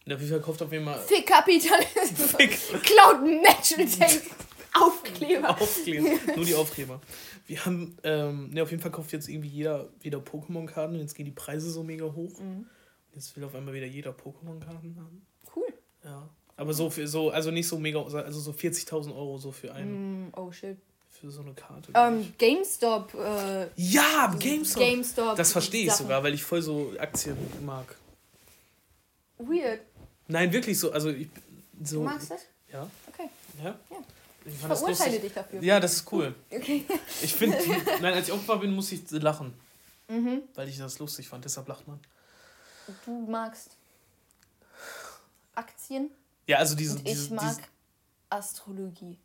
Der 0.07 0.19
FIFA 0.19 0.39
kauft 0.39 0.63
auf 0.63 0.73
jeden 0.73 0.85
Fall 0.85 1.01
Fick 1.01 1.27
Kapitalismus. 1.27 2.31
Fick. 2.37 2.51
Cloud 2.83 3.23
Natural 3.43 3.87
Tape. 3.89 4.23
Aufkleber. 4.75 5.51
Aufkleber. 5.51 6.11
Nur 6.37 6.45
die 6.45 6.55
Aufkleber. 6.55 7.01
Wir 7.47 7.65
haben, 7.65 7.97
ähm, 8.05 8.51
ne, 8.51 8.63
auf 8.63 8.71
jeden 8.71 8.83
Fall 8.83 8.93
kauft 8.93 9.13
jetzt 9.13 9.29
irgendwie 9.29 9.49
jeder 9.49 9.89
wieder 10.01 10.19
Pokémon-Karten 10.19 10.95
und 10.95 11.01
jetzt 11.01 11.15
gehen 11.15 11.25
die 11.27 11.33
Preise 11.33 11.71
so 11.71 11.83
mega 11.83 12.05
hoch. 12.05 12.39
Mhm. 12.39 12.67
Jetzt 13.15 13.35
will 13.37 13.45
auf 13.45 13.55
einmal 13.55 13.75
wieder 13.75 13.87
jeder 13.87 14.11
Pokémon-Karten 14.13 14.97
haben. 14.99 15.27
Cool. 15.57 15.73
Ja. 16.05 16.29
Aber 16.57 16.75
so 16.75 16.91
für 16.91 17.09
so, 17.09 17.31
also 17.31 17.51
nicht 17.51 17.67
so 17.69 17.79
mega, 17.79 18.03
also 18.03 18.41
so 18.41 18.53
40.000 18.53 19.15
Euro 19.15 19.39
so 19.39 19.53
für 19.53 19.73
einen, 19.73 20.27
Mm, 20.27 20.33
oh 20.37 20.53
shit. 20.53 20.77
Für 21.21 21.31
so 21.31 21.41
eine 21.43 21.53
Karte. 21.55 21.91
Ähm, 21.95 22.33
GameStop. 22.39 23.15
Äh, 23.15 23.69
ja, 23.77 24.35
GameStop. 24.39 24.83
GameStop. 24.83 25.37
Das 25.37 25.53
verstehe 25.53 25.85
ich 25.85 25.91
Sachen. 25.91 26.05
sogar, 26.07 26.23
weil 26.23 26.35
ich 26.35 26.43
voll 26.45 26.63
so 26.63 26.93
Aktien 26.99 27.37
mag. 27.65 27.97
Weird. 29.39 29.81
Nein, 30.27 30.53
wirklich 30.53 30.79
so, 30.79 30.93
also 30.93 31.11
ich 31.11 31.29
so. 31.83 31.99
Du 31.99 32.05
magst 32.05 32.31
das? 32.31 32.41
Ja, 32.73 32.89
Okay. 33.09 33.29
ja. 33.63 33.65
Ja. 33.65 33.77
Ich 34.45 34.55
Ich 34.55 34.61
verurteile 34.61 35.19
dich 35.21 35.33
dafür. 35.33 35.63
Ja, 35.63 35.79
das 35.81 35.95
ist 35.95 36.13
cool. 36.13 36.35
Okay. 36.51 36.85
Ich 37.23 37.35
finde, 37.35 37.59
nein, 38.01 38.15
als 38.15 38.29
ich 38.29 38.33
Opfer 38.35 38.57
bin, 38.59 38.75
muss 38.75 38.91
ich 38.93 39.11
lachen, 39.11 39.53
Mhm. 40.09 40.43
weil 40.55 40.69
ich 40.69 40.79
das 40.79 40.99
lustig 40.99 41.29
fand. 41.29 41.45
Deshalb 41.45 41.69
lacht 41.69 41.87
man. 41.87 42.01
Du 43.05 43.27
magst 43.31 43.77
Aktien 45.55 46.11
Ja, 46.47 46.57
also 46.59 46.75
diese. 46.75 46.93
und 46.99 47.07
ich 47.07 47.13
diese, 47.15 47.35
mag 47.35 47.57
Diese, 47.57 47.61
Astrologie. 48.31 49.19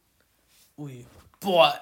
ui. 0.78 1.06
Boah, 1.44 1.80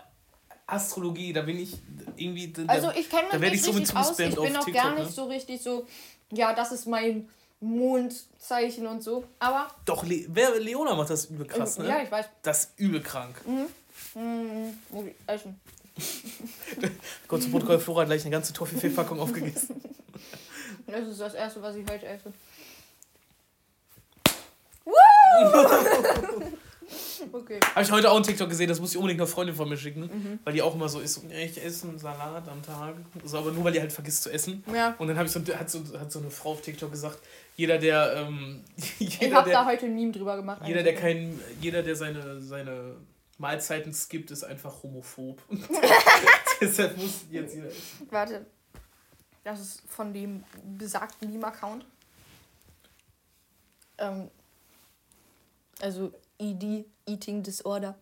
Astrologie, 0.68 1.34
da 1.34 1.42
bin 1.42 1.60
ich 1.60 1.78
irgendwie. 2.16 2.52
Da, 2.52 2.64
Also 2.68 2.92
ich 2.92 3.10
kenne 3.10 3.28
da 3.32 3.38
mich 3.38 3.42
werd 3.42 3.52
nicht 3.54 3.62
ich 3.62 3.66
so 3.66 3.74
mit 3.74 3.82
richtig 3.82 3.98
aus. 3.98 4.20
Ich 4.20 4.36
bin 4.36 4.58
auch 4.58 4.66
TikTok, 4.66 4.84
gar 4.84 4.94
ne? 4.96 5.04
nicht 5.04 5.14
so 5.14 5.26
richtig 5.26 5.62
so, 5.62 5.86
ja, 6.32 6.54
das 6.54 6.72
ist 6.72 6.88
mein 6.88 7.30
Mondzeichen 7.60 8.88
und 8.88 9.04
so. 9.04 9.24
Aber, 9.40 9.68
Doch, 9.86 10.04
Le 10.06 10.26
wer, 10.30 10.60
Leona 10.60 10.96
macht 10.96 11.10
das 11.10 11.26
übel 11.26 11.46
krass, 11.46 11.78
ne? 11.78 11.88
ja, 11.88 12.02
ich 12.02 12.12
weiß. 12.12 12.26
Das 12.42 12.64
ist 12.66 12.80
übel 12.80 13.02
krank. 13.02 13.36
Mhm. 13.46 13.68
Ich 15.06 15.16
essen. 15.28 15.60
Gott 17.28 17.44
zum 17.44 17.52
Protokoll, 17.52 17.80
Flora 17.80 18.02
hat 18.02 18.08
gleich 18.08 18.22
eine 18.22 18.32
ganze 18.32 18.54
Toffifee-Packung 18.54 19.20
aufgegessen. 19.20 19.82
Das 20.88 21.08
ist 21.08 21.22
das 21.22 21.36
Erste, 21.36 21.62
was 21.62 21.76
ich 21.76 21.90
heute 21.90 22.06
esse. 22.06 22.34
okay. 27.32 27.60
Habe 27.76 27.82
ich 27.84 27.92
heute 27.92 28.10
auch 28.12 28.16
einen 28.16 28.24
TikTok 28.24 28.50
gesehen, 28.50 28.68
das 28.70 28.80
muss 28.80 28.92
ich 28.92 28.98
unbedingt 28.98 29.20
einer 29.22 29.28
Freundin 29.28 29.56
von 29.56 29.68
mir 29.70 29.78
schicken, 29.78 30.02
Mhm. 30.02 30.40
weil 30.44 30.54
die 30.54 30.62
auch 30.62 30.76
immer 30.76 30.90
so 30.90 31.00
ist, 31.00 31.22
ich 31.30 31.64
esse 31.64 31.88
einen 31.88 32.00
Salat 32.00 32.48
am 32.48 32.62
Tag. 32.64 32.96
So, 33.24 33.38
aber 33.38 33.52
nur 33.52 33.64
weil 33.64 33.74
die 33.74 33.80
halt 33.80 33.92
vergisst 33.94 34.24
zu 34.24 34.32
essen. 34.32 34.64
Ja. 34.74 34.96
Und 34.98 35.08
dann 35.08 35.26
ich 35.26 35.32
so, 35.32 35.40
hat, 35.56 35.70
so, 35.70 35.84
hat 36.00 36.12
so 36.12 36.20
eine 36.20 36.30
Frau 36.32 36.52
auf 36.52 36.62
TikTok 36.62 36.92
gesagt, 36.92 37.20
jeder, 37.56 37.78
der, 37.78 38.14
ähm, 38.28 38.64
Ich 39.00 39.20
jeder, 39.20 39.38
habe 39.38 39.50
da 39.52 39.66
heute 39.66 39.86
ein 39.86 39.96
Meme 39.96 40.12
drüber 40.12 40.36
gemacht. 40.38 40.62
jeder, 40.66 40.84
der 40.84 40.96
kein, 40.96 41.40
jeder, 41.60 41.84
der 41.84 41.96
seine, 41.96 42.42
seine 42.42 42.96
Mahlzeiten 43.38 43.94
skippt, 43.94 44.32
ist 44.32 44.44
einfach 44.44 44.84
homophob. 44.84 45.42
Deshalb 46.62 46.98
muss 46.98 47.26
jetzt 47.32 47.56
jeder 47.56 47.68
essen. 47.68 48.08
Warte. 48.10 48.46
Das 49.44 49.60
ist 49.60 49.82
von 49.88 50.14
dem 50.14 50.44
besagten 50.78 51.32
Meme-Account. 51.32 51.84
Ähm, 53.98 54.30
also 55.80 56.12
ED, 56.38 56.86
Eating 57.06 57.44
Disorder. 57.44 57.98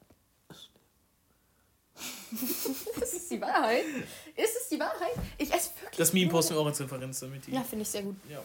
ist 2.32 3.14
es 3.14 3.28
die 3.30 3.42
Wahrheit? 3.42 3.84
Ist 4.36 4.56
es 4.62 4.70
die 4.70 4.80
Wahrheit? 4.80 5.12
Ich 5.38 5.52
esse 5.54 5.72
wirklich. 5.82 5.98
Das 5.98 6.14
Meme 6.14 6.30
posten 6.32 6.54
wir 6.56 6.62
auch 6.62 6.66
als 6.68 6.80
Referenz 6.80 7.20
damit. 7.20 7.46
Die, 7.48 7.52
Ja, 7.52 7.64
finde 7.64 7.84
ich 7.84 7.90
sehr 7.90 8.04
gut. 8.04 8.16
ja. 8.30 8.44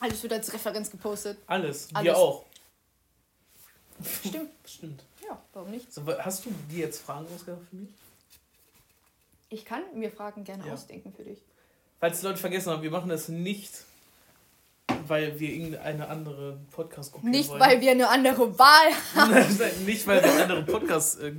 Alles 0.00 0.22
wird 0.22 0.32
als 0.32 0.52
Referenz 0.52 0.90
gepostet. 0.90 1.38
Alles. 1.48 1.88
Alles. 1.92 2.04
Wir 2.04 2.16
auch. 2.16 2.44
Stimmt. 4.24 4.50
Stimmt. 4.64 5.02
Ja, 5.26 5.42
warum 5.52 5.70
nicht? 5.72 5.92
So, 5.92 6.06
hast 6.18 6.44
du 6.46 6.50
dir 6.70 6.78
jetzt 6.86 7.00
Fragen 7.02 7.26
ausgedacht 7.34 7.62
für 7.68 7.76
mich? 7.76 7.88
Ich 9.48 9.64
kann 9.64 9.82
mir 9.94 10.12
Fragen 10.12 10.44
gerne 10.44 10.64
Ja. 10.66 10.74
ausdenken 10.74 11.12
für 11.12 11.24
dich. 11.24 11.38
Falls 11.98 12.20
die 12.20 12.26
Leute 12.26 12.38
vergessen 12.38 12.70
haben, 12.70 12.82
wir 12.82 12.92
machen 12.92 13.08
das 13.08 13.28
nicht, 13.28 13.72
weil 15.08 15.38
wir 15.38 15.50
irgendeine 15.50 16.08
andere 16.08 16.58
Podcast 16.70 17.12
kopieren 17.12 17.30
Nicht, 17.32 17.48
wollen. 17.48 17.60
weil 17.60 17.80
wir 17.80 17.90
eine 17.92 18.08
andere 18.08 18.58
Wahl 18.58 18.92
haben. 19.14 19.56
nicht, 19.86 20.06
weil 20.06 20.22
wir 20.22 20.42
andere 20.42 20.62
Podcasts 20.64 21.16
äh, 21.16 21.32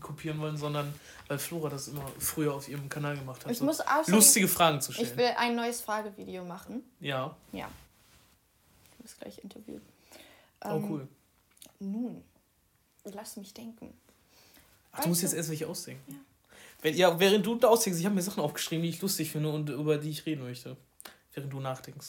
kopieren 0.00 0.38
wollen, 0.40 0.56
sondern 0.56 0.92
weil 1.28 1.38
Flora 1.38 1.68
das 1.68 1.88
immer 1.88 2.10
früher 2.18 2.54
auf 2.54 2.68
ihrem 2.68 2.88
Kanal 2.88 3.16
gemacht 3.16 3.44
hat. 3.44 3.52
Ich 3.52 3.58
so 3.58 3.64
muss 3.64 3.80
außerdem, 3.80 4.14
lustige 4.14 4.48
Fragen 4.48 4.80
zu 4.80 4.92
stellen. 4.92 5.08
Ich 5.10 5.16
will 5.16 5.30
ein 5.36 5.54
neues 5.56 5.80
Fragevideo 5.80 6.44
machen. 6.44 6.82
ja. 7.00 7.36
Ja. 7.52 7.68
Ich 8.98 9.04
muss 9.04 9.16
gleich 9.18 9.38
interviewen. 9.44 9.82
Oh, 10.64 10.68
Ähm, 10.70 10.90
cool. 10.90 11.08
Nun, 11.80 12.24
lass 13.04 13.36
mich 13.36 13.54
denken. 13.54 13.92
Ach, 14.92 15.02
du 15.02 15.08
musst 15.08 15.22
weißt 15.22 15.22
jetzt 15.22 15.32
du- 15.32 15.36
erst 15.36 15.48
welche 15.50 15.66
ausdenken. 15.68 16.02
Ja. 16.12 16.16
Wenn, 16.82 16.94
ja, 16.96 17.18
während 17.20 17.44
du 17.46 17.54
da 17.56 17.68
ausdenkst, 17.68 17.98
ich 17.98 18.04
habe 18.06 18.14
mir 18.14 18.22
Sachen 18.22 18.42
aufgeschrieben, 18.42 18.82
die 18.82 18.88
ich 18.90 19.00
lustig 19.02 19.30
finde 19.30 19.50
und 19.50 19.68
über 19.70 19.98
die 19.98 20.10
ich 20.10 20.24
reden 20.26 20.42
möchte. 20.44 20.76
Während 21.34 21.52
du 21.52 21.60
nachdenkst. 21.60 22.08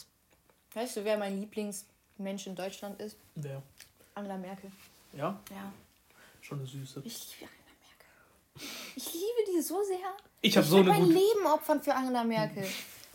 Weißt 0.74 0.96
du, 0.96 1.04
wer 1.04 1.18
mein 1.18 1.40
Lieblingsmensch 1.40 2.46
in 2.46 2.54
Deutschland 2.54 3.00
ist? 3.00 3.16
Wer? 3.34 3.62
Angela 4.14 4.36
Merkel. 4.36 4.70
Ja? 5.12 5.40
Ja. 5.50 5.72
Schon 6.40 6.58
eine 6.58 6.66
Süße. 6.66 7.02
Ich 7.04 7.38
liebe 7.40 7.50
Angela 7.50 7.76
Merkel. 7.80 8.68
Ich 8.96 9.12
liebe 9.12 9.56
die 9.56 9.62
so 9.62 9.82
sehr. 9.82 9.98
Ich 10.42 10.56
habe 10.56 10.66
so 10.66 10.76
eine 10.76 10.90
mein 10.90 11.02
gute. 11.02 11.14
Leben 11.14 11.46
opfern 11.46 11.82
für 11.82 11.94
Angela 11.94 12.24
Merkel. 12.24 12.64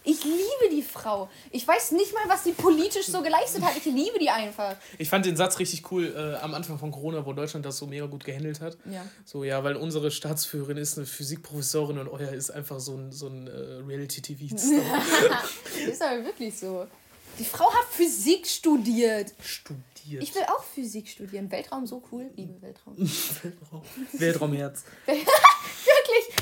Ich 0.08 0.24
liebe 0.24 0.70
die 0.72 0.84
Frau. 0.84 1.30
Ich 1.50 1.68
weiß 1.68 1.94
nicht 1.94 2.14
mal, 2.14 2.24
was 2.28 2.44
sie 2.44 2.52
politisch 2.52 3.08
so 3.08 3.24
geleistet 3.24 3.64
hat. 3.64 3.76
Ich 3.76 3.86
liebe 3.86 4.20
die 4.20 4.30
einfach. 4.30 4.76
Ich 5.00 5.10
fand 5.10 5.26
den 5.26 5.36
Satz 5.36 5.58
richtig 5.58 5.92
cool 5.92 6.14
äh, 6.16 6.36
am 6.44 6.54
Anfang 6.54 6.78
von 6.78 6.92
Corona, 6.92 7.26
wo 7.26 7.34
Deutschland 7.34 7.66
das 7.66 7.78
so 7.78 7.88
mega 7.88 8.06
gut 8.06 8.24
gehandelt 8.24 8.62
hat. 8.62 8.78
Ja. 8.86 9.04
So, 9.26 9.44
ja, 9.44 9.64
weil 9.64 9.76
unsere 9.76 10.12
Staatsführerin 10.12 10.78
ist 10.78 10.98
eine 10.98 11.08
Physikprofessorin 11.08 11.98
und 11.98 12.08
euer 12.08 12.32
ist 12.34 12.52
einfach 12.52 12.80
so 12.80 12.96
ein, 12.96 13.12
so 13.12 13.28
ein 13.28 13.48
äh, 13.48 13.52
Reality-TV-Star. 13.88 14.80
Ist 15.90 16.02
aber 16.04 16.24
wirklich 16.24 16.56
so. 16.56 16.86
Die 17.38 17.44
Frau 17.44 17.72
hat 17.74 17.86
Physik 17.90 18.48
studiert. 18.48 19.34
Studiert. 19.44 20.24
Ich 20.24 20.34
will 20.34 20.44
auch 20.44 20.64
Physik 20.64 21.08
studieren. 21.08 21.52
Weltraum 21.52 21.86
so 21.86 22.02
cool. 22.12 22.30
Liebe 22.36 22.62
Weltraum. 22.62 22.96
Weltraum. 22.98 23.82
Weltraumherz. 24.14 24.84
Wirklich? 25.06 26.36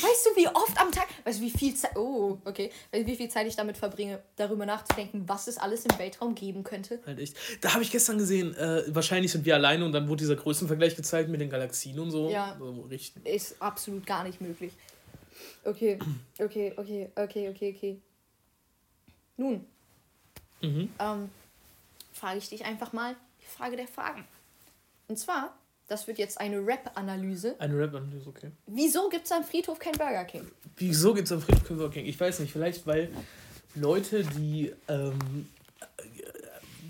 Weißt 0.00 0.26
du, 0.26 0.36
wie 0.36 0.46
oft 0.48 0.80
am 0.80 0.92
Tag, 0.92 1.08
weißt 1.24 1.40
du, 1.40 1.42
wie 1.42 1.50
viel 1.50 1.74
Zeit, 1.74 1.96
oh, 1.96 2.38
okay, 2.44 2.70
weißt 2.92 3.04
du, 3.04 3.10
wie 3.10 3.16
viel 3.16 3.28
Zeit 3.28 3.46
ich 3.46 3.56
damit 3.56 3.76
verbringe, 3.76 4.22
darüber 4.36 4.64
nachzudenken, 4.64 5.24
was 5.26 5.48
es 5.48 5.58
alles 5.58 5.84
im 5.84 5.98
Weltraum 5.98 6.34
geben 6.34 6.62
könnte? 6.62 7.00
Halt 7.04 7.18
echt. 7.18 7.36
Da 7.60 7.74
habe 7.74 7.82
ich 7.82 7.90
gestern 7.90 8.16
gesehen, 8.16 8.54
äh, 8.54 8.84
wahrscheinlich 8.88 9.32
sind 9.32 9.44
wir 9.44 9.54
alleine 9.54 9.84
und 9.84 9.92
dann 9.92 10.08
wurde 10.08 10.20
dieser 10.20 10.36
Größenvergleich 10.36 10.94
gezeigt 10.94 11.28
mit 11.28 11.40
den 11.40 11.50
Galaxien 11.50 11.98
und 11.98 12.12
so. 12.12 12.30
Ja. 12.30 12.56
So. 12.58 12.88
Ist 13.24 13.60
absolut 13.60 14.06
gar 14.06 14.22
nicht 14.24 14.40
möglich. 14.40 14.72
Okay, 15.64 15.98
okay, 16.38 16.72
okay, 16.76 17.10
okay, 17.16 17.48
okay, 17.48 17.74
okay. 17.76 18.00
Nun, 19.36 19.66
Mhm. 20.60 20.90
ähm, 20.98 21.28
frage 22.12 22.38
ich 22.38 22.48
dich 22.48 22.64
einfach 22.64 22.92
mal 22.92 23.14
die 23.40 23.46
Frage 23.56 23.76
der 23.76 23.86
Fragen. 23.88 24.24
Und 25.08 25.18
zwar, 25.18 25.56
das 25.86 26.06
wird 26.06 26.18
jetzt 26.18 26.40
eine 26.40 26.58
Rap-Analyse. 26.66 27.54
Eine 27.58 27.78
Rap-Analyse, 27.78 28.28
okay. 28.28 28.50
Wieso 28.66 29.08
gibt 29.08 29.24
es 29.26 29.32
am 29.32 29.44
Friedhof 29.44 29.78
kein 29.78 29.92
Burger 29.92 30.24
King? 30.24 30.50
Wieso 30.76 31.14
gibt 31.14 31.26
es 31.26 31.32
am 31.32 31.40
Friedhof 31.40 31.64
kein 31.64 31.76
Burger 31.76 31.92
King? 31.94 32.06
Ich 32.06 32.18
weiß 32.20 32.40
nicht, 32.40 32.52
vielleicht 32.52 32.86
weil 32.86 33.10
Leute, 33.74 34.24
die 34.24 34.72
ähm, 34.88 35.48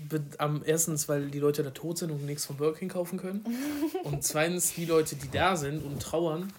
be- 0.09 0.23
am 0.37 0.63
erstens, 0.65 1.07
weil 1.07 1.29
die 1.29 1.39
Leute 1.39 1.63
da 1.63 1.69
tot 1.71 1.97
sind 1.99 2.11
und 2.11 2.25
nichts 2.25 2.45
vom 2.45 2.57
Burger 2.57 2.77
King 2.79 2.89
kaufen 2.89 3.17
können. 3.19 3.45
und 4.03 4.23
zweitens, 4.23 4.73
die 4.73 4.85
Leute, 4.85 5.15
die 5.15 5.29
da 5.29 5.55
sind 5.55 5.83
und 5.85 6.01
trauern, 6.01 6.51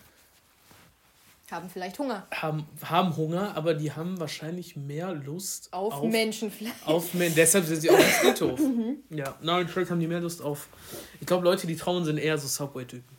Haben 1.51 1.69
vielleicht 1.69 1.99
Hunger. 1.99 2.27
Haben, 2.31 2.67
haben 2.85 3.17
Hunger, 3.17 3.57
aber 3.57 3.75
die 3.75 3.91
haben 3.93 4.21
wahrscheinlich 4.21 4.77
mehr 4.77 5.13
Lust 5.13 5.73
auf, 5.73 5.95
auf 5.95 6.05
Menschenfleisch. 6.05 6.73
Auf 6.85 7.13
Men 7.15 7.35
deshalb 7.35 7.65
sind 7.65 7.81
sie 7.81 7.91
auch 7.91 7.99
im 7.99 8.05
Friedhof. 8.05 8.59
mhm. 8.61 8.99
Ja, 9.11 9.37
nein, 9.43 9.67
vielleicht 9.67 9.91
haben 9.91 9.99
die 9.99 10.07
mehr 10.07 10.21
Lust 10.21 10.43
auf. 10.43 10.69
Ich 11.21 11.27
glaube, 11.27 11.45
Leute, 11.45 11.67
die 11.67 11.75
trauen, 11.75 12.05
sind 12.05 12.19
eher 12.19 12.39
so 12.39 12.47
Subway-Typen. 12.47 13.19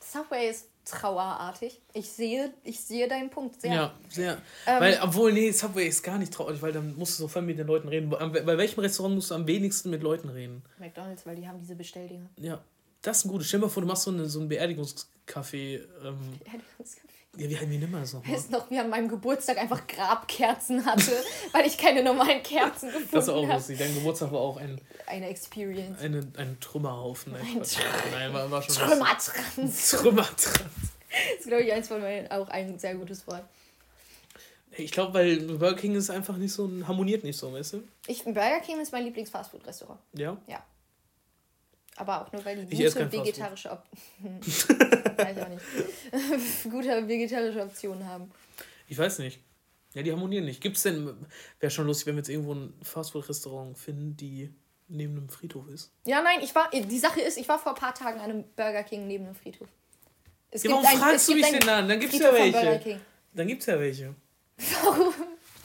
Subway 0.00 0.48
ist 0.48 0.66
trauerartig. 0.86 1.80
Ich 1.92 2.08
sehe, 2.08 2.52
ich 2.64 2.80
sehe 2.80 3.06
deinen 3.06 3.28
Punkt 3.28 3.60
sehr. 3.60 3.72
Ja, 3.72 3.94
sehr. 4.08 4.38
Ähm, 4.66 4.80
weil, 4.80 4.98
obwohl, 5.02 5.32
nee, 5.32 5.50
Subway 5.52 5.86
ist 5.86 6.02
gar 6.02 6.18
nicht 6.18 6.32
traurig, 6.32 6.60
weil 6.62 6.72
dann 6.72 6.96
musst 6.96 7.18
du 7.18 7.24
sofort 7.24 7.44
mit 7.44 7.58
den 7.58 7.66
Leuten 7.66 7.88
reden. 7.88 8.10
Bei 8.10 8.58
welchem 8.58 8.80
Restaurant 8.80 9.14
musst 9.14 9.30
du 9.30 9.34
am 9.34 9.46
wenigsten 9.46 9.90
mit 9.90 10.02
Leuten 10.02 10.30
reden? 10.30 10.62
McDonalds, 10.78 11.26
weil 11.26 11.36
die 11.36 11.46
haben 11.46 11.60
diese 11.60 11.76
Bestelldinger. 11.76 12.28
Ja, 12.38 12.60
das 13.02 13.18
ist 13.18 13.24
ein 13.24 13.30
gutes. 13.30 13.48
Stell 13.48 13.60
dir 13.60 13.66
mal 13.66 13.70
vor, 13.70 13.82
du 13.82 13.88
machst 13.88 14.02
so, 14.02 14.10
eine, 14.10 14.26
so 14.26 14.40
ein 14.40 14.48
Beerdigungskaffee. 14.48 15.76
Ähm, 16.04 16.38
Beerdigungskaffee. 16.44 17.10
Ja, 17.36 17.48
wie 17.48 17.56
haben 17.56 17.70
wir 17.70 17.78
nimmer 17.78 18.04
so? 18.04 18.22
Weißt 18.26 18.50
noch, 18.50 18.70
wie 18.70 18.78
an 18.78 18.90
meinem 18.90 19.08
Geburtstag 19.08 19.56
einfach 19.58 19.86
Grabkerzen 19.86 20.84
hatte, 20.84 21.12
weil 21.52 21.66
ich 21.66 21.78
keine 21.78 22.02
normalen 22.02 22.42
Kerzen 22.42 22.88
gefunden 22.88 23.06
habe. 23.06 23.16
Das 23.16 23.28
ist 23.28 23.30
auch 23.30 23.46
lustig. 23.46 23.78
Dein 23.78 23.94
Geburtstag 23.94 24.32
war 24.32 24.40
auch 24.40 24.56
ein... 24.56 24.80
Eine 25.06 25.28
Experience. 25.28 26.00
Eine, 26.00 26.26
ein 26.36 26.58
Trümmerhaufen. 26.60 27.34
Ein 27.34 27.62
Tr 27.62 27.82
Nein, 28.12 28.32
war, 28.32 28.50
war 28.50 28.62
schon... 28.62 28.74
Trümmertrans. 28.74 29.90
Trümmertrans. 29.90 30.60
Das 31.10 31.40
ist, 31.40 31.46
glaube 31.46 31.62
ich, 31.62 31.72
eins 31.72 31.88
von 31.88 32.00
meinen, 32.00 32.30
auch 32.30 32.48
ein 32.48 32.78
sehr 32.78 32.94
gutes 32.94 33.26
Wort. 33.26 33.44
Ich 34.72 34.92
glaube, 34.92 35.14
weil 35.14 35.38
Burger 35.40 35.74
King 35.74 35.96
ist 35.96 36.10
einfach 36.10 36.36
nicht 36.36 36.52
so, 36.52 36.70
harmoniert 36.86 37.24
nicht 37.24 37.36
so, 37.36 37.52
weißt 37.52 37.74
du? 37.74 37.82
Ich, 38.06 38.22
Burger 38.24 38.60
King 38.60 38.80
ist 38.80 38.92
mein 38.92 39.04
Lieblings-Fastfood-Restaurant. 39.04 39.98
Ja? 40.12 40.36
Ja. 40.46 40.62
Aber 42.00 42.22
auch 42.22 42.32
nur, 42.32 42.42
weil 42.46 42.64
die 42.64 42.82
gute 42.82 43.12
vegetarische 43.12 43.70
Op 43.70 43.84
weiß 44.22 45.38
auch 45.38 45.48
nicht. 45.48 46.62
gute 46.70 47.06
vegetarische 47.06 47.60
Optionen 47.60 48.06
haben. 48.06 48.30
Ich 48.88 48.96
weiß 48.96 49.18
nicht. 49.18 49.38
Ja, 49.92 50.02
die 50.02 50.10
harmonieren 50.10 50.46
nicht. 50.46 50.62
Gibt 50.62 50.78
es 50.78 50.84
denn, 50.84 51.14
wäre 51.58 51.70
schon 51.70 51.86
lustig, 51.86 52.06
wenn 52.06 52.14
wir 52.14 52.20
jetzt 52.20 52.30
irgendwo 52.30 52.54
ein 52.54 52.72
Fastfood-Restaurant 52.82 53.76
finden, 53.76 54.16
die 54.16 54.50
neben 54.88 55.18
einem 55.18 55.28
Friedhof 55.28 55.68
ist? 55.68 55.92
Ja, 56.06 56.22
nein, 56.22 56.38
ich 56.40 56.54
war, 56.54 56.70
die 56.70 56.98
Sache 56.98 57.20
ist, 57.20 57.36
ich 57.36 57.46
war 57.48 57.58
vor 57.58 57.72
ein 57.72 57.78
paar 57.78 57.94
Tagen 57.94 58.18
an 58.18 58.30
einem 58.30 58.44
Burger 58.56 58.82
King 58.82 59.06
neben 59.06 59.26
einem 59.26 59.34
Friedhof. 59.34 59.68
Es 60.50 60.62
ja, 60.62 60.70
warum 60.70 60.86
ein, 60.86 60.96
fragst 60.96 61.28
du 61.28 61.34
mich 61.34 61.50
denn 61.50 61.68
an? 61.68 61.86
Dann 61.86 62.00
gibt 62.00 62.14
es 62.14 62.18
ja 62.18 62.32
welche. 62.32 63.00
Dann 63.34 63.46
gibt 63.46 63.60
es 63.60 63.66
ja 63.66 63.78
welche. 63.78 64.14
Warum? 64.84 65.12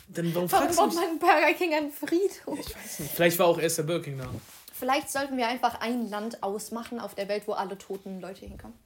Dann 0.10 0.36
warum, 0.36 0.52
warum 0.52 0.68
braucht 0.76 0.96
man 0.96 1.18
Burger 1.18 1.54
King 1.54 1.74
an 1.76 1.92
Friedhof? 1.92 2.60
Ich 2.60 2.76
weiß 2.76 3.00
nicht. 3.00 3.14
Vielleicht 3.14 3.40
war 3.40 3.48
auch 3.48 3.58
erst 3.58 3.78
der 3.78 3.84
Burger 3.84 4.04
King 4.04 4.18
da. 4.18 4.30
Vielleicht 4.78 5.10
sollten 5.10 5.38
wir 5.38 5.48
einfach 5.48 5.80
ein 5.80 6.10
Land 6.10 6.44
ausmachen 6.44 7.00
auf 7.00 7.16
der 7.16 7.30
Welt, 7.30 7.44
wo 7.48 7.54
alle 7.54 7.78
toten 7.78 8.20
Leute 8.20 8.46
hinkommen. 8.46 8.78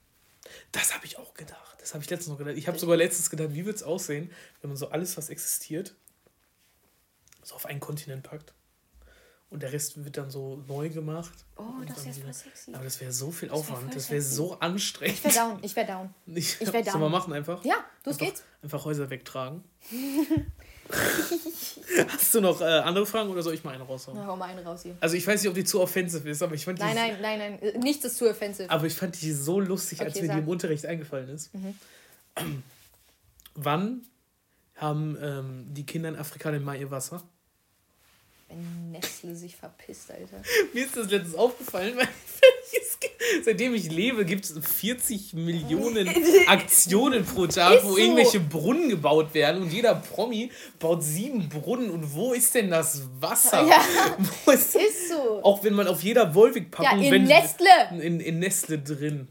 Das 0.70 0.94
habe 0.94 1.04
ich 1.04 1.18
auch 1.18 1.34
gedacht. 1.34 1.78
Das 1.80 1.94
habe 1.94 2.04
ich 2.04 2.10
letztens 2.10 2.28
noch 2.28 2.38
gedacht. 2.38 2.56
Ich 2.56 2.68
habe 2.68 2.78
sogar 2.78 2.96
letztens 2.96 3.28
gedacht, 3.28 3.54
wie 3.54 3.66
wird 3.66 3.74
es 3.74 3.82
aussehen, 3.82 4.30
wenn 4.60 4.70
man 4.70 4.76
so 4.76 4.90
alles, 4.90 5.16
was 5.16 5.30
existiert, 5.30 5.96
so 7.42 7.56
auf 7.56 7.66
einen 7.66 7.80
Kontinent 7.80 8.22
packt. 8.22 8.54
Und 9.48 9.64
der 9.64 9.72
Rest 9.72 10.04
wird 10.04 10.16
dann 10.16 10.30
so 10.30 10.62
neu 10.68 10.90
gemacht. 10.90 11.32
Oh, 11.56 11.64
das 11.84 12.04
wäre 12.04 12.14
voll 12.14 12.32
sexy. 12.32 12.72
Aber 12.72 12.84
das 12.84 13.00
wäre 13.00 13.10
so 13.10 13.32
viel 13.32 13.50
Aufwand. 13.50 13.88
Wär 13.88 13.94
das 13.94 14.10
wäre 14.10 14.22
so 14.22 14.60
anstrengend. 14.60 15.18
Ich 15.18 15.24
wäre 15.24 15.34
down. 15.34 15.58
Ich 15.62 15.74
wäre 15.74 15.86
down. 15.88 16.14
Ich, 16.26 16.60
ich 16.60 16.72
wäre 16.72 16.84
down. 16.84 16.92
Sollen 16.92 17.04
wir 17.04 17.08
machen 17.08 17.32
einfach? 17.32 17.64
Ja, 17.64 17.84
los 18.04 18.14
einfach, 18.14 18.26
geht's. 18.26 18.44
Einfach 18.62 18.84
Häuser 18.84 19.10
wegtragen. 19.10 19.64
Hast 22.08 22.34
du 22.34 22.40
noch 22.40 22.60
äh, 22.60 22.64
andere 22.64 23.06
Fragen 23.06 23.30
oder 23.30 23.42
soll 23.42 23.54
ich 23.54 23.64
mal 23.64 23.74
eine 23.74 23.84
raushauen? 23.84 24.16
Na, 24.18 24.26
hau 24.26 24.36
mal 24.36 24.48
eine 24.48 24.62
raus 24.64 24.82
hier. 24.82 24.96
Also 25.00 25.16
ich 25.16 25.26
weiß 25.26 25.42
nicht, 25.42 25.48
ob 25.48 25.54
die 25.54 25.64
zu 25.64 25.80
offensiv 25.80 26.24
ist, 26.24 26.42
aber 26.42 26.54
ich 26.54 26.64
fand 26.64 26.78
Nein, 26.78 26.94
nein, 26.94 27.16
nein, 27.20 27.38
nein, 27.38 27.62
äh, 27.62 27.78
nichts 27.78 28.04
ist 28.04 28.16
zu 28.16 28.28
offensiv. 28.28 28.66
Aber 28.70 28.86
ich 28.86 28.94
fand 28.94 29.20
die 29.20 29.32
so 29.32 29.60
lustig, 29.60 30.00
als 30.00 30.20
mir 30.20 30.26
sag. 30.26 30.36
die 30.36 30.42
im 30.42 30.48
Unterricht 30.48 30.86
eingefallen 30.86 31.28
ist. 31.28 31.52
Mhm. 31.54 31.74
Wann 33.54 34.02
haben 34.76 35.18
ähm, 35.20 35.66
die 35.68 35.84
Kinder 35.84 36.08
in 36.08 36.16
Afrika 36.16 36.50
denn 36.50 36.62
mal 36.64 36.78
ihr 36.78 36.90
Wasser? 36.90 37.22
Wenn 38.50 38.90
Nestle 38.90 39.36
sich 39.36 39.54
verpisst, 39.54 40.10
Alter. 40.10 40.42
Mir 40.74 40.84
ist 40.84 40.96
das 40.96 41.08
letztens 41.08 41.36
aufgefallen, 41.36 41.96
weil 41.96 42.08
seitdem 43.44 43.74
ich 43.74 43.90
lebe, 43.92 44.24
gibt 44.24 44.44
es 44.44 44.58
40 44.58 45.34
Millionen 45.34 46.08
Aktionen 46.48 47.24
pro 47.24 47.46
Tag, 47.46 47.84
wo 47.84 47.92
so. 47.92 47.98
irgendwelche 47.98 48.40
Brunnen 48.40 48.88
gebaut 48.88 49.34
werden 49.34 49.62
und 49.62 49.72
jeder 49.72 49.94
Promi 49.94 50.50
baut 50.80 51.04
sieben 51.04 51.48
Brunnen. 51.48 51.90
Und 51.90 52.12
wo 52.12 52.32
ist 52.32 52.52
denn 52.56 52.70
das 52.70 53.02
Wasser? 53.20 53.64
Ja, 53.68 53.84
wo 54.44 54.50
ist, 54.50 54.74
ist 54.74 55.10
so. 55.10 55.44
Auch 55.44 55.62
wenn 55.62 55.74
man 55.74 55.86
auf 55.86 56.02
jeder 56.02 56.34
Wolwig-Packung... 56.34 56.98
Ja, 56.98 57.06
in 57.06 57.12
wenn, 57.12 57.24
Nestle. 57.24 58.02
In, 58.02 58.18
in 58.18 58.40
Nestle 58.40 58.78
drin. 58.80 59.28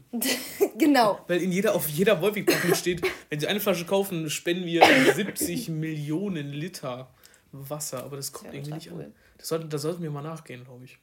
genau. 0.78 1.20
Weil 1.28 1.42
in 1.42 1.52
jeder, 1.52 1.74
auf 1.74 1.86
jeder 1.88 2.22
Wolwig-Packung 2.22 2.74
steht, 2.74 3.02
wenn 3.28 3.38
Sie 3.38 3.46
eine 3.46 3.60
Flasche 3.60 3.84
kaufen, 3.84 4.30
spenden 4.30 4.64
wir 4.64 4.82
70 5.14 5.68
Millionen 5.68 6.52
Liter. 6.52 7.10
Wasser, 7.52 8.04
aber 8.04 8.16
das 8.16 8.32
kommt 8.32 8.54
irgendwie 8.54 8.72
nicht 8.72 8.90
cool. 8.92 9.04
an. 9.04 9.14
Das 9.38 9.48
sollte, 9.48 9.66
da 9.66 9.78
sollten 9.78 10.02
wir 10.02 10.10
mal 10.10 10.22
nachgehen, 10.22 10.64
glaube 10.64 10.84
ich. 10.84 10.98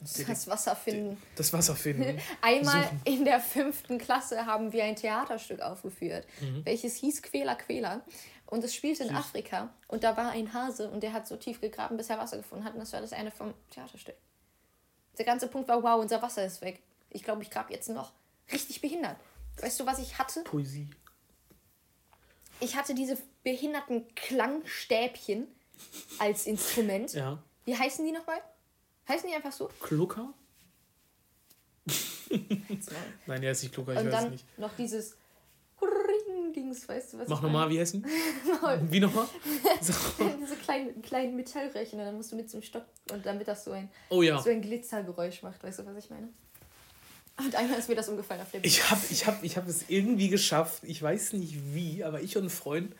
Das 0.00 0.46
Wasser 0.46 0.76
finden. 0.76 1.20
Das 1.34 1.52
Wasser 1.52 1.74
finden. 1.74 2.20
Einmal 2.40 2.84
Suchen. 2.84 3.00
in 3.04 3.24
der 3.24 3.40
fünften 3.40 3.98
Klasse 3.98 4.46
haben 4.46 4.72
wir 4.72 4.84
ein 4.84 4.94
Theaterstück 4.94 5.60
aufgeführt, 5.60 6.24
mhm. 6.40 6.64
welches 6.64 6.96
hieß 6.96 7.22
Quäler 7.22 7.56
Quäler. 7.56 8.02
Und 8.46 8.64
es 8.64 8.74
spielte 8.74 9.04
in 9.04 9.14
Afrika. 9.14 9.74
Und 9.88 10.04
da 10.04 10.16
war 10.16 10.30
ein 10.30 10.54
Hase 10.54 10.88
und 10.88 11.02
der 11.02 11.12
hat 11.12 11.26
so 11.26 11.36
tief 11.36 11.60
gegraben, 11.60 11.96
bis 11.96 12.08
er 12.08 12.18
Wasser 12.18 12.38
gefunden 12.38 12.64
hat. 12.64 12.72
Und 12.72 12.80
das 12.80 12.92
war 12.92 13.00
das 13.00 13.12
eine 13.12 13.30
vom 13.30 13.52
Theaterstück. 13.70 14.16
Der 15.18 15.26
ganze 15.26 15.48
Punkt 15.48 15.68
war, 15.68 15.82
wow, 15.82 16.00
unser 16.00 16.22
Wasser 16.22 16.46
ist 16.46 16.62
weg. 16.62 16.80
Ich 17.10 17.24
glaube, 17.24 17.42
ich 17.42 17.50
grab 17.50 17.70
jetzt 17.70 17.90
noch. 17.90 18.12
Richtig 18.50 18.80
behindert. 18.80 19.16
Weißt 19.60 19.78
du, 19.80 19.84
was 19.84 19.98
ich 19.98 20.18
hatte? 20.18 20.42
Poesie 20.44 20.88
ich 22.60 22.76
hatte 22.76 22.94
diese 22.94 23.18
behinderten 23.42 24.06
Klangstäbchen 24.14 25.46
als 26.18 26.46
Instrument. 26.46 27.12
Ja. 27.12 27.42
Wie 27.64 27.76
heißen 27.76 28.04
die 28.04 28.12
nochmal? 28.12 28.40
Heißen 29.08 29.28
die 29.28 29.34
einfach 29.34 29.52
so? 29.52 29.70
Klucker? 29.80 30.32
Nein, 33.26 33.40
der 33.40 33.52
ist 33.52 33.62
nicht 33.62 33.72
Klucker, 33.72 33.92
ich 33.92 34.00
Und 34.00 34.06
weiß 34.06 34.12
dann 34.12 34.30
nicht. 34.30 34.58
noch 34.58 34.74
dieses 34.76 35.16
Dings, 36.58 36.88
weißt 36.88 37.12
du 37.12 37.18
was? 37.18 37.28
Mach 37.28 37.42
nochmal, 37.42 37.70
wie 37.70 37.80
heißen? 37.80 38.04
wie 38.90 39.00
nochmal? 39.00 39.26
Diese 39.80 40.56
kleinen, 40.56 41.00
kleinen 41.02 41.36
Metallröhrchen, 41.36 41.98
dann 41.98 42.16
musst 42.16 42.32
du 42.32 42.36
mit 42.36 42.50
so 42.50 42.56
einem 42.56 42.62
Stock 42.62 42.84
und 43.12 43.24
damit 43.24 43.48
das 43.48 43.64
so 43.64 43.72
ein, 43.72 43.88
oh, 44.10 44.22
ja. 44.22 44.40
so 44.40 44.50
ein 44.50 44.60
Glitzergeräusch 44.60 45.42
macht, 45.42 45.62
weißt 45.62 45.80
du, 45.80 45.86
was 45.86 46.04
ich 46.04 46.10
meine? 46.10 46.28
Und 47.38 47.54
einmal 47.54 47.78
ist 47.78 47.88
mir 47.88 47.94
das 47.94 48.08
umgefallen 48.08 48.40
auf 48.40 48.50
Bühne. 48.50 48.66
Ich 48.66 48.90
habe 48.90 49.00
ich 49.10 49.26
hab, 49.26 49.42
ich 49.44 49.56
hab 49.56 49.68
es 49.68 49.84
irgendwie 49.88 50.28
geschafft. 50.28 50.82
Ich 50.84 51.00
weiß 51.00 51.34
nicht 51.34 51.74
wie, 51.74 52.02
aber 52.02 52.20
ich 52.20 52.36
und 52.36 52.44
ein 52.44 52.50
Freund, 52.50 52.94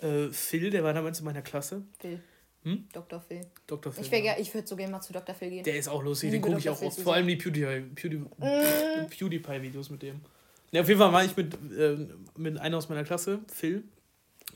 äh, 0.00 0.28
Phil, 0.30 0.70
der 0.70 0.82
war 0.82 0.94
damals 0.94 1.18
in 1.18 1.26
meiner 1.26 1.42
Klasse. 1.42 1.82
Phil. 1.98 2.20
Hm? 2.64 2.88
Dr. 2.92 3.20
Phil. 3.20 3.40
Dr. 3.66 3.92
Phil. 3.92 4.04
Ich, 4.04 4.24
ja. 4.24 4.34
ich 4.38 4.54
würde 4.54 4.66
so 4.66 4.76
gerne 4.76 4.92
mal 4.92 5.00
zu 5.00 5.12
Dr. 5.12 5.34
Phil 5.34 5.50
gehen. 5.50 5.64
Der 5.64 5.76
ist 5.76 5.88
auch 5.88 6.02
lustig, 6.02 6.30
den 6.30 6.40
gucke 6.40 6.58
ich 6.58 6.68
auch 6.68 6.80
oft. 6.80 7.00
Vor 7.00 7.14
allem 7.14 7.26
die 7.26 7.36
PewDiePie-Videos 7.36 7.94
Pewdie, 7.94 8.16
mm. 8.16 9.10
PewDiePie 9.10 9.92
mit 9.92 10.02
dem. 10.02 10.20
Ja, 10.70 10.80
auf 10.80 10.88
jeden 10.88 11.00
Fall 11.00 11.12
war 11.12 11.24
ich 11.24 11.36
mit, 11.36 11.54
äh, 11.76 12.06
mit 12.36 12.58
einer 12.58 12.78
aus 12.78 12.88
meiner 12.88 13.04
Klasse, 13.04 13.40
Phil, 13.52 13.84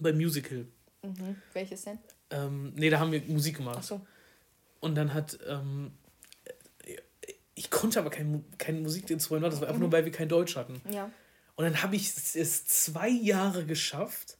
beim 0.01 0.17
Musical. 0.17 0.67
Mhm. 1.03 1.37
Welches 1.53 1.83
denn? 1.83 1.99
Ähm, 2.31 2.73
nee, 2.77 2.91
da 2.91 3.01
haben 3.01 3.13
wir 3.13 3.23
Musik 3.27 3.57
gemacht. 3.59 3.79
Ach 3.81 3.85
so. 3.85 4.01
Und 4.81 4.95
dann 4.95 5.13
hat 5.13 5.39
ähm, 5.47 5.91
ich 7.57 7.71
konnte 7.71 7.99
aber 7.99 8.11
kein, 8.11 8.45
kein 8.59 8.83
Musikinstrument, 8.83 9.53
das 9.53 9.61
war 9.61 9.69
einfach 9.69 9.81
nur, 9.81 9.91
weil 9.91 10.05
wir 10.05 10.13
kein 10.13 10.29
Deutsch 10.29 10.57
hatten. 10.57 10.81
Ja. 10.93 11.11
Und 11.57 11.65
dann 11.65 11.83
habe 11.83 11.97
ich 11.97 12.13
es 12.35 12.67
zwei 12.67 13.09
Jahre 13.09 13.65
geschafft, 13.65 14.37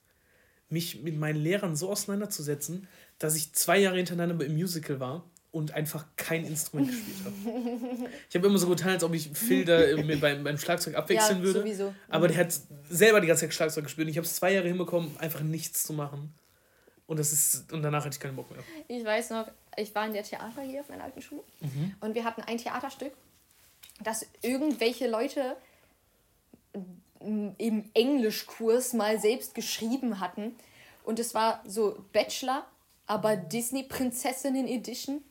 mich 0.69 1.03
mit 1.03 1.17
meinen 1.17 1.41
Lehrern 1.41 1.75
so 1.77 1.91
auseinanderzusetzen, 1.91 2.87
dass 3.19 3.35
ich 3.35 3.55
zwei 3.55 3.79
Jahre 3.79 3.97
hintereinander 3.97 4.45
im 4.45 4.55
Musical 4.55 5.01
war 5.01 5.25
und 5.51 5.73
einfach 5.73 6.05
kein 6.17 6.45
Instrument 6.45 6.91
gespielt 6.91 7.17
habe. 7.25 8.11
Ich 8.29 8.37
habe 8.37 8.47
immer 8.47 8.59
so 8.59 8.69
getan, 8.69 8.91
als 8.91 9.05
ob 9.05 9.15
ich 9.15 9.31
Phil 9.33 9.65
da 9.65 9.81
beim, 10.21 10.45
beim 10.45 10.59
Schlagzeug 10.59 10.95
abwechseln 10.95 11.39
ja, 11.39 11.45
würde. 11.45 11.61
Sowieso. 11.61 11.95
Aber 12.11 12.29
der 12.29 12.37
hat 12.37 12.61
selber 12.91 13.23
die 13.23 13.27
ganze 13.27 13.47
Zeit 13.47 13.55
Schlagzeug 13.55 13.85
gespielt. 13.85 14.07
Und 14.07 14.11
ich 14.11 14.19
habe 14.19 14.27
es 14.27 14.37
zwei 14.37 14.53
Jahre 14.53 14.69
hinbekommen, 14.69 15.17
einfach 15.19 15.41
nichts 15.41 15.85
zu 15.85 15.95
machen. 15.95 16.35
Und, 17.07 17.19
das 17.19 17.33
ist, 17.33 17.73
und 17.73 17.83
danach 17.83 18.05
hatte 18.05 18.17
ich 18.17 18.21
keinen 18.21 18.37
Bock 18.37 18.51
mehr. 18.51 18.63
Ich 18.89 19.03
weiß 19.03 19.31
noch, 19.31 19.51
ich 19.77 19.95
war 19.95 20.07
in 20.07 20.13
der 20.13 20.23
Theater 20.23 20.63
hier 20.63 20.81
auf 20.81 20.89
meiner 20.89 21.05
alten 21.05 21.23
Schule 21.23 21.43
mhm. 21.61 21.95
und 22.01 22.15
wir 22.15 22.25
hatten 22.25 22.43
ein 22.43 22.59
Theaterstück, 22.59 23.13
das 24.01 24.27
irgendwelche 24.43 25.09
Leute 25.09 25.57
im 27.21 27.91
Englischkurs 27.95 28.93
mal 28.93 29.19
selbst 29.19 29.55
geschrieben 29.55 30.21
hatten. 30.21 30.55
Und 31.03 31.19
es 31.19 31.35
war 31.35 31.63
so 31.67 32.05
Bachelor, 32.13 32.67
aber 33.07 33.37
Disney-Prinzessinnen 33.37 34.69
Edition. 34.69 35.23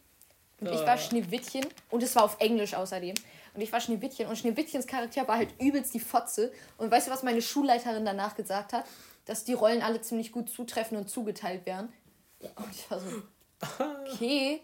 Und 0.62 0.68
ich 0.68 0.80
war 0.82 0.92
ah. 0.92 0.98
Schneewittchen 0.98 1.66
und 1.90 2.02
es 2.02 2.16
war 2.16 2.24
auf 2.24 2.38
Englisch 2.40 2.74
außerdem. 2.74 3.16
Und 3.54 3.62
ich 3.62 3.72
war 3.72 3.82
Schneewittchen 3.82 4.28
und 4.28 4.38
Schneewittchens 4.38 4.88
Charakter 4.88 5.28
war 5.28 5.38
halt 5.38 5.50
übelst 5.62 5.94
die 5.94 6.00
Fotze. 6.00 6.52
Und 6.78 6.92
weißt 6.92 7.08
du, 7.08 7.12
was 7.12 7.24
meine 7.24 7.42
Schulleiterin 7.42 8.06
danach 8.06 8.36
gesagt 8.36 8.74
hat? 8.74 8.86
Dass 9.26 9.44
die 9.44 9.54
Rollen 9.54 9.82
alle 9.82 10.02
ziemlich 10.02 10.32
gut 10.32 10.50
zutreffen 10.50 10.98
und 10.98 11.10
zugeteilt 11.10 11.66
werden. 11.66 11.92
Und 12.40 12.72
ich 12.72 12.90
war 12.90 13.00
so, 13.00 13.08
Okay. 13.62 14.62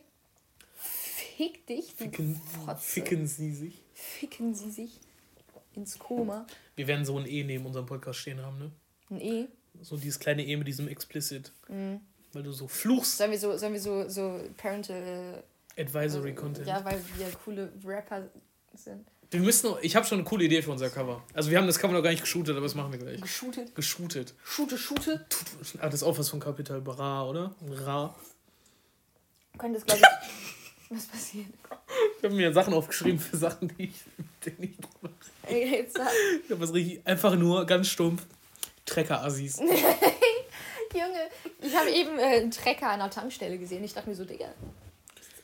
Fick 0.76 1.66
dich, 1.68 1.94
ficken. 1.94 2.40
Ficken 2.80 3.28
sie 3.28 3.54
sich. 3.54 3.82
Ficken 3.94 4.54
sie 4.54 4.70
sich 4.70 5.00
ins 5.76 5.98
Koma. 5.98 6.46
Wir 6.76 6.88
werden 6.88 7.06
so 7.06 7.18
ein 7.18 7.26
E 7.26 7.44
neben 7.44 7.66
unserem 7.66 7.86
Podcast 7.86 8.20
stehen 8.20 8.42
haben, 8.42 8.58
ne? 8.58 8.72
Ein 9.10 9.22
E? 9.22 9.48
So 9.82 9.98
dieses 9.98 10.20
kleine 10.20 10.46
E 10.46 10.56
mit 10.58 10.68
diesem 10.68 10.88
Explicit. 10.88 11.52
Mhm. 11.68 12.02
Weil 12.34 12.44
du 12.44 12.52
so 12.52 12.68
fluchst. 12.68 13.18
Sollen 13.18 13.32
wir 13.32 13.40
so, 13.40 13.58
sollen 13.58 13.74
wir 13.74 13.80
so, 13.80 14.08
so 14.08 14.40
Parental. 14.58 15.44
Advisory 15.78 16.36
Content. 16.36 16.68
Ja, 16.68 16.84
weil 16.84 17.02
wir 17.18 17.28
coole 17.44 17.72
Rapper 17.84 18.30
sind. 18.74 19.08
Wir 19.32 19.40
müssen 19.40 19.68
noch, 19.68 19.82
ich 19.82 19.96
habe 19.96 20.06
schon 20.06 20.20
eine 20.20 20.28
coole 20.28 20.44
Idee 20.44 20.62
für 20.62 20.72
unser 20.72 20.90
Cover. 20.90 21.24
Also 21.34 21.50
wir 21.50 21.58
haben 21.58 21.66
das 21.66 21.80
Cover 21.80 21.94
noch 21.94 22.04
gar 22.04 22.10
nicht 22.10 22.22
geshootet, 22.22 22.54
aber 22.56 22.66
das 22.66 22.76
machen 22.76 22.92
wir 22.92 23.00
gleich. 23.00 23.22
Geshootet? 23.22 23.74
Geshootet. 23.74 24.34
Shoote, 24.44 24.78
shoote. 24.78 25.26
Ah, 25.80 25.86
das 25.86 25.96
ist 25.96 26.04
auch 26.04 26.18
was 26.18 26.28
von 26.28 26.42
Capital 26.42 26.82
Bra, 26.82 27.26
oder? 27.28 27.56
Ra. 27.70 28.14
Könnte 29.58 29.78
es, 29.80 29.86
glaube 29.86 30.02
ich. 30.02 30.08
Was 30.98 31.06
passiert? 31.06 31.48
Ich 32.18 32.24
habe 32.24 32.36
mir 32.36 32.52
Sachen 32.52 32.74
aufgeschrieben 32.74 33.18
für 33.20 33.38
Sachen, 33.38 33.70
die 33.78 33.86
ich, 33.86 33.94
mit 34.18 34.46
denen 34.46 34.64
ich 34.74 34.78
drüber 34.78 35.14
Ich 35.50 36.52
habe 36.52 36.60
was 36.60 36.74
richtig, 36.74 37.00
einfach 37.08 37.36
nur 37.36 37.66
ganz 37.66 37.88
stumpf. 37.88 38.24
Trecker-Assis. 38.86 39.60
Junge, 40.94 41.30
ich 41.62 41.74
habe 41.74 41.90
eben 41.92 42.20
äh, 42.20 42.24
einen 42.42 42.52
Trecker 42.52 42.90
an 42.90 43.00
der 43.00 43.10
Tankstelle 43.10 43.58
gesehen. 43.58 43.82
Ich 43.86 43.94
dachte 43.94 44.10
mir 44.10 44.16
so, 44.16 44.26
Digga, 44.26 44.54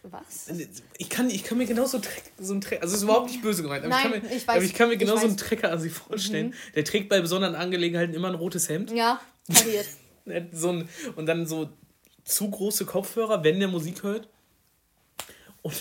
was? 0.03 0.49
Ich 0.97 1.10
kann, 1.10 1.30
ich 1.30 1.43
kann 1.45 1.58
mir 1.58 1.66
genauso 1.66 2.01
so 2.41 2.53
ein 2.53 2.60
Trecker, 2.62 2.82
also 2.82 2.93
es 2.93 2.97
ist 2.99 3.03
überhaupt 3.03 3.30
nicht 3.30 3.41
böse 3.41 3.64
gemeint, 3.64 3.86
aber, 3.86 3.89
Nein, 3.89 4.05
ich, 4.05 4.12
kann 4.12 4.22
mir, 4.30 4.36
ich 4.36 4.43
weiß- 4.43 4.49
aber 4.51 4.64
ich 4.64 4.74
kann 4.74 4.88
mir 4.89 4.93
ich 4.95 4.99
genauso 4.99 5.18
weiß. 5.18 5.24
Mhm. 5.24 5.30
einen 5.30 5.38
Trecker-Assi 5.38 5.89
vorstellen. 5.89 6.53
Der 6.76 6.84
trägt 6.84 7.08
bei 7.08 7.22
besonderen 7.22 7.55
Angelegenheiten 7.55 8.14
immer 8.14 8.28
ein 8.28 8.36
rotes 8.36 8.68
Hemd. 8.68 8.91
Ja, 8.91 9.22
pariert. 9.53 9.88
Er 10.26 10.45
So 10.51 10.70
ein, 10.72 10.89
und 11.16 11.26
dann 11.26 11.45
so 11.47 11.70
zu 12.28 12.50
große 12.50 12.86
Kopfhörer, 12.86 13.44
wenn 13.44 13.60
der 13.60 13.70
Musik 13.70 14.04
hört. 14.04 14.28
Und 15.62 15.74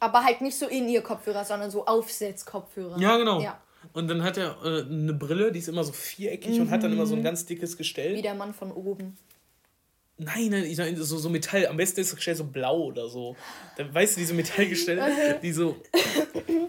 Aber 0.00 0.24
halt 0.24 0.40
nicht 0.40 0.58
so 0.58 0.66
in 0.66 0.88
ihr 0.88 1.02
Kopfhörer, 1.02 1.44
sondern 1.44 1.70
so 1.70 1.86
Aufsetzkopfhörer. 1.86 2.98
Ja, 2.98 3.16
genau. 3.18 3.40
Ja, 3.40 3.60
Und 3.92 4.08
dann 4.08 4.22
hat 4.22 4.36
er 4.36 4.56
äh, 4.64 4.82
eine 4.82 5.12
Brille, 5.12 5.52
die 5.52 5.58
ist 5.58 5.68
immer 5.68 5.84
so 5.84 5.92
viereckig 5.92 6.60
und 6.60 6.70
hat 6.70 6.82
dann 6.82 6.92
immer 6.92 7.06
so 7.06 7.14
ein 7.14 7.22
ganz 7.22 7.44
dickes 7.46 7.76
Gestell. 7.76 8.16
wie 8.16 8.22
der 8.22 8.34
Mann 8.34 8.54
von 8.54 8.72
oben. 8.72 9.16
Nein, 10.16 10.46
nein, 10.50 10.64
ich 10.64 10.78
meine, 10.78 10.96
so, 11.02 11.18
so 11.18 11.28
Metall. 11.28 11.66
Am 11.66 11.76
besten 11.76 12.00
ist 12.00 12.12
das 12.12 12.16
Gestell 12.16 12.36
so 12.36 12.44
blau 12.44 12.84
oder 12.84 13.08
so. 13.08 13.34
Dann 13.76 13.92
weißt 13.92 14.14
du, 14.16 14.20
diese 14.20 14.32
Metallgestelle, 14.32 15.38
die 15.42 15.52
so. 15.52 15.76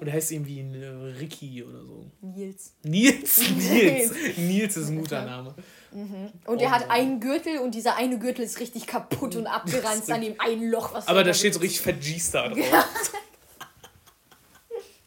Oder 0.02 0.12
heißt 0.12 0.32
irgendwie 0.32 0.62
ein 0.62 0.74
äh, 0.74 0.88
Ricky 1.20 1.64
oder 1.64 1.84
so. 1.84 2.06
Nils. 2.22 2.74
Nils, 2.84 3.50
Nils. 3.56 4.12
Nils 4.38 4.78
ist 4.78 4.90
ein 4.90 4.98
guter 4.98 5.24
Name. 5.24 5.54
Und 6.46 6.62
er 6.62 6.68
Oh 6.68 6.72
hat 6.72 6.82
Mann. 6.82 6.92
einen 6.92 7.20
Gürtel 7.22 7.60
und 7.60 7.74
dieser 7.74 7.96
eine 7.96 8.20
Gürtel 8.20 8.44
ist 8.44 8.60
richtig 8.60 8.86
kaputt 8.86 9.36
und 9.36 9.48
abgeranzt 9.48 10.12
an 10.12 10.22
ihm 10.24 10.36
ein 10.40 10.70
Loch, 10.70 10.94
was 10.94 11.08
Aber 11.08 11.20
er 11.20 11.26
da 11.26 11.34
steht 11.34 11.54
so 11.54 11.60
richtig 11.62 12.00
G-Star 12.02 12.50
drauf. 12.50 12.58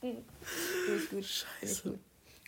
Ich 0.02 1.10
gut. 1.10 1.20
Ich 1.20 1.44
Scheiße. 1.60 1.90
gut. 1.90 1.98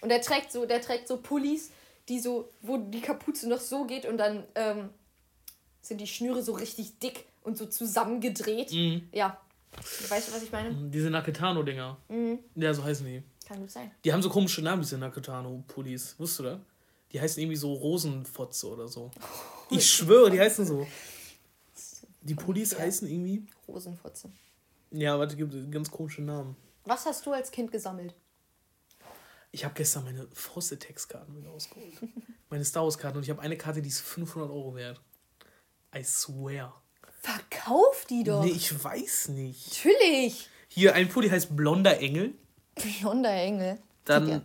Und 0.01 0.11
er 0.11 0.21
trägt 0.23 0.51
so, 0.53 0.65
der 0.65 0.81
trägt 0.81 1.09
so 1.09 1.19
Pullis, 1.19 1.71
die 2.09 2.19
so, 2.21 2.49
wo 2.63 2.79
die 2.79 3.01
Kapuze 3.03 3.49
noch 3.49 3.61
so 3.61 3.85
geht 3.85 4.07
und 4.07 4.17
dann 4.17 4.45
ähm, 4.55 4.89
sind 5.83 6.01
die 6.01 6.07
Schnüre 6.07 6.43
so 6.43 6.53
richtig 6.53 6.99
dick 6.99 7.27
und 7.43 7.59
so 7.59 7.67
zusammengedreht. 7.67 8.73
Mhm. 8.73 9.09
Ja. 9.13 9.39
Weißt 10.09 10.29
du, 10.29 10.33
was 10.33 10.43
ich 10.43 10.51
meine? 10.51 10.75
Diese 10.91 11.11
Nakatano-Dinger. 11.11 11.97
Ja, 12.57 12.75
so 12.75 12.83
heißen 12.83 13.05
die. 13.07 13.23
Kann 13.47 13.61
gut 13.61 13.71
sein. 13.71 13.91
Die 14.05 14.13
haben 14.13 14.23
so 14.23 14.31
komische 14.31 14.63
Namen, 14.63 14.83
diese 14.83 14.97
Nakatano-Pullis. 14.99 16.15
Wusstest 16.19 16.39
du 16.41 16.43
das? 16.45 16.59
Die 17.13 17.21
heißen 17.21 17.43
irgendwie 17.43 17.57
so 17.57 17.73
Rosenfotze 17.73 18.69
oder 18.69 18.89
so. 18.89 19.11
Ich 19.73 19.89
schwöre, 19.89 20.31
die 20.31 20.41
heißen 20.41 20.67
so. 20.67 20.85
Die 22.23 22.35
Pullis 22.35 22.73
Ja. 22.73 22.81
heißen 22.81 23.09
irgendwie. 23.09 23.47
Rosenfotze. 23.69 24.31
Ja, 24.91 25.17
warte, 25.17 25.37
gibt 25.37 25.55
ganz 25.71 25.89
komische 25.91 26.23
Namen. 26.23 26.57
Was 26.85 27.07
hast 27.07 27.25
du 27.25 27.33
als 27.33 27.53
Kind 27.53 27.71
gesammelt? 27.71 28.13
Ich 29.53 29.65
habe 29.65 29.75
gestern 29.75 30.05
meine 30.05 30.27
Frosted-Text-Karten 30.35 31.37
wieder 31.37 31.51
ausgeholt. 31.51 31.93
meine 32.51 32.65
Star 32.65 32.83
Wars-Karten 32.83 33.19
und 33.19 33.23
ich 33.23 33.31
habe 33.31 33.41
eine 33.43 33.57
Karte, 33.57 33.81
die 33.81 33.89
ist 33.89 34.01
500 34.01 34.51
Euro 34.51 34.75
wert. 34.75 35.01
I 35.95 36.03
swear. 36.03 36.81
Verkauf 37.23 38.07
die 38.07 38.25
doch. 38.25 38.43
Nee, 38.45 38.51
ich 38.51 38.83
weiß 38.83 39.29
nicht. 39.29 39.69
Natürlich. 39.85 40.49
Hier, 40.69 40.95
ein 40.97 41.09
Pulli 41.09 41.29
heißt 41.29 41.55
Blonder 41.57 41.99
Engel. 42.01 42.35
Blonder 42.75 43.33
Engel. 43.35 43.79
Dann. 44.05 44.45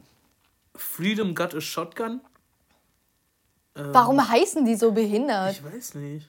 Freedom 0.76 1.34
Got 1.34 1.56
a 1.56 1.62
Shotgun. 1.62 2.22
Ähm, 3.76 3.94
Warum 3.94 4.28
heißen 4.30 4.64
die 4.66 4.76
so 4.76 4.92
behindert? 4.92 5.54
Ich 5.54 5.64
weiß 5.64 5.96
nicht. 5.96 6.28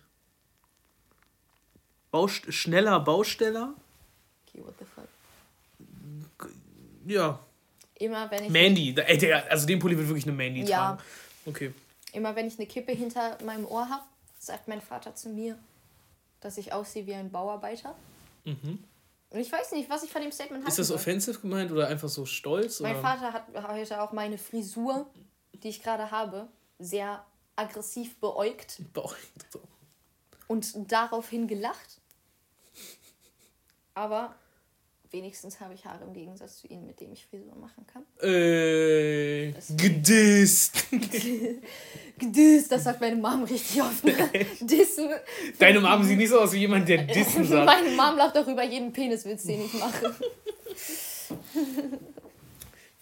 Baust 2.11 2.53
schneller 2.53 3.01
Bausteller. 3.01 3.75
Okay, 4.49 4.65
what 4.65 4.75
the 4.79 4.85
fuck. 4.85 5.05
Ja. 7.07 7.39
Immer 7.99 8.31
wenn 8.31 8.45
ich 8.45 8.51
Mandy. 8.51 8.95
Ey, 8.99 9.17
Digga, 9.19 9.43
also 9.49 9.67
den 9.67 9.79
Pulli 9.79 9.97
wird 9.97 10.09
wirklich 10.09 10.27
eine 10.27 10.35
Mandy 10.35 10.63
Ja. 10.65 10.79
tragen. 10.97 11.03
Okay. 11.47 11.73
Immer 12.13 12.35
wenn 12.35 12.47
ich 12.49 12.59
eine 12.59 12.67
Kippe 12.67 12.93
hinter 12.93 13.39
meinem 13.45 13.65
Ohr 13.67 13.89
habe, 13.89 14.03
sagt 14.39 14.69
mein 14.69 14.81
Vater 14.81 15.15
zu 15.15 15.29
mir, 15.29 15.57
dass 16.41 16.59
ich 16.59 16.73
aussehe 16.73 17.07
wie 17.07 17.15
ein 17.15 17.31
Bauarbeiter. 17.31 17.95
Mhm. 18.45 18.83
Und 19.31 19.41
ich 19.41 19.51
weiß 19.51 19.73
nicht, 19.73 19.89
was 19.91 20.03
ich 20.03 20.11
von 20.11 20.23
dem 20.23 20.33
Statement 20.33 20.67
Ist 20.67 20.79
das 20.79 20.89
soll. 20.89 20.97
offensive 20.97 21.41
gemeint 21.41 21.71
oder 21.73 21.89
einfach 21.89 22.09
so 22.09 22.25
stolz? 22.27 22.81
Mein 22.81 22.93
oder? 22.97 23.03
Vater 23.03 23.33
hat 23.33 23.69
heute 23.69 24.01
auch 24.03 24.13
meine 24.13 24.39
Frisur, 24.39 25.07
die 25.53 25.69
ich 25.69 25.83
gerade 25.83 26.11
habe, 26.11 26.49
sehr 26.79 27.25
aggressiv 27.57 28.17
beäugt 28.21 28.81
Bauch- 28.93 29.17
so. 29.53 29.61
und 30.47 30.73
daraufhin 30.93 31.47
gelacht. 31.49 32.01
Aber 33.95 34.35
wenigstens 35.11 35.59
habe 35.61 35.73
ich 35.73 35.87
Haare 35.87 36.05
im 36.05 36.13
Gegensatz 36.13 36.59
zu 36.59 36.67
Ihnen, 36.67 36.87
mit 36.87 37.01
dem 37.01 37.13
ich 37.13 37.25
Frisur 37.27 37.55
machen 37.57 37.87
kann. 37.87 38.05
Äh, 38.29 39.53
gedisst. 39.77 40.85
Gedisst, 42.19 42.73
das 42.73 42.85
sagt 42.85 43.01
meine 43.01 43.17
Mom 43.17 43.45
richtig 43.45 43.81
oft. 43.81 44.05
Ne? 44.05 44.15
Dissen. 44.61 45.09
Deine 45.59 45.81
Mom 45.81 46.03
sieht 46.05 46.19
nicht 46.19 46.29
so 46.31 46.41
aus 46.41 46.53
wie 46.53 46.59
jemand, 46.59 46.89
der 46.89 47.05
dissen 47.05 47.45
sagt. 47.49 47.65
Meine 47.67 47.91
Mom 47.91 48.17
lacht 48.17 48.37
auch 48.37 48.47
über 48.49 48.65
jeden 48.65 48.93
Peniswitz, 48.93 49.45
den 49.45 49.65
ich 49.65 49.73
mache. 49.75 50.15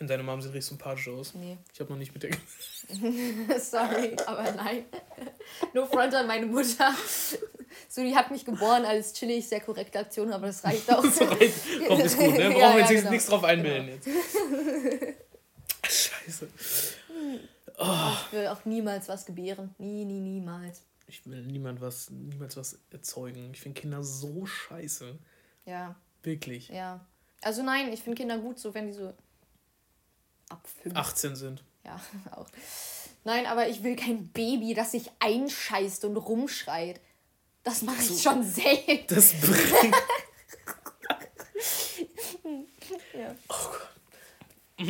Und 0.04 0.08
deine 0.10 0.22
Mom 0.22 0.42
sieht 0.42 0.52
richtig 0.52 0.66
sympathisch 0.68 1.08
aus. 1.08 1.32
Nee, 1.32 1.56
Ich 1.72 1.80
habe 1.80 1.90
noch 1.90 1.98
nicht 1.98 2.12
mit 2.12 2.24
der. 2.24 2.30
sorry, 3.58 4.14
aber 4.26 4.52
nein. 4.52 4.84
No 5.72 5.86
front 5.86 6.14
an 6.14 6.26
meine 6.26 6.44
Mutter. 6.44 6.94
So, 7.88 8.02
die 8.02 8.14
hat 8.14 8.30
mich 8.30 8.44
geboren 8.44 8.84
als 8.84 9.14
chillig, 9.14 9.48
sehr 9.48 9.60
korrekte 9.60 9.98
Aktion, 9.98 10.30
aber 10.30 10.48
das 10.48 10.62
reicht 10.62 10.92
auch. 10.92 11.02
So 11.02 11.24
reicht. 11.24 11.54
Komm, 11.88 12.00
ist 12.00 12.18
gut, 12.18 12.34
ne? 12.34 12.50
Brauchen 12.50 12.58
Ja, 12.60 12.74
wir 12.74 12.80
jetzt 12.80 12.80
ja, 12.80 12.80
nichts- 12.90 12.90
genau. 13.00 13.10
nichts 13.12 13.26
drauf 13.28 13.44
einbilden 13.44 13.88
jetzt. 13.88 14.08
Scheiße. 15.88 16.48
Ich 18.26 18.32
will 18.32 18.46
auch 18.48 18.64
niemals 18.66 19.08
was 19.08 19.24
gebären. 19.24 19.74
Nie, 19.78 20.04
nie, 20.04 20.20
niemals. 20.20 20.82
Ich 21.08 21.24
will 21.26 21.42
niemand 21.46 21.80
was, 21.80 22.10
niemals 22.10 22.58
was 22.58 22.78
erzeugen. 22.90 23.50
Ich 23.54 23.60
finde 23.62 23.80
Kinder 23.80 24.02
so 24.04 24.44
scheiße. 24.44 25.18
Ja, 25.64 25.96
Wirklich. 26.22 26.68
ja. 26.68 27.04
Also 27.40 27.62
nein, 27.62 27.92
ich 27.92 28.02
finde 28.02 28.16
Kinder 28.18 28.38
gut, 28.38 28.58
so 28.58 28.74
wenn 28.74 28.86
die 28.86 28.92
so 28.92 29.12
ab 30.54 30.68
fünf. 30.82 30.96
18 30.96 31.36
sind. 31.36 31.62
Ja, 31.84 32.00
auch. 32.32 32.46
Nein, 33.24 33.46
aber 33.46 33.68
ich 33.68 33.82
will 33.82 33.96
kein 33.96 34.28
Baby, 34.28 34.74
das 34.74 34.92
sich 34.92 35.10
einscheißt 35.18 36.04
und 36.04 36.16
rumschreit. 36.16 37.00
Das 37.62 37.82
mache 37.82 38.02
ich 38.02 38.22
schon 38.22 38.42
selten. 38.42 39.14
Das 39.14 39.32
bringt. 39.40 39.94
Ja. 43.14 43.34
Oh 43.48 44.84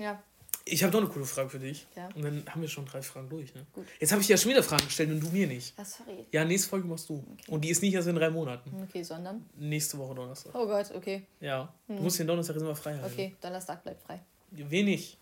ja. 0.00 0.22
Ich 0.64 0.82
habe 0.82 0.92
noch 0.92 1.00
eine 1.00 1.08
coole 1.10 1.24
Frage 1.24 1.48
für 1.48 1.58
dich. 1.58 1.86
Ja. 1.96 2.08
Und 2.14 2.22
dann 2.22 2.44
haben 2.48 2.60
wir 2.60 2.68
schon 2.68 2.84
drei 2.84 3.00
Fragen 3.00 3.28
durch. 3.28 3.54
Ne? 3.54 3.64
Gut. 3.72 3.86
Jetzt 4.00 4.10
habe 4.12 4.20
ich 4.20 4.26
dir 4.26 4.34
ja 4.34 4.36
schon 4.38 4.50
wieder 4.50 4.62
Fragen 4.62 4.84
gestellt 4.84 5.10
und 5.10 5.20
du 5.20 5.28
mir 5.28 5.46
nicht. 5.46 5.72
Ah, 5.78 5.84
sorry. 5.84 6.26
Ja, 6.30 6.44
nächste 6.44 6.68
Folge 6.68 6.86
machst 6.88 7.08
du. 7.08 7.24
Und 7.46 7.62
die 7.62 7.70
ist 7.70 7.80
nicht 7.82 7.94
erst 7.94 8.08
in 8.08 8.16
drei 8.16 8.28
Monaten. 8.30 8.70
Okay, 8.88 9.02
sondern. 9.02 9.48
Nächste 9.56 9.96
Woche 9.98 10.14
Donnerstag. 10.14 10.54
Oh 10.54 10.66
Gott, 10.66 10.90
okay. 10.94 11.22
Ja. 11.40 11.72
Du 11.86 11.94
musst 11.94 12.18
den 12.18 12.26
Donnerstag 12.26 12.56
immer 12.56 12.76
frei 12.76 12.98
halten. 12.98 13.12
Okay, 13.12 13.36
Donnerstag 13.40 13.82
bleibt 13.82 14.02
frei. 14.02 14.20
Wenig. 14.50 15.18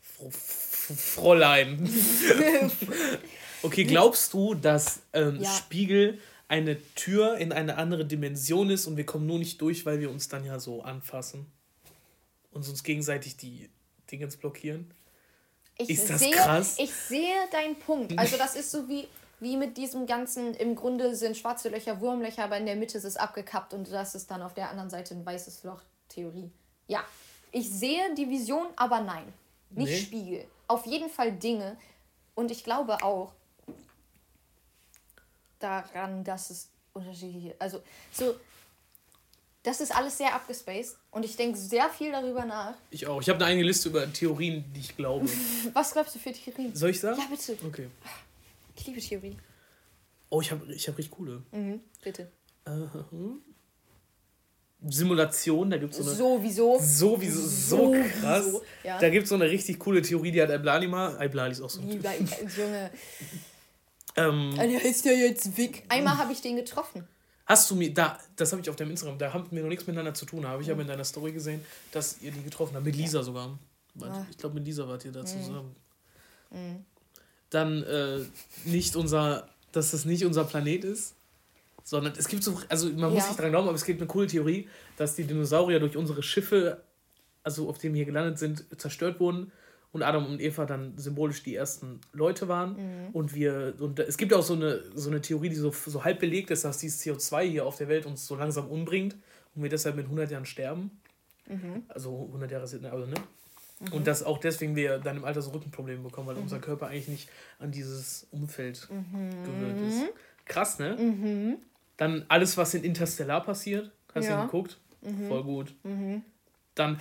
Fr 0.00 0.30
Fräulein. 0.30 1.88
okay, 3.62 3.84
glaubst 3.84 4.32
du, 4.32 4.54
dass 4.54 5.02
ähm, 5.12 5.40
Ja. 5.40 5.50
Spiegel 5.50 6.18
eine 6.48 6.82
Tür 6.94 7.36
in 7.36 7.52
eine 7.52 7.76
andere 7.76 8.04
Dimension 8.04 8.70
ist 8.70 8.86
und 8.86 8.96
wir 8.96 9.06
kommen 9.06 9.26
nur 9.26 9.38
nicht 9.38 9.60
durch, 9.60 9.86
weil 9.86 10.00
wir 10.00 10.10
uns 10.10 10.28
dann 10.28 10.44
ja 10.44 10.58
so 10.58 10.82
anfassen 10.82 11.46
und 12.50 12.68
uns 12.68 12.82
gegenseitig 12.82 13.36
die 13.36 13.70
Dingens 14.10 14.36
blockieren? 14.36 14.92
Ich 15.78 15.90
Ist 15.90 16.10
das 16.10 16.20
sehe, 16.20 16.32
krass? 16.32 16.76
Ich 16.78 16.92
sehe 16.92 17.36
deinen 17.52 17.76
Punkt. 17.76 18.18
Also 18.18 18.36
das 18.36 18.56
ist 18.56 18.72
so 18.72 18.88
wie, 18.88 19.06
wie 19.38 19.56
mit 19.56 19.76
diesem 19.76 20.06
ganzen, 20.06 20.54
im 20.54 20.74
Grunde 20.74 21.14
sind 21.14 21.36
schwarze 21.36 21.68
Löcher 21.68 22.00
Wurmlöcher, 22.00 22.44
aber 22.44 22.58
in 22.58 22.66
der 22.66 22.76
Mitte 22.76 22.98
ist 22.98 23.04
es 23.04 23.16
abgekappt 23.16 23.72
und 23.72 23.90
das 23.90 24.16
ist 24.16 24.30
dann 24.30 24.42
auf 24.42 24.54
der 24.54 24.70
anderen 24.70 24.90
Seite 24.90 25.14
ein 25.14 25.24
weißes 25.24 25.62
Loch. 25.62 25.82
Theorie. 26.08 26.50
Ja, 26.88 27.04
ich 27.52 27.68
sehe 27.70 28.14
die 28.14 28.28
Vision, 28.28 28.66
aber 28.76 29.00
nein. 29.00 29.32
Nicht 29.70 29.90
Nee. 29.90 30.00
Spiegel. 30.00 30.44
Auf 30.68 30.86
jeden 30.86 31.08
Fall 31.10 31.32
Dinge. 31.32 31.76
Und 32.34 32.50
ich 32.50 32.64
glaube 32.64 33.02
auch 33.02 33.32
daran, 35.58 36.24
dass 36.24 36.50
es 36.50 36.68
unterschiedliche, 36.92 37.54
also 37.58 37.82
so 38.12 38.34
Das 39.62 39.80
ist 39.82 39.94
alles 39.94 40.16
sehr 40.16 40.34
abgespaced 40.34 40.96
und 41.10 41.22
ich 41.24 41.36
denke 41.36 41.58
sehr 41.58 41.90
viel 41.90 42.10
darüber 42.12 42.46
nach. 42.46 42.74
Ich 42.90 43.06
auch. 43.06 43.20
Ich 43.20 43.28
habe 43.28 43.36
eine 43.40 43.46
eigene 43.52 43.66
Liste 43.66 43.90
über 43.90 44.10
Theorien, 44.10 44.64
die 44.74 44.80
ich 44.80 44.96
glaube. 44.96 45.28
Was 45.74 45.92
glaubst 45.92 46.14
du 46.14 46.18
für 46.18 46.32
Theorien? 46.32 46.74
Soll 46.74 46.90
ich 46.90 47.00
sagen? 47.00 47.20
Ja, 47.20 47.26
bitte. 47.28 47.58
Okay. 47.66 47.88
Ich 48.74 48.86
liebe 48.86 49.00
Theorie. 49.00 49.36
Oh, 50.30 50.40
ich 50.40 50.50
habe 50.50 50.72
ich 50.72 50.88
hab 50.88 50.96
richtig 50.96 51.14
coole. 51.14 51.42
Mhm, 51.52 51.80
bitte. 52.02 52.30
Äh, 52.64 52.70
Simulation, 54.88 55.68
da 55.70 55.76
gibt 55.78 55.92
es 55.92 55.98
so 55.98 56.04
eine. 56.04 56.14
Sowieso. 56.14 56.78
Sowieso, 56.80 57.40
so 57.40 57.92
krass. 58.20 58.44
Sowieso, 58.44 58.62
ja. 58.82 58.98
Da 58.98 59.10
gibt 59.10 59.24
es 59.24 59.28
so 59.28 59.34
eine 59.34 59.44
richtig 59.50 59.78
coole 59.78 60.00
Theorie, 60.02 60.32
die 60.32 60.40
hat 60.40 60.50
Iblali 60.50 60.86
mal. 60.86 61.22
Iblali 61.22 61.52
ist 61.52 61.60
auch 61.60 61.68
so 61.70 61.80
ein 61.80 61.90
Typ. 61.90 62.02
Lieber 62.02 62.14
Junge. 62.56 62.90
Ähm, 64.16 64.52
Der 64.56 64.80
heißt 64.82 65.04
ja 65.04 65.12
jetzt 65.12 65.56
Vic. 65.56 65.84
Einmal 65.88 66.16
habe 66.18 66.32
ich 66.32 66.40
den 66.40 66.56
getroffen. 66.56 67.06
hast 67.46 67.70
du 67.70 67.74
mir, 67.76 67.92
da, 67.92 68.18
das 68.36 68.52
habe 68.52 68.62
ich 68.62 68.70
auf 68.70 68.76
deinem 68.76 68.90
Instagram, 68.92 69.18
da 69.18 69.32
haben 69.32 69.46
wir 69.50 69.62
noch 69.62 69.68
nichts 69.68 69.86
miteinander 69.86 70.14
zu 70.14 70.24
tun. 70.24 70.46
Habe 70.46 70.62
ich 70.62 70.68
Mhm. 70.68 70.72
aber 70.74 70.82
in 70.82 70.88
deiner 70.88 71.04
Story 71.04 71.32
gesehen, 71.32 71.64
dass 71.92 72.16
ihr 72.22 72.30
die 72.32 72.42
getroffen 72.42 72.74
habt. 72.74 72.84
Mit 72.86 72.96
Lisa 72.96 73.22
sogar. 73.22 73.58
Warte, 73.94 74.14
Ah. 74.14 74.26
Ich 74.30 74.38
glaube, 74.38 74.54
mit 74.54 74.64
Lisa 74.66 74.86
wart 74.88 75.04
ihr 75.04 75.12
da 75.12 75.20
Mhm. 75.22 75.26
zusammen. 75.26 75.76
Dann 77.50 77.82
äh, 77.82 78.20
nicht 78.64 78.96
unser, 78.96 79.48
dass 79.72 79.90
das 79.90 80.04
nicht 80.04 80.24
unser 80.24 80.44
Planet 80.44 80.84
ist, 80.84 81.14
sondern 81.82 82.12
es 82.16 82.28
gibt 82.28 82.42
so, 82.44 82.58
also 82.68 82.88
man 82.90 83.12
muss 83.12 83.22
Ja. 83.24 83.28
nicht 83.28 83.40
dran 83.40 83.50
glauben, 83.50 83.68
aber 83.68 83.76
es 83.76 83.84
gibt 83.84 84.00
eine 84.00 84.08
coole 84.08 84.26
Theorie, 84.26 84.68
dass 84.96 85.14
die 85.14 85.24
Dinosaurier 85.24 85.80
durch 85.80 85.96
unsere 85.96 86.22
Schiffe, 86.22 86.82
also 87.42 87.68
auf 87.68 87.78
denen 87.78 87.94
wir 87.94 88.00
hier 88.00 88.06
gelandet 88.06 88.38
sind, 88.38 88.64
zerstört 88.80 89.20
wurden 89.20 89.50
und 89.92 90.02
Adam 90.02 90.26
und 90.26 90.40
Eva 90.40 90.66
dann 90.66 90.96
symbolisch 90.98 91.42
die 91.42 91.54
ersten 91.56 92.00
Leute 92.12 92.46
waren 92.48 92.72
Mhm. 92.72 93.10
und 93.12 93.34
wir 93.34 93.74
und 93.80 93.98
es 93.98 94.16
gibt 94.16 94.32
auch 94.34 94.42
so 94.42 94.54
eine 94.54 94.82
so 94.94 95.10
eine 95.10 95.20
Theorie, 95.20 95.48
die 95.48 95.56
so, 95.56 95.72
so 95.72 96.04
halb 96.04 96.20
belegt 96.20 96.50
ist, 96.50 96.64
dass 96.64 96.78
dieses 96.78 97.00
CO2 97.02 97.42
hier 97.42 97.66
auf 97.66 97.76
der 97.76 97.88
Welt 97.88 98.06
uns 98.06 98.26
so 98.26 98.36
langsam 98.36 98.68
umbringt 98.68 99.16
und 99.54 99.62
wir 99.62 99.70
deshalb 99.70 99.96
mit 99.96 100.04
100 100.06 100.30
Jahren 100.30 100.46
sterben. 100.46 100.90
Mhm. 101.48 101.82
Also 101.88 102.26
100 102.28 102.50
Jahre 102.52 102.66
sind 102.68 102.84
also 102.86 103.06
ne? 103.06 103.14
Und 103.92 104.06
dass 104.06 104.22
auch 104.22 104.36
deswegen 104.36 104.76
wir 104.76 104.98
dann 104.98 105.16
im 105.16 105.24
Alter 105.24 105.40
so 105.40 105.52
Rückenprobleme 105.52 106.02
bekommen, 106.02 106.28
weil 106.28 106.36
unser 106.36 106.58
Körper 106.58 106.88
eigentlich 106.88 107.08
nicht 107.08 107.28
an 107.58 107.70
dieses 107.72 108.26
Umfeld 108.30 108.86
gewöhnt 108.88 109.80
ist. 109.88 110.02
Krass, 110.44 110.78
ne? 110.78 111.56
Dann 112.00 112.24
alles, 112.28 112.56
was 112.56 112.72
in 112.72 112.82
Interstellar 112.82 113.42
passiert. 113.44 113.90
Hast 114.14 114.26
du 114.26 114.30
Ja. 114.32 114.44
geguckt? 114.46 114.78
Voll 115.28 115.44
gut. 115.44 115.74
Dann. 116.74 116.98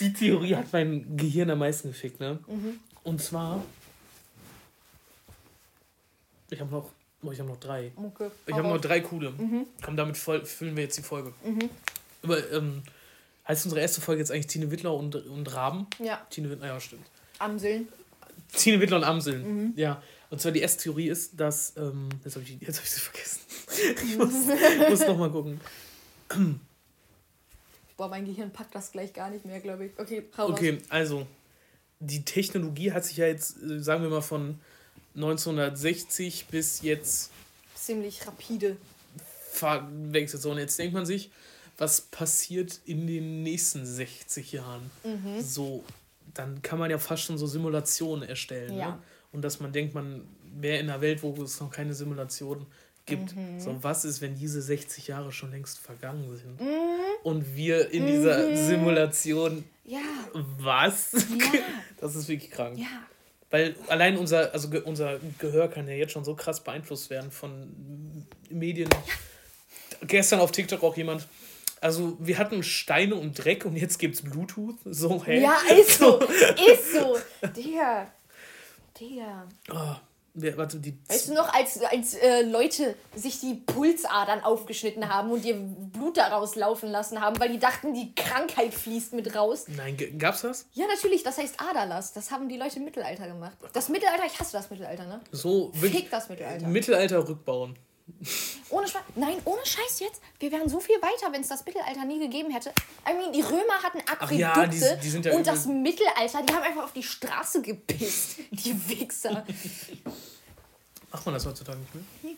Die 0.00 0.12
Theorie 0.12 0.56
hat 0.56 0.72
mein 0.72 1.16
Gehirn 1.16 1.48
am 1.50 1.60
meisten 1.60 1.86
gefickt, 1.88 2.18
ne? 2.18 2.40
Und 3.04 3.22
zwar. 3.22 3.62
Ich 6.50 6.60
habe 6.60 6.72
noch. 6.72 6.90
Oh, 7.22 7.30
ich 7.30 7.38
habe 7.38 7.48
noch 7.50 7.60
drei. 7.60 7.92
Mucke. 7.94 8.32
Ich 8.46 8.54
habe 8.54 8.66
noch 8.66 8.80
drei 8.80 8.98
coole. 9.00 9.32
Komm, 9.84 9.96
damit 9.96 10.16
voll, 10.16 10.44
füllen 10.44 10.76
wir 10.76 10.82
jetzt 10.82 10.98
die 10.98 11.02
Folge. 11.02 11.32
Aber, 12.24 12.50
ähm, 12.52 12.82
heißt 13.46 13.64
unsere 13.64 13.80
erste 13.80 14.00
Folge 14.00 14.22
jetzt 14.22 14.32
eigentlich 14.32 14.48
Tine 14.48 14.72
Wittler 14.72 14.92
und, 14.92 15.14
und 15.14 15.54
Raben? 15.54 15.86
Ja, 16.02 16.26
Tine 16.30 16.50
Wittler, 16.50 16.66
ja, 16.66 16.80
stimmt. 16.80 17.06
Amseln. 17.38 17.86
Tine 18.52 18.80
Wittler 18.80 18.96
und 18.96 19.04
Amseln. 19.04 19.72
Ja. 19.76 20.02
Und 20.34 20.40
zwar 20.40 20.50
die 20.50 20.62
erste 20.62 20.82
Theorie 20.82 21.10
ist, 21.10 21.38
dass. 21.38 21.76
Ähm, 21.76 22.08
jetzt 22.24 22.34
habe 22.34 22.44
ich, 22.44 22.60
jetzt 22.60 22.78
hab 22.78 22.84
ich 22.84 22.90
sie 22.90 22.98
vergessen. 22.98 23.40
ich 24.04 24.18
muss, 24.18 24.32
muss 24.90 25.06
nochmal 25.06 25.30
gucken. 25.30 25.60
Boah, 27.96 28.08
mein 28.08 28.24
Gehirn 28.24 28.50
packt 28.50 28.74
das 28.74 28.90
gleich 28.90 29.12
gar 29.12 29.30
nicht 29.30 29.44
mehr, 29.44 29.60
glaube 29.60 29.86
ich. 29.86 29.92
Okay, 29.96 30.24
hau. 30.36 30.48
Okay, 30.48 30.78
also. 30.88 31.24
Die 32.00 32.24
Technologie 32.24 32.90
hat 32.90 33.04
sich 33.04 33.16
ja 33.16 33.28
jetzt, 33.28 33.62
äh, 33.62 33.80
sagen 33.80 34.02
wir 34.02 34.10
mal, 34.10 34.22
von 34.22 34.58
1960 35.14 36.46
bis 36.46 36.82
jetzt 36.82 37.30
Ziemlich 37.76 38.26
rapide. 38.26 38.76
verwechselt. 39.52 40.42
So, 40.42 40.50
und 40.50 40.58
jetzt 40.58 40.76
denkt 40.80 40.94
man 40.94 41.06
sich, 41.06 41.30
was 41.78 42.00
passiert 42.00 42.80
in 42.86 43.06
den 43.06 43.44
nächsten 43.44 43.86
60 43.86 44.50
Jahren? 44.50 44.90
Mhm. 45.04 45.40
So, 45.40 45.84
dann 46.34 46.60
kann 46.60 46.80
man 46.80 46.90
ja 46.90 46.98
fast 46.98 47.22
schon 47.22 47.38
so 47.38 47.46
Simulationen 47.46 48.28
erstellen. 48.28 48.76
Ja. 48.76 48.88
Ne? 48.88 48.98
Und 49.34 49.42
dass 49.42 49.60
man 49.60 49.72
denkt, 49.72 49.94
man 49.94 50.26
wäre 50.56 50.78
in 50.78 50.88
einer 50.88 51.00
Welt, 51.02 51.22
wo 51.22 51.34
es 51.42 51.60
noch 51.60 51.70
keine 51.70 51.92
Simulation 51.92 52.64
gibt. 53.04 53.36
Mhm. 53.36 53.60
So, 53.60 53.76
was 53.82 54.04
ist, 54.06 54.22
wenn 54.22 54.34
diese 54.36 54.62
60 54.62 55.08
Jahre 55.08 55.30
schon 55.32 55.50
längst 55.50 55.78
vergangen 55.78 56.34
sind? 56.36 56.58
Mhm. 56.60 56.68
Und 57.22 57.54
wir 57.54 57.90
in 57.90 58.06
dieser 58.06 58.56
Simulation, 58.56 59.64
Ja, 59.84 59.98
was? 60.32 61.12
ja, 61.12 61.18
Das 62.00 62.14
ist 62.16 62.28
wirklich 62.28 62.50
krank. 62.50 62.78
ja. 62.78 62.86
Weil 63.50 63.76
allein 63.88 64.16
unser, 64.16 64.52
also 64.52 64.68
ge 64.68 64.80
unser 64.80 65.20
Gehör 65.38 65.68
kann 65.68 65.86
ja 65.86 65.94
jetzt 65.94 66.12
schon 66.12 66.24
so 66.24 66.34
krass 66.34 66.64
beeinflusst 66.64 67.08
werden 67.10 67.30
von 67.30 68.26
Medien. 68.50 68.88
Gestern 70.06 70.40
auf 70.40 70.50
TikTok 70.50 70.82
auch 70.82 70.96
jemand. 70.96 71.28
Also 71.80 72.16
wir 72.18 72.38
hatten 72.38 72.62
Steine 72.64 73.14
und 73.14 73.34
Dreck 73.44 73.64
und 73.64 73.76
jetzt 73.76 73.98
gibt's 73.98 74.22
Bluetooth. 74.22 74.76
So, 74.84 75.24
hä? 75.24 75.40
Ja, 75.42 75.56
ist 75.78 75.98
so. 75.98 76.18
Ist 76.72 76.94
so. 76.94 77.16
Digga. 77.56 78.10
Digga. 78.98 79.48
Oh, 79.72 79.96
wer, 80.34 80.56
warte, 80.56 80.78
die. 80.78 80.96
Weißt 81.08 81.28
du 81.28 81.34
noch, 81.34 81.52
als, 81.52 81.82
als 81.82 82.14
äh, 82.14 82.42
Leute 82.42 82.94
sich 83.14 83.40
die 83.40 83.54
Pulsadern 83.54 84.42
aufgeschnitten 84.42 85.08
haben 85.08 85.30
und 85.30 85.44
ihr 85.44 85.56
Blut 85.56 86.16
daraus 86.16 86.54
laufen 86.54 86.90
lassen 86.90 87.20
haben, 87.20 87.38
weil 87.40 87.50
die 87.50 87.58
dachten, 87.58 87.94
die 87.94 88.14
Krankheit 88.14 88.72
fließt 88.72 89.12
mit 89.14 89.34
raus? 89.34 89.66
Nein, 89.68 89.96
gab's 90.18 90.42
das? 90.42 90.66
Ja, 90.72 90.86
natürlich, 90.86 91.22
das 91.22 91.38
heißt 91.38 91.60
Aderlass. 91.60 92.12
Das 92.12 92.30
haben 92.30 92.48
die 92.48 92.56
Leute 92.56 92.76
im 92.76 92.84
Mittelalter 92.84 93.26
gemacht. 93.26 93.56
Das 93.72 93.88
Mittelalter, 93.88 94.26
ich 94.26 94.38
hasse 94.38 94.52
das 94.52 94.70
Mittelalter, 94.70 95.06
ne? 95.06 95.20
So 95.32 95.72
wirklich 95.74 96.02
Fick 96.02 96.10
das 96.10 96.28
Mittelalter. 96.28 96.66
Mittelalter 96.68 97.28
rückbauen. 97.28 97.76
Ohne 98.70 98.86
Spaß. 98.88 99.02
Nein, 99.16 99.36
ohne 99.44 99.64
Scheiß 99.64 100.00
jetzt. 100.00 100.20
Wir 100.38 100.50
wären 100.52 100.68
so 100.68 100.78
viel 100.80 100.96
weiter, 100.96 101.32
wenn 101.32 101.40
es 101.40 101.48
das 101.48 101.64
Mittelalter 101.64 102.04
nie 102.04 102.18
gegeben 102.18 102.50
hätte. 102.50 102.70
I 103.08 103.14
mean, 103.14 103.32
die 103.32 103.40
Römer 103.40 103.82
hatten 103.82 103.98
Aquädukte 104.00 104.34
ja, 104.34 104.66
die- 104.66 104.78
die 105.20 105.28
ja 105.28 105.34
und 105.34 105.46
das 105.46 105.66
Mittelalter, 105.66 106.42
die 106.42 106.52
haben 106.52 106.62
einfach 106.62 106.84
auf 106.84 106.92
die 106.92 107.02
Straße 107.02 107.62
gepisst. 107.62 108.36
Die 108.50 108.88
Wichser. 108.88 109.44
Macht 111.12 111.24
man 111.26 111.34
das 111.34 111.46
heutzutage 111.46 111.78
nicht 111.78 111.94
mehr? 111.94 112.34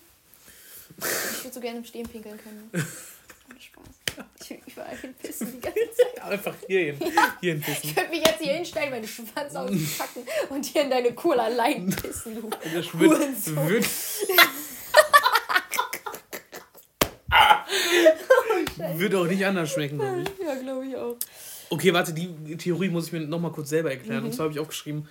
Ich 0.99 1.45
würde 1.45 1.55
so 1.55 1.61
gerne 1.61 1.79
im 1.79 1.85
Stehen 1.85 2.09
pinkeln 2.09 2.39
können. 2.39 2.71
ne? 2.73 2.87
Ohne 3.51 3.61
Spaß. 3.61 3.85
Ich 4.43 4.51
will 4.51 4.61
überall 4.67 4.97
hinpissen 4.97 5.53
die 5.53 5.61
ganze 5.61 5.81
Zeit. 6.15 6.23
Einfach 6.23 6.55
hierhin. 6.67 6.99
Hierhin 7.41 7.61
Ich 7.61 7.67
pissen. 7.81 7.95
könnte 7.95 8.11
mich 8.11 8.27
jetzt 8.27 8.41
hier 8.41 8.55
hinstellen, 8.55 8.91
meine 8.91 9.07
Schwanz 9.07 9.55
auspacken 9.55 10.27
und 10.51 10.65
hier 10.65 10.83
in 10.83 10.91
deine 10.91 11.13
Cola 11.15 11.49
Light 11.49 11.85
pissen, 12.03 12.35
du. 12.41 12.49
Das 12.49 12.99
wird, 12.99 13.57
wird, 13.57 13.87
wird 18.97 19.15
auch 19.15 19.27
nicht 19.27 19.45
anders 19.45 19.71
schmecken, 19.73 19.99
glaube 19.99 20.23
ich. 20.23 20.29
Ja, 20.45 20.55
glaube 20.57 20.87
ich 20.87 20.97
auch. 20.97 21.17
Okay, 21.71 21.93
warte, 21.93 22.13
die 22.13 22.57
Theorie 22.57 22.89
muss 22.89 23.07
ich 23.07 23.13
mir 23.13 23.21
nochmal 23.21 23.53
kurz 23.53 23.69
selber 23.71 23.91
erklären. 23.91 24.21
Mhm. 24.21 24.27
Und 24.27 24.33
zwar 24.33 24.45
habe 24.45 24.55
ich 24.55 24.61
auch 24.61 24.69
geschrieben, 24.69 25.09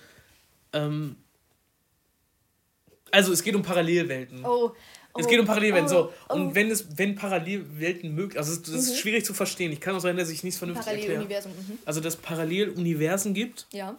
ähm, 0.72 1.16
also 3.10 3.32
es 3.32 3.42
geht 3.42 3.54
um 3.54 3.62
Parallelwelten. 3.62 4.44
Oh. 4.44 4.72
oh 5.14 5.18
Es 5.18 5.26
geht 5.28 5.38
um 5.38 5.46
Parallelwelten. 5.46 5.88
so. 5.88 6.12
oh. 6.28 6.32
Und 6.34 6.54
wenn 6.54 6.70
es, 6.70 6.98
wenn 6.98 7.14
Parallelwelten 7.14 8.14
möglich, 8.14 8.38
also 8.38 8.52
es- 8.52 8.62
das 8.62 8.74
ist 8.74 8.98
schwierig 8.98 9.24
zu 9.24 9.34
verstehen. 9.34 9.70
Ich 9.72 9.80
kann 9.80 9.94
auch 9.94 10.00
sein, 10.00 10.16
dass 10.16 10.28
ich 10.30 10.42
nichts 10.44 10.58
vernünftig 10.58 10.86
erkläre. 10.92 11.24
Mhm. 11.24 11.78
Also 11.84 12.00
dass 12.00 12.16
Paralleluniversen 12.16 13.32
gibt 13.34 13.66
Ja. 13.72 13.96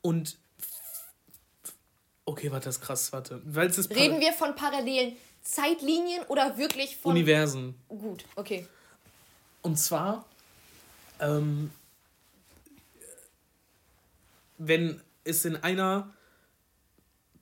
und 0.00 0.36
okay, 2.24 2.50
warte, 2.50 2.66
das 2.66 2.76
ist 2.76 2.82
krass, 2.82 3.12
warte. 3.12 3.40
Weil 3.44 3.68
es 3.68 3.78
ist 3.78 3.90
Reden 3.94 4.20
wir 4.20 4.32
von 4.32 4.54
parallelen 4.54 5.16
Zeitlinien 5.48 6.22
oder 6.28 6.58
wirklich 6.58 6.98
von. 6.98 7.12
Universen. 7.12 7.74
Gut, 7.88 8.26
okay. 8.36 8.66
Und 9.62 9.78
zwar, 9.78 10.26
ähm, 11.20 11.70
wenn 14.58 15.00
es 15.24 15.46
in 15.46 15.56
einer 15.56 16.12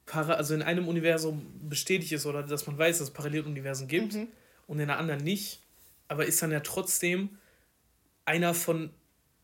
Para 0.06 0.34
also 0.34 0.54
in 0.54 0.62
einem 0.62 0.86
Universum 0.86 1.44
bestätigt 1.68 2.12
ist 2.12 2.26
oder 2.26 2.44
dass 2.44 2.68
man 2.68 2.78
weiß, 2.78 2.98
dass 2.98 3.08
es 3.08 3.12
Paralleluniversen 3.12 3.88
gibt 3.88 4.14
und 4.68 4.78
in 4.78 4.86
der 4.86 4.98
anderen 4.98 5.24
nicht, 5.24 5.60
aber 6.06 6.26
ist 6.26 6.40
dann 6.40 6.52
ja 6.52 6.60
trotzdem 6.60 7.38
einer 8.24 8.54
von. 8.54 8.90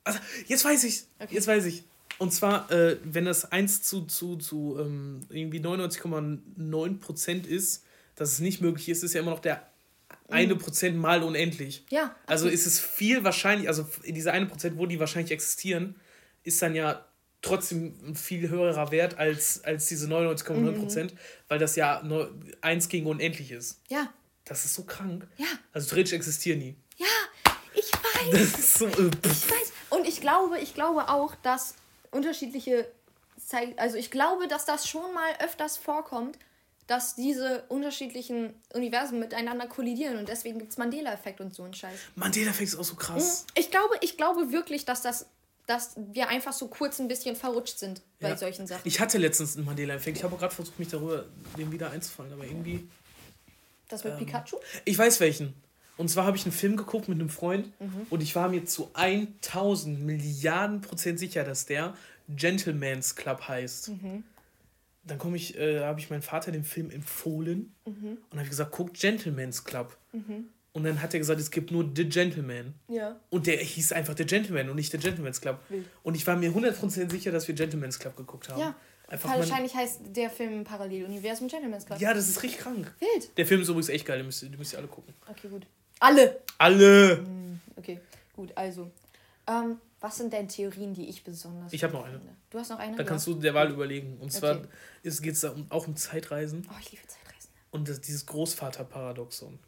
Also, 0.04 0.20
jetzt 0.46 0.64
weiß 0.64 0.84
ich, 0.84 1.02
Okay. 1.18 1.34
jetzt 1.34 1.48
weiß 1.48 1.64
ich. 1.64 1.82
Und 2.18 2.32
zwar, 2.32 2.70
äh, 2.70 2.96
wenn 3.02 3.24
das 3.24 3.50
1 3.50 3.82
zu, 3.82 4.02
zu, 4.02 4.36
zu 4.36 4.76
ähm, 4.78 5.26
irgendwie 5.30 5.58
99,9% 5.58 7.46
ist, 7.46 7.84
dass 8.16 8.32
es 8.32 8.38
nicht 8.40 8.60
möglich 8.60 8.88
ist, 8.88 9.02
ist 9.02 9.14
ja 9.14 9.20
immer 9.20 9.30
noch 9.30 9.40
der 9.40 9.66
eine 10.28 10.56
Prozent 10.56 10.96
mal 10.96 11.22
unendlich. 11.22 11.84
Ja. 11.90 12.14
Also 12.26 12.48
ist 12.48 12.66
es 12.66 12.80
viel 12.80 13.24
wahrscheinlich, 13.24 13.68
also 13.68 13.86
diese 14.06 14.32
eine 14.32 14.46
Prozent, 14.46 14.78
wo 14.78 14.86
die 14.86 14.98
wahrscheinlich 14.98 15.30
existieren, 15.30 15.96
ist 16.42 16.60
dann 16.62 16.74
ja 16.74 17.04
trotzdem 17.42 17.94
ein 18.06 18.14
viel 18.14 18.48
höherer 18.48 18.90
Wert 18.90 19.18
als, 19.18 19.62
als 19.64 19.86
diese 19.86 20.06
99,9 20.06 20.78
Prozent, 20.78 21.14
weil 21.48 21.58
das 21.58 21.76
ja 21.76 22.02
1 22.60 22.88
gegen 22.88 23.06
unendlich 23.06 23.50
ist. 23.50 23.80
Ja. 23.88 24.12
Das 24.44 24.64
ist 24.64 24.74
so 24.74 24.84
krank. 24.84 25.26
Ja. 25.36 25.46
Also 25.72 25.88
theoretisch 25.88 26.14
existieren 26.14 26.60
die. 26.60 26.76
Ja. 26.96 27.06
Ich 27.74 27.92
weiß. 27.92 28.30
Das 28.30 28.58
ist 28.58 28.78
so. 28.78 28.86
Äh. 28.86 29.10
Ich 29.24 29.50
weiß. 29.50 29.72
Und 29.90 30.06
ich 30.06 30.20
glaube, 30.20 30.58
ich 30.58 30.74
glaube 30.74 31.08
auch, 31.08 31.34
dass 31.42 31.74
unterschiedliche 32.10 32.88
Zeit, 33.44 33.78
also 33.78 33.96
ich 33.96 34.10
glaube, 34.10 34.48
dass 34.48 34.64
das 34.64 34.88
schon 34.88 35.12
mal 35.14 35.30
öfters 35.40 35.76
vorkommt, 35.76 36.38
dass 36.86 37.14
diese 37.14 37.62
unterschiedlichen 37.68 38.54
Universen 38.74 39.18
miteinander 39.20 39.66
kollidieren 39.66 40.18
und 40.18 40.28
deswegen 40.28 40.58
gibt 40.58 40.72
es 40.72 40.78
Mandela-Effekt 40.78 41.40
und 41.40 41.54
so 41.54 41.62
ein 41.62 41.72
Scheiß. 41.74 41.96
Mandela-Effekt 42.16 42.68
ist 42.70 42.76
auch 42.78 42.84
so 42.84 42.96
krass. 42.96 43.46
Ich 43.56 43.70
glaube, 43.70 43.94
ich 44.00 44.16
glaube 44.16 44.52
wirklich, 44.52 44.84
dass 44.84 45.02
das 45.02 45.26
dass 45.66 45.92
wir 45.96 46.28
einfach 46.28 46.52
so 46.52 46.66
kurz 46.66 46.98
ein 46.98 47.06
bisschen 47.06 47.36
verrutscht 47.36 47.78
sind 47.78 48.02
bei 48.18 48.30
Ja. 48.30 48.36
solchen 48.36 48.66
Sachen. 48.66 48.80
Ich 48.84 48.98
hatte 48.98 49.16
letztens 49.16 49.56
einen 49.56 49.64
Mandela-Effekt. 49.64 50.16
Ich 50.18 50.24
habe 50.24 50.36
gerade 50.36 50.52
versucht, 50.52 50.76
mich 50.80 50.88
darüber 50.88 51.24
dem 51.56 51.70
wieder 51.70 51.92
einzufallen, 51.92 52.32
aber 52.32 52.44
irgendwie. 52.44 52.86
Das 53.88 54.02
mit 54.02 54.14
Ähm, 54.14 54.18
Pikachu? 54.18 54.56
Ich 54.84 54.98
weiß 54.98 55.20
welchen. 55.20 55.54
Und 55.96 56.08
zwar 56.08 56.26
habe 56.26 56.36
ich 56.36 56.42
einen 56.44 56.52
Film 56.52 56.76
geguckt 56.76 57.08
mit 57.08 57.20
einem 57.20 57.28
Freund 57.28 57.68
Mhm. 57.80 58.06
und 58.10 58.20
ich 58.22 58.34
war 58.34 58.48
mir 58.48 58.64
zu 58.64 58.90
1000 58.94 60.00
Milliarden 60.00 60.80
Prozent 60.80 61.20
sicher, 61.20 61.44
dass 61.44 61.64
der 61.64 61.94
Gentleman's 62.28 63.14
Club 63.14 63.46
heißt. 63.46 63.90
Mhm. 63.90 64.24
Dann 65.04 65.18
komme 65.18 65.36
ich, 65.36 65.58
äh, 65.58 65.80
habe 65.80 65.98
ich 66.00 66.10
meinem 66.10 66.22
Vater 66.22 66.52
den 66.52 66.64
Film 66.64 66.90
empfohlen 66.90 67.74
Mhm. 67.84 68.18
und 68.30 68.38
habe 68.38 68.48
gesagt, 68.48 68.70
guck 68.72 68.94
Gentleman's 68.94 69.64
Club. 69.64 69.96
Und 70.74 70.84
dann 70.84 71.02
hat 71.02 71.12
er 71.12 71.18
gesagt, 71.20 71.40
es 71.40 71.50
gibt 71.50 71.70
nur 71.70 71.90
The 71.94 72.08
Gentleman. 72.08 72.74
Ja. 72.88 73.18
Und 73.30 73.46
der 73.46 73.56
hieß 73.58 73.92
einfach 73.92 74.16
The 74.16 74.24
Gentleman 74.24 74.70
und 74.70 74.76
nicht 74.76 74.90
The 74.92 74.98
Gentleman's 74.98 75.40
Club. 75.40 75.58
Wild. 75.68 75.86
Und 76.02 76.14
ich 76.14 76.26
war 76.26 76.36
mir 76.36 76.50
100% 76.54 77.10
sicher, 77.10 77.30
dass 77.32 77.46
wir 77.48 77.54
Gentleman's 77.54 77.98
Club 77.98 78.16
geguckt 78.16 78.48
haben. 78.48 78.60
Ja. 78.60 78.74
Einfach 79.08 79.36
Wahrscheinlich 79.36 79.74
heißt 79.74 80.00
der 80.16 80.30
Film 80.30 80.64
Paralleluniversum 80.64 81.48
Gentleman's 81.48 81.84
Club. 81.84 82.00
ja, 82.00 82.14
das 82.14 82.28
ist 82.30 82.42
richtig 82.42 82.60
krank. 82.62 82.94
Wild. 83.00 83.36
Der 83.36 83.44
Film 83.46 83.60
ist 83.60 83.68
übrigens 83.68 83.90
echt 83.90 84.06
geil, 84.06 84.18
den 84.18 84.26
müsst, 84.26 84.42
ihr- 84.42 84.48
den 84.48 84.58
müsst 84.58 84.72
ihr 84.72 84.78
alle 84.78 84.88
gucken. 84.88 85.12
Okay, 85.28 85.48
gut. 85.48 85.66
Alle. 86.00 86.40
Alle! 86.56 87.26
Okay, 87.76 88.00
gut, 88.34 88.52
also. 88.56 88.90
Ähm, 89.46 89.76
was 90.02 90.16
sind 90.18 90.32
denn 90.32 90.48
Theorien, 90.48 90.92
die 90.94 91.08
ich 91.08 91.24
besonders 91.24 91.72
Ich 91.72 91.82
hab 91.82 91.92
gut 91.92 92.00
noch 92.00 92.06
eine. 92.06 92.18
finde? 92.18 92.34
Du 92.50 92.58
hast 92.58 92.68
noch 92.70 92.78
eine? 92.78 92.96
Da 92.96 93.02
Ja. 93.02 93.08
kannst 93.08 93.26
du 93.26 93.34
der 93.34 93.54
Wahl 93.54 93.70
überlegen. 93.70 94.18
Und 94.18 94.30
zwar 94.32 94.56
Okay. 94.58 94.68
geht 95.02 95.32
es 95.34 95.40
da 95.40 95.50
um, 95.50 95.66
auch 95.70 95.86
um 95.86 95.96
Zeitreisen 95.96 96.66
Oh, 96.70 96.74
ich 96.80 96.92
liebe 96.92 97.06
Zeitreisen. 97.06 97.50
und 97.70 97.88
das, 97.88 98.00
dieses 98.00 98.26
Großvaterparadoxon. 98.26 99.58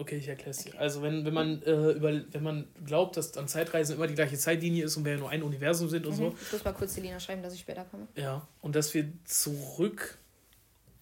Okay, 0.00 0.16
ich 0.18 0.28
erkläre 0.28 0.50
es 0.50 0.58
dir. 0.58 0.78
Also 0.78 1.02
wenn, 1.02 1.24
wenn 1.24 1.34
man 1.34 1.60
äh, 1.62 1.90
über, 1.90 2.12
wenn 2.32 2.42
man 2.44 2.68
glaubt, 2.84 3.16
dass 3.16 3.36
an 3.36 3.48
Zeitreisen 3.48 3.96
immer 3.96 4.06
die 4.06 4.14
gleiche 4.14 4.38
Zeitlinie 4.38 4.84
ist 4.84 4.96
und 4.96 5.04
wir 5.04 5.12
ja 5.12 5.18
nur 5.18 5.30
ein 5.30 5.42
Universum 5.42 5.88
sind 5.88 6.06
und 6.06 6.14
so, 6.14 6.30
Mhm. 6.30 6.36
Ich 6.40 6.52
muss 6.52 6.64
mal 6.64 6.72
kurz 6.72 6.94
Selina 6.94 7.18
schreiben, 7.18 7.42
dass 7.42 7.52
ich 7.52 7.60
später 7.60 7.84
komme. 7.84 8.06
ja, 8.14 8.46
und 8.60 8.76
dass 8.76 8.94
wir 8.94 9.10
zurück 9.24 10.18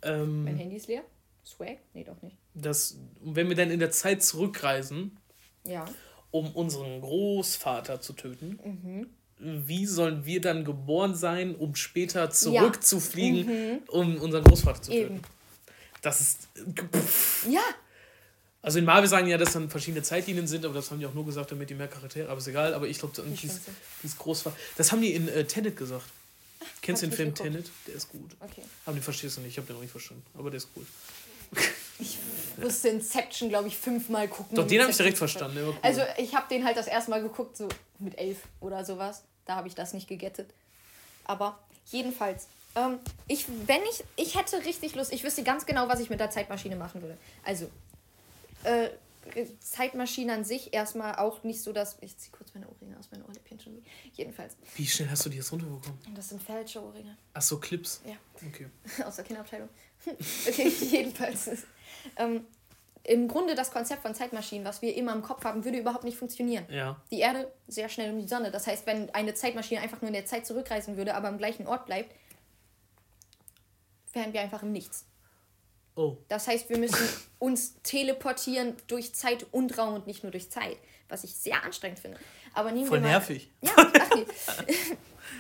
Mein 0.03 0.47
ähm, 0.49 0.57
Handy 0.57 0.77
ist 0.77 0.87
leer. 0.89 1.03
Swag? 1.45 1.79
Nee, 1.93 2.05
doch 2.05 2.21
nicht. 2.23 2.37
das, 2.55 2.97
wenn 3.21 3.49
wir 3.51 3.55
dann 3.57 3.71
in 3.71 3.81
der 3.81 3.91
Zeit 3.91 4.23
zurückreisen, 4.23 5.19
Ja. 5.65 5.85
Um 6.31 6.51
unseren 6.55 7.01
Großvater 7.01 8.01
zu 8.01 8.13
töten, 8.13 8.59
Mhm. 8.65 9.07
wie 9.67 9.87
sollen 9.87 10.25
wir 10.27 10.41
dann 10.41 10.65
geboren 10.65 11.15
sein, 11.15 11.55
um 11.55 11.75
später 11.75 12.25
Ja. 12.25 12.31
zurückzufliegen, 12.31 13.83
um 13.89 14.17
unseren 14.17 14.45
Großvater 14.45 14.83
zu 14.83 14.91
töten? 14.91 15.15
Eben. 15.17 15.23
Das 16.03 16.21
ist. 16.21 16.49
Pff. 16.95 17.47
Ja. 17.51 17.63
Also 18.63 18.79
in 18.81 18.85
Marvel 18.85 19.09
sagen 19.09 19.29
ja, 19.29 19.39
dass 19.39 19.53
dann 19.53 19.71
verschiedene 19.71 20.03
Zeitlinien 20.03 20.47
sind, 20.49 20.65
aber 20.65 20.75
das 20.75 20.91
haben 20.91 20.99
die 20.99 21.07
auch 21.07 21.15
nur 21.15 21.25
gesagt, 21.25 21.53
damit 21.53 21.71
die 21.71 21.75
mehr 21.75 21.87
Charaktere, 21.89 22.29
aber 22.29 22.39
ist 22.39 22.49
egal. 22.49 22.75
Aber 22.75 22.89
ich 22.89 22.99
glaube, 22.99 23.15
dieses, 23.41 23.61
dieses 24.03 24.19
Großvater. 24.19 24.57
Das 24.77 24.91
haben 24.91 25.01
die 25.03 25.13
in 25.15 25.29
äh, 25.29 25.45
Tenet 25.45 25.77
gesagt. 25.77 26.05
Kennst 26.83 27.03
du 27.03 27.07
den 27.07 27.13
Film 27.15 27.29
geguckt. 27.35 27.49
Tenet? 27.49 27.71
Der 27.87 27.95
ist 27.95 28.09
gut. 28.09 28.31
Okay. 28.41 28.63
Aber 28.85 28.97
den 28.97 29.03
verstehst 29.03 29.37
du 29.37 29.41
nicht, 29.43 29.53
ich 29.53 29.57
habe 29.59 29.67
den 29.69 29.75
noch 29.77 29.83
nicht 29.83 29.93
verstanden. 29.93 30.25
Aber 30.35 30.51
der 30.51 30.59
ist 30.59 30.73
gut. 30.75 30.87
Ich 31.99 32.19
musste 32.57 32.89
Inception, 32.89 33.49
glaube 33.49 33.69
ich, 33.69 33.77
fünfmal 33.77 34.29
gucken. 34.29 34.57
Doch, 34.57 34.67
den 34.67 34.81
habe 34.81 34.91
ich 34.91 34.97
direkt 34.97 35.19
verstanden. 35.19 35.59
Cool. 35.65 35.75
Also 35.83 36.03
ich 36.19 36.35
habe 36.35 36.47
den 36.49 36.65
halt 36.65 36.77
das 36.77 36.87
erste 36.87 37.11
Mal 37.11 37.23
geguckt, 37.23 37.57
so 37.57 37.69
mit 37.99 38.19
elf 38.19 38.39
oder 38.61 38.85
sowas. 38.85 39.23
Da 39.47 39.57
habe 39.57 39.69
ich 39.69 39.75
das 39.75 39.95
nicht 39.95 40.09
gegettet. 40.09 40.53
Aber 41.25 41.59
jedenfalls, 41.87 42.49
ähm, 42.75 42.99
ich, 43.27 43.47
wenn 43.67 43.83
ich, 43.91 44.05
ich 44.17 44.37
hätte 44.37 44.65
richtig 44.65 44.95
Lust, 44.95 45.13
ich 45.13 45.25
wüsste 45.25 45.43
ganz 45.43 45.67
genau, 45.67 45.89
was 45.89 46.01
ich 46.01 46.11
mit 46.11 46.21
der 46.21 46.31
Zeitmaschine 46.31 46.77
machen 46.77 47.03
würde. 47.03 47.17
Also, 47.45 47.71
äh, 48.65 48.89
Zeitmaschine 49.61 50.33
an 50.33 50.45
sich 50.45 50.73
erstmal 50.73 51.17
auch 51.17 51.43
nicht 51.43 51.61
so, 51.63 51.73
dass. 51.73 51.97
Ich 52.01 52.17
ziehe 52.17 52.33
kurz 52.33 52.55
meine 52.55 52.69
Ohrringe 52.69 52.97
aus, 52.99 53.09
meine 53.11 53.25
Ohrläppchen 53.25 53.59
schon. 53.59 53.85
Jedenfalls. 54.13 54.57
Wie 54.77 54.87
schnell 54.87 55.11
hast 55.11 55.25
du 55.27 55.31
die 55.31 55.39
jetzt 55.39 55.51
runterbekommen? 55.53 55.99
Das 56.15 56.29
sind 56.29 56.43
falsche 56.43 56.83
Ohrringe. 56.83 57.17
Ach 57.35 57.43
so, 57.43 57.59
Clips. 57.59 58.01
Ja. 58.05 58.17
Okay. 58.47 58.69
aus 59.05 59.17
der 59.17 59.25
Kinderabteilung. 59.25 59.69
okay, 60.49 60.69
jedenfalls. 60.91 61.51
Ähm, 62.17 62.45
Im 63.05 63.29
Grunde 63.29 63.55
das 63.55 63.71
Konzept 63.71 64.03
von 64.03 64.15
Zeitmaschinen, 64.15 64.65
was 64.65 64.83
wir 64.83 64.95
immer 64.97 65.13
im 65.13 65.23
Kopf 65.23 65.45
haben, 65.45 65.65
würde 65.65 65.79
überhaupt 65.79 66.05
nicht 66.05 66.17
funktionieren. 66.17 66.67
Ja. 66.71 67.01
Die 67.11 67.21
Erde 67.21 67.53
sehr 67.69 67.89
schnell 67.89 68.13
um 68.13 68.21
die 68.21 68.27
Sonne. 68.27 68.51
Das 68.51 68.67
heißt, 68.67 68.87
wenn 68.87 69.11
eine 69.11 69.35
Zeitmaschine 69.35 69.81
einfach 69.81 70.01
nur 70.01 70.09
in 70.09 70.15
der 70.15 70.27
Zeit 70.27 70.47
zurückreisen 70.47 70.97
würde, 70.97 71.15
aber 71.15 71.29
am 71.29 71.39
gleichen 71.39 71.67
Ort 71.67 71.87
bleibt, 71.87 72.15
wären 74.13 74.33
wir 74.33 74.41
einfach 74.41 74.63
im 74.63 74.73
Nichts. 74.73 75.05
Oh. 75.95 76.19
Das 76.29 76.47
heißt, 76.49 76.69
wir 76.69 76.79
müssen 76.79 77.09
uns 77.39 77.81
teleportieren 77.83 78.75
durch 78.87 79.15
Zeit 79.15 79.47
und 79.53 79.79
Raum 79.79 79.95
und 79.95 80.07
nicht 80.07 80.23
nur 80.23 80.33
durch 80.33 80.51
Zeit, 80.51 80.77
was 81.09 81.25
ich 81.25 81.35
sehr 81.35 81.63
anstrengend 81.65 82.01
finde. 82.01 82.19
Aber 82.55 82.73
nehmen 82.73 82.87
Voll 82.87 82.99
wir 82.99 83.03
mal, 83.03 83.09
nervig. 83.11 83.51
ja. 83.61 83.73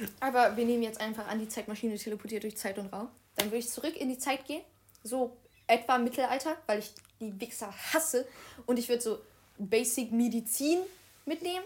Aber 0.21 0.57
wir 0.57 0.64
nehmen 0.64 0.83
jetzt 0.83 1.01
einfach 1.01 1.27
an, 1.29 1.39
die 1.39 1.49
Zeitmaschine 1.49 1.97
teleportiert 1.97 2.43
durch 2.43 2.57
Zeit 2.57 2.79
und 2.79 2.93
Raum. 2.93 3.09
Dann 3.37 3.47
würde 3.47 3.59
ich 3.59 3.69
zurück 3.69 3.97
in 3.97 4.09
die 4.09 4.19
Zeit 4.19 4.45
gehen, 4.47 4.62
so 5.03 5.37
etwa 5.67 5.99
Mittelalter, 5.99 6.57
weil 6.67 6.81
ich 6.81 6.93
die 7.21 7.41
Wichser 7.41 7.73
hasse. 7.93 8.27
Und 8.67 8.79
ich 8.79 8.89
würde 8.89 9.03
so 9.03 9.19
Basic 9.59 10.12
Medizin 10.12 10.79
mitnehmen, 11.25 11.64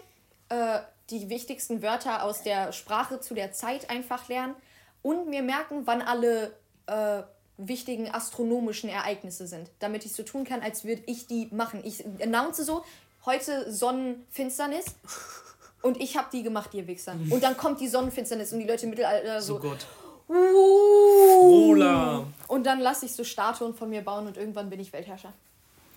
äh, 0.49 0.79
die 1.09 1.29
wichtigsten 1.29 1.81
Wörter 1.81 2.23
aus 2.23 2.41
der 2.41 2.71
Sprache 2.71 3.19
zu 3.19 3.33
der 3.33 3.51
Zeit 3.51 3.89
einfach 3.89 4.29
lernen 4.29 4.55
und 5.01 5.29
mir 5.29 5.41
merken, 5.41 5.81
wann 5.85 6.01
alle 6.01 6.53
äh, 6.87 7.23
wichtigen 7.57 8.09
astronomischen 8.09 8.89
Ereignisse 8.89 9.47
sind, 9.47 9.69
damit 9.79 10.05
ich 10.05 10.13
so 10.13 10.23
tun 10.23 10.45
kann, 10.45 10.61
als 10.61 10.83
würde 10.83 11.03
ich 11.05 11.27
die 11.27 11.47
machen. 11.51 11.81
Ich 11.83 12.03
announce 12.21 12.63
so, 12.63 12.83
heute 13.25 13.71
Sonnenfinsternis 13.71 14.85
und 15.81 16.01
ich 16.01 16.17
habe 16.17 16.27
die 16.31 16.43
gemacht, 16.43 16.73
ihr 16.73 16.87
Wichser. 16.87 17.15
Und 17.29 17.43
dann 17.43 17.57
kommt 17.57 17.81
die 17.81 17.87
Sonnenfinsternis 17.87 18.53
und 18.53 18.59
die 18.59 18.67
Leute 18.67 18.83
im 18.83 18.91
Mittelalter 18.91 19.41
So 19.41 19.55
so, 19.55 19.59
Gott. 19.59 19.85
Uh, 20.31 21.49
Frola. 21.49 22.27
und 22.47 22.63
dann 22.65 22.79
lasse 22.79 23.05
ich 23.05 23.13
so 23.13 23.23
Statuen 23.23 23.73
von 23.73 23.89
mir 23.89 24.01
bauen 24.01 24.27
und 24.27 24.37
irgendwann 24.37 24.69
bin 24.69 24.79
ich 24.79 24.91
Weltherrscher. 24.93 25.33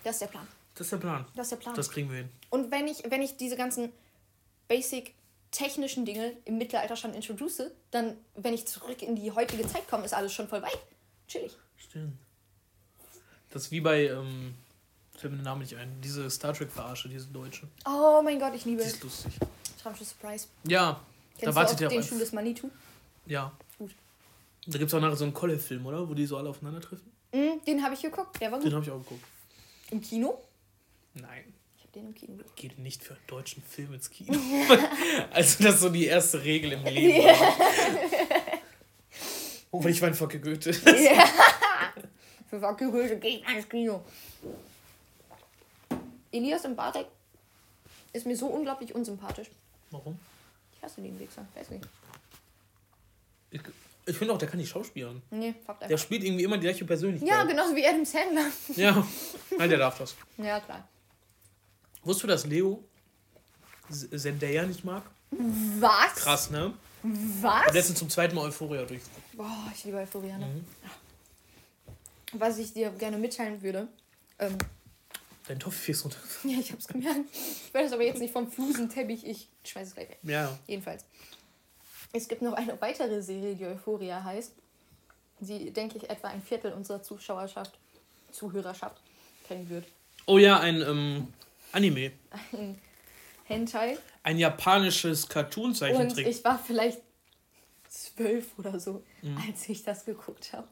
Das 0.02 0.16
ist 0.16 0.22
der 0.22 0.26
Plan. 0.28 0.46
Das 0.74 0.86
ist 0.86 0.92
der 0.92 0.96
Plan. 0.98 1.24
Das 1.34 1.46
ist 1.46 1.50
der 1.52 1.56
Plan. 1.56 1.74
Das 1.74 1.90
kriegen 1.90 2.10
wir 2.10 2.18
hin. 2.18 2.28
Und 2.50 2.70
wenn 2.70 2.86
ich, 2.88 3.02
wenn 3.08 3.22
ich 3.22 3.36
diese 3.36 3.56
ganzen 3.56 3.92
basic 4.68 5.14
technischen 5.50 6.04
Dinge 6.04 6.32
im 6.44 6.58
Mittelalter 6.58 6.96
schon 6.96 7.14
introduce, 7.14 7.62
dann, 7.92 8.16
wenn 8.34 8.54
ich 8.54 8.66
zurück 8.66 9.00
in 9.02 9.14
die 9.14 9.30
heutige 9.30 9.66
Zeit 9.68 9.88
komme, 9.88 10.04
ist 10.04 10.12
alles 10.12 10.32
schon 10.32 10.48
voll 10.48 10.62
weit. 10.62 10.78
Chillig. 11.28 11.56
Stimmt. 11.76 12.18
Das 13.50 13.62
ist 13.62 13.70
wie 13.70 13.80
bei, 13.80 14.08
ähm, 14.08 14.54
fällt 15.16 15.32
mir 15.32 15.38
der 15.38 15.44
Name 15.44 15.60
nicht 15.60 15.76
ein, 15.76 16.00
diese 16.02 16.28
Star 16.28 16.52
Trek-Verarsche, 16.52 17.08
diese 17.08 17.28
deutsche. 17.28 17.68
Oh 17.86 18.20
mein 18.22 18.40
Gott, 18.40 18.52
ich 18.54 18.64
liebe 18.64 18.82
Die 18.82 18.88
es. 18.88 18.94
ist 18.94 19.04
lustig. 19.04 19.32
Traumschiff 19.80 20.08
Surprise. 20.08 20.48
Ja, 20.64 21.00
Kennst 21.38 21.46
da 21.46 21.54
wartet 21.54 21.80
ja 21.80 21.86
auch 21.86 21.92
den 21.92 22.00
auf 22.00 22.08
Schuh 22.08 22.18
des 22.18 22.32
Manitou? 22.32 22.68
Ja. 23.26 23.52
Da 24.66 24.78
gibt 24.78 24.88
es 24.88 24.94
auch 24.94 25.00
nachher 25.00 25.16
so 25.16 25.24
einen 25.24 25.34
Kolle-Film, 25.34 25.84
oder? 25.86 26.08
Wo 26.08 26.14
die 26.14 26.26
so 26.26 26.36
alle 26.38 26.48
aufeinandertreffen. 26.48 27.10
Mm, 27.32 27.64
den 27.66 27.82
habe 27.82 27.94
ich 27.94 28.02
geguckt, 28.02 28.40
der 28.40 28.50
war 28.50 28.58
gut. 28.58 28.66
Den 28.66 28.74
habe 28.74 28.84
ich 28.84 28.90
auch 28.90 28.98
geguckt. 28.98 29.24
Im 29.90 30.00
Kino? 30.00 30.42
Nein. 31.14 31.52
Ich 31.76 31.82
habe 31.82 31.92
den 31.92 32.06
im 32.06 32.14
Kino 32.14 32.36
geguckt. 32.36 32.56
Geht 32.56 32.78
nicht 32.78 33.02
für 33.02 33.14
einen 33.14 33.26
deutschen 33.26 33.62
Film 33.62 33.92
ins 33.94 34.08
Kino. 34.10 34.32
also 35.30 35.62
das 35.62 35.74
ist 35.74 35.80
so 35.80 35.88
die 35.90 36.06
erste 36.06 36.42
Regel 36.42 36.72
im 36.72 36.84
Leben. 36.84 37.28
Oh, 39.74 39.82
weil 39.82 39.90
ich 39.90 40.00
war 40.00 40.06
einfach 40.06 40.28
Goethe. 40.28 40.72
Für 42.48 42.62
Wackelhülse 42.62 43.18
gehe 43.18 43.38
ich 43.38 43.48
ins 43.48 43.68
Kino. 43.68 44.04
Elias 46.30 46.64
und 46.64 46.76
Bartek 46.76 47.06
ist 48.12 48.24
mir 48.24 48.36
so 48.36 48.46
unglaublich 48.46 48.94
unsympathisch. 48.94 49.50
Warum? 49.90 50.16
Ich 50.72 50.80
hasse 50.80 51.00
den 51.00 51.18
Wichser. 51.18 51.44
Weiß 51.56 51.70
nicht. 51.70 51.88
Ich, 53.50 53.60
ich 54.06 54.16
finde 54.16 54.34
auch, 54.34 54.38
der 54.38 54.48
kann 54.48 54.58
nicht 54.58 54.68
schauspielern. 54.70 55.22
Nee, 55.30 55.54
fuck 55.64 55.78
Der 55.80 55.88
einfach. 55.88 55.98
spielt 56.02 56.24
irgendwie 56.24 56.44
immer 56.44 56.56
die 56.56 56.62
gleiche 56.66 56.84
Persönlichkeit. 56.84 57.28
Ja, 57.28 57.44
genauso 57.44 57.74
wie 57.74 57.86
Adam 57.86 58.04
Sandler. 58.04 58.46
Ja, 58.76 59.06
nein, 59.58 59.68
der 59.70 59.78
darf 59.78 59.98
das. 59.98 60.14
Ja, 60.36 60.60
klar. 60.60 60.86
Wusstest 62.02 62.24
du, 62.24 62.26
dass 62.28 62.46
Leo 62.46 62.84
Zendaya 63.90 64.64
nicht 64.66 64.84
mag? 64.84 65.02
Was? 65.30 66.14
Krass, 66.16 66.50
ne? 66.50 66.74
Was? 67.02 67.72
Letztens 67.72 67.98
zum 67.98 68.08
zweiten 68.10 68.34
Mal 68.34 68.42
Euphoria 68.42 68.84
durch. 68.84 69.02
Boah, 69.34 69.70
ich 69.74 69.84
liebe 69.84 69.96
Euphoria, 69.98 70.36
ne? 70.38 70.46
Mhm. 70.46 70.64
Was 72.38 72.58
ich 72.58 72.72
dir 72.72 72.90
gerne 72.90 73.16
mitteilen 73.18 73.62
würde. 73.62 73.88
Ähm, 74.38 74.56
Dein 75.46 75.58
Toffee 75.60 75.92
ist 75.92 76.04
runter. 76.04 76.16
ja, 76.44 76.58
ich 76.58 76.72
hab's 76.72 76.86
gemerkt. 76.88 77.20
Ich 77.32 77.72
werde 77.74 77.86
es 77.86 77.92
aber 77.92 78.02
jetzt 78.04 78.20
nicht 78.20 78.32
vom 78.32 78.50
Flusenteppich. 78.50 79.26
Ich 79.26 79.48
schmeiß 79.64 79.88
es 79.88 79.94
gleich 79.94 80.08
weg. 80.08 80.18
Ja, 80.22 80.58
Jedenfalls. 80.66 81.04
Es 82.14 82.28
gibt 82.28 82.42
noch 82.42 82.52
eine 82.52 82.80
weitere 82.80 83.20
Serie, 83.22 83.56
die 83.56 83.64
Euphoria 83.66 84.22
heißt. 84.22 84.52
Die, 85.40 85.70
denke 85.72 85.98
ich, 85.98 86.08
etwa 86.08 86.28
ein 86.28 86.40
Viertel 86.40 86.72
unserer 86.72 87.02
Zuschauerschaft, 87.02 87.72
Zuhörerschaft 88.30 88.96
kennen 89.48 89.68
wird. 89.68 89.84
Oh 90.26 90.38
ja, 90.38 90.60
ein 90.60 90.80
ähm, 90.80 91.28
Anime. 91.72 92.12
Ein 92.52 92.80
Hentai. 93.46 93.98
Ein 94.22 94.38
japanisches 94.38 95.24
Und 95.24 95.30
Cartoon-Zeichentrick. 95.30 96.26
ich 96.28 96.44
war 96.44 96.56
vielleicht 96.58 97.00
zwölf 97.88 98.46
oder 98.58 98.78
so, 98.78 99.02
Mhm. 99.22 99.36
als 99.48 99.68
ich 99.68 99.82
das 99.82 100.04
geguckt 100.04 100.52
habe. 100.52 100.68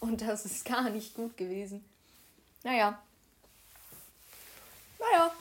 Und 0.00 0.20
das 0.20 0.44
ist 0.44 0.64
gar 0.66 0.90
nicht 0.90 1.14
gut 1.14 1.38
gewesen. 1.38 1.82
Naja. 2.64 3.00
Naja. 5.00 5.32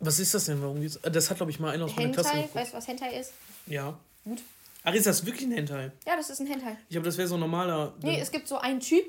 Was 0.00 0.18
ist 0.18 0.34
das 0.34 0.46
denn? 0.46 0.60
Warum 0.60 0.80
geht's? 0.80 0.98
Das 1.00 1.30
hat, 1.30 1.36
glaube 1.36 1.52
ich, 1.52 1.60
mal 1.60 1.72
einer 1.72 1.84
aus 1.84 1.94
meiner 1.94 2.12
Klasse 2.12 2.30
Hentai, 2.30 2.54
weißt 2.54 2.72
du, 2.72 2.76
was 2.76 2.88
Hentai 2.88 3.18
ist? 3.20 3.32
Ja. 3.66 3.96
Gut. 4.24 4.42
Ach, 4.82 4.94
ist 4.94 5.06
das 5.06 5.24
wirklich 5.26 5.46
ein 5.46 5.52
Hentai? 5.52 5.92
Ja, 6.06 6.16
das 6.16 6.30
ist 6.30 6.40
ein 6.40 6.46
Hentai. 6.46 6.76
Ich 6.88 6.94
glaube, 6.94 7.04
das 7.06 7.18
wäre 7.18 7.28
so 7.28 7.34
ein 7.34 7.40
normaler. 7.40 7.94
Nee, 8.02 8.18
es 8.20 8.30
gibt 8.30 8.48
so 8.48 8.56
einen 8.58 8.80
Typ 8.80 9.04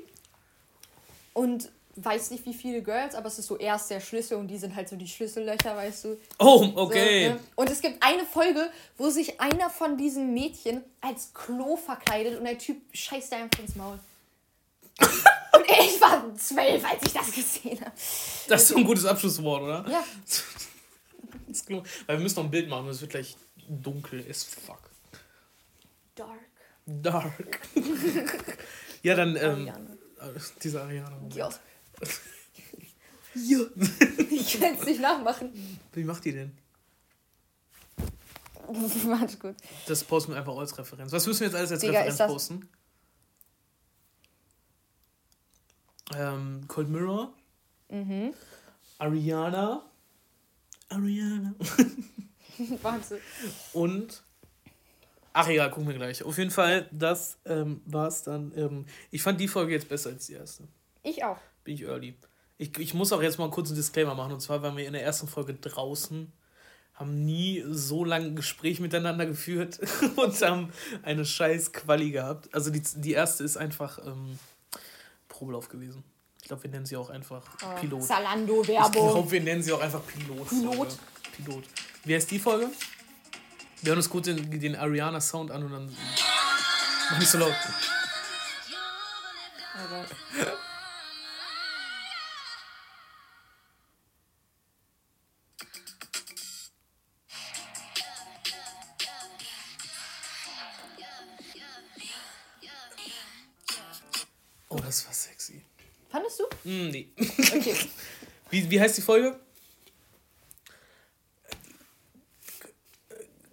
und 1.32 1.70
weiß 1.96 2.30
nicht 2.30 2.44
wie 2.46 2.54
viele 2.54 2.82
Girls, 2.82 3.14
aber 3.14 3.26
es 3.28 3.38
ist 3.38 3.46
so 3.46 3.56
erst 3.58 3.90
der 3.90 4.00
Schlüssel 4.00 4.38
und 4.38 4.48
die 4.48 4.58
sind 4.58 4.74
halt 4.74 4.88
so 4.88 4.96
die 4.96 5.08
Schlüssellöcher, 5.08 5.76
weißt 5.76 6.04
du. 6.04 6.18
oh, 6.38 6.64
So, 6.64 6.76
okay. 6.76 7.30
ne? 7.30 7.40
Und 7.54 7.70
es 7.70 7.80
gibt 7.80 8.02
eine 8.02 8.24
Folge, 8.24 8.70
wo 8.96 9.10
sich 9.10 9.40
einer 9.40 9.68
von 9.68 9.96
diesen 9.98 10.32
Mädchen 10.32 10.82
als 11.00 11.32
Klo 11.34 11.76
verkleidet 11.76 12.38
und 12.38 12.44
der 12.44 12.58
Typ 12.58 12.78
scheißt 12.92 13.32
da 13.32 13.36
einfach 13.36 13.60
ins 13.60 13.74
Maul. 13.76 13.98
und 15.00 15.64
ich 15.68 16.00
war 16.00 16.34
zwölf, 16.36 16.84
als 16.84 17.02
ich 17.06 17.12
das 17.12 17.32
gesehen 17.32 17.80
habe. 17.80 17.92
Das 18.48 18.62
ist 18.62 18.68
so 18.68 18.76
ein 18.76 18.84
gutes 18.84 19.04
Abschlusswort, 19.04 19.62
oder? 19.62 19.84
Ja. 19.90 20.04
Weil 22.06 22.16
wir 22.16 22.22
müssen 22.22 22.36
noch 22.36 22.44
ein 22.44 22.50
Bild 22.50 22.68
machen, 22.68 22.88
es 22.88 23.00
wird 23.02 23.10
gleich 23.10 23.36
dunkel 23.68 24.24
as 24.30 24.44
fuck. 24.44 24.91
Dark. 26.14 26.40
Dark. 26.86 27.60
ja, 29.02 29.14
dann. 29.14 29.36
Ähm, 29.36 29.68
Ariane. 29.68 29.98
diese 30.62 30.82
Ariane. 30.82 31.28
Ja. 31.34 31.48
ja. 33.34 33.58
Ich 34.30 34.60
kann 34.60 34.74
es 34.74 34.84
nicht 34.84 35.00
nachmachen. 35.00 35.52
Wie 35.92 36.04
macht 36.04 36.24
die 36.24 36.32
denn? 36.32 36.58
Warte 39.04 39.36
gut. 39.38 39.56
Das 39.86 40.04
posten 40.04 40.32
wir 40.32 40.38
einfach 40.38 40.56
als 40.56 40.76
Referenz. 40.78 41.12
Was 41.12 41.26
müssen 41.26 41.40
wir 41.40 41.46
jetzt 41.48 41.56
alles 41.56 41.72
als 41.72 41.80
Digga, 41.80 42.00
Referenz 42.00 42.32
posten? 42.32 42.68
Ähm, 46.14 46.64
Cold 46.68 46.88
Mirror. 46.88 47.32
Mhm. 47.88 48.34
Ariana. 48.98 49.84
Ariana. 50.88 51.54
Warte. 52.82 53.20
Und. 53.72 54.22
Ach 55.34 55.48
egal, 55.48 55.70
gucken 55.70 55.88
wir 55.88 55.94
gleich. 55.96 56.22
Auf 56.22 56.36
jeden 56.38 56.50
Fall, 56.50 56.88
das 56.92 57.38
ähm, 57.46 57.80
war's 57.86 58.22
dann. 58.22 58.52
Ähm, 58.56 58.86
ich 59.10 59.22
fand 59.22 59.40
die 59.40 59.48
Folge 59.48 59.72
jetzt 59.72 59.88
besser 59.88 60.10
als 60.10 60.26
die 60.26 60.34
erste. 60.34 60.64
Ich 61.02 61.24
auch. 61.24 61.38
Bin 61.64 61.74
ich 61.74 61.82
early. 61.84 62.14
Ich, 62.58 62.78
ich 62.78 62.94
muss 62.94 63.12
auch 63.12 63.22
jetzt 63.22 63.38
mal 63.38 63.50
kurz 63.50 63.68
einen 63.68 63.76
Disclaimer 63.76 64.14
machen. 64.14 64.32
Und 64.32 64.40
zwar 64.40 64.62
waren 64.62 64.76
wir 64.76 64.86
in 64.86 64.92
der 64.92 65.02
ersten 65.02 65.26
Folge 65.28 65.54
draußen, 65.54 66.30
haben 66.94 67.24
nie 67.24 67.64
so 67.70 68.04
lange 68.04 68.26
ein 68.26 68.36
Gespräch 68.36 68.78
miteinander 68.78 69.24
geführt 69.26 69.80
und 70.16 70.40
haben 70.42 70.72
eine 71.02 71.24
scheiß 71.24 71.72
Quali 71.72 72.10
gehabt. 72.10 72.54
Also 72.54 72.70
die, 72.70 72.82
die 72.96 73.12
erste 73.12 73.42
ist 73.42 73.56
einfach 73.56 73.98
ähm, 74.06 74.38
Probelauf 75.28 75.68
gewesen. 75.68 76.04
Ich 76.42 76.48
glaube, 76.48 76.64
wir 76.64 76.70
nennen 76.70 76.86
sie 76.86 76.96
auch 76.96 77.08
einfach 77.08 77.42
Oh, 77.64 77.80
Pilot. 77.80 78.00
Ich 78.00 78.06
Zalando-Werbung. 78.06 79.10
glaube, 79.10 79.30
wir 79.30 79.40
nennen 79.40 79.62
sie 79.62 79.72
auch 79.72 79.80
einfach 79.80 80.02
Pilot. 80.06 80.48
Pilot. 80.48 80.96
Pilot. 81.36 81.64
Wie 82.04 82.14
heißt 82.14 82.30
die 82.30 82.38
Folge? 82.38 82.68
Wir 83.82 83.88
hören 83.88 83.98
uns 83.98 84.08
kurz 84.08 84.26
den, 84.26 84.60
den 84.60 84.76
Ariana-Sound 84.76 85.50
an 85.50 85.64
und 85.64 85.72
dann. 85.72 85.96
Mach 87.10 87.18
nicht 87.18 87.28
so 87.28 87.38
laut. 87.38 87.52
Oh, 104.68 104.78
das 104.78 105.04
war 105.06 105.12
sexy. 105.12 105.64
Fandest 106.08 106.38
du? 106.38 106.44
Mm, 106.68 106.90
nee. 106.90 107.08
Okay. 107.18 107.76
Wie, 108.50 108.70
wie 108.70 108.80
heißt 108.80 108.98
die 108.98 109.02
Folge? 109.02 109.40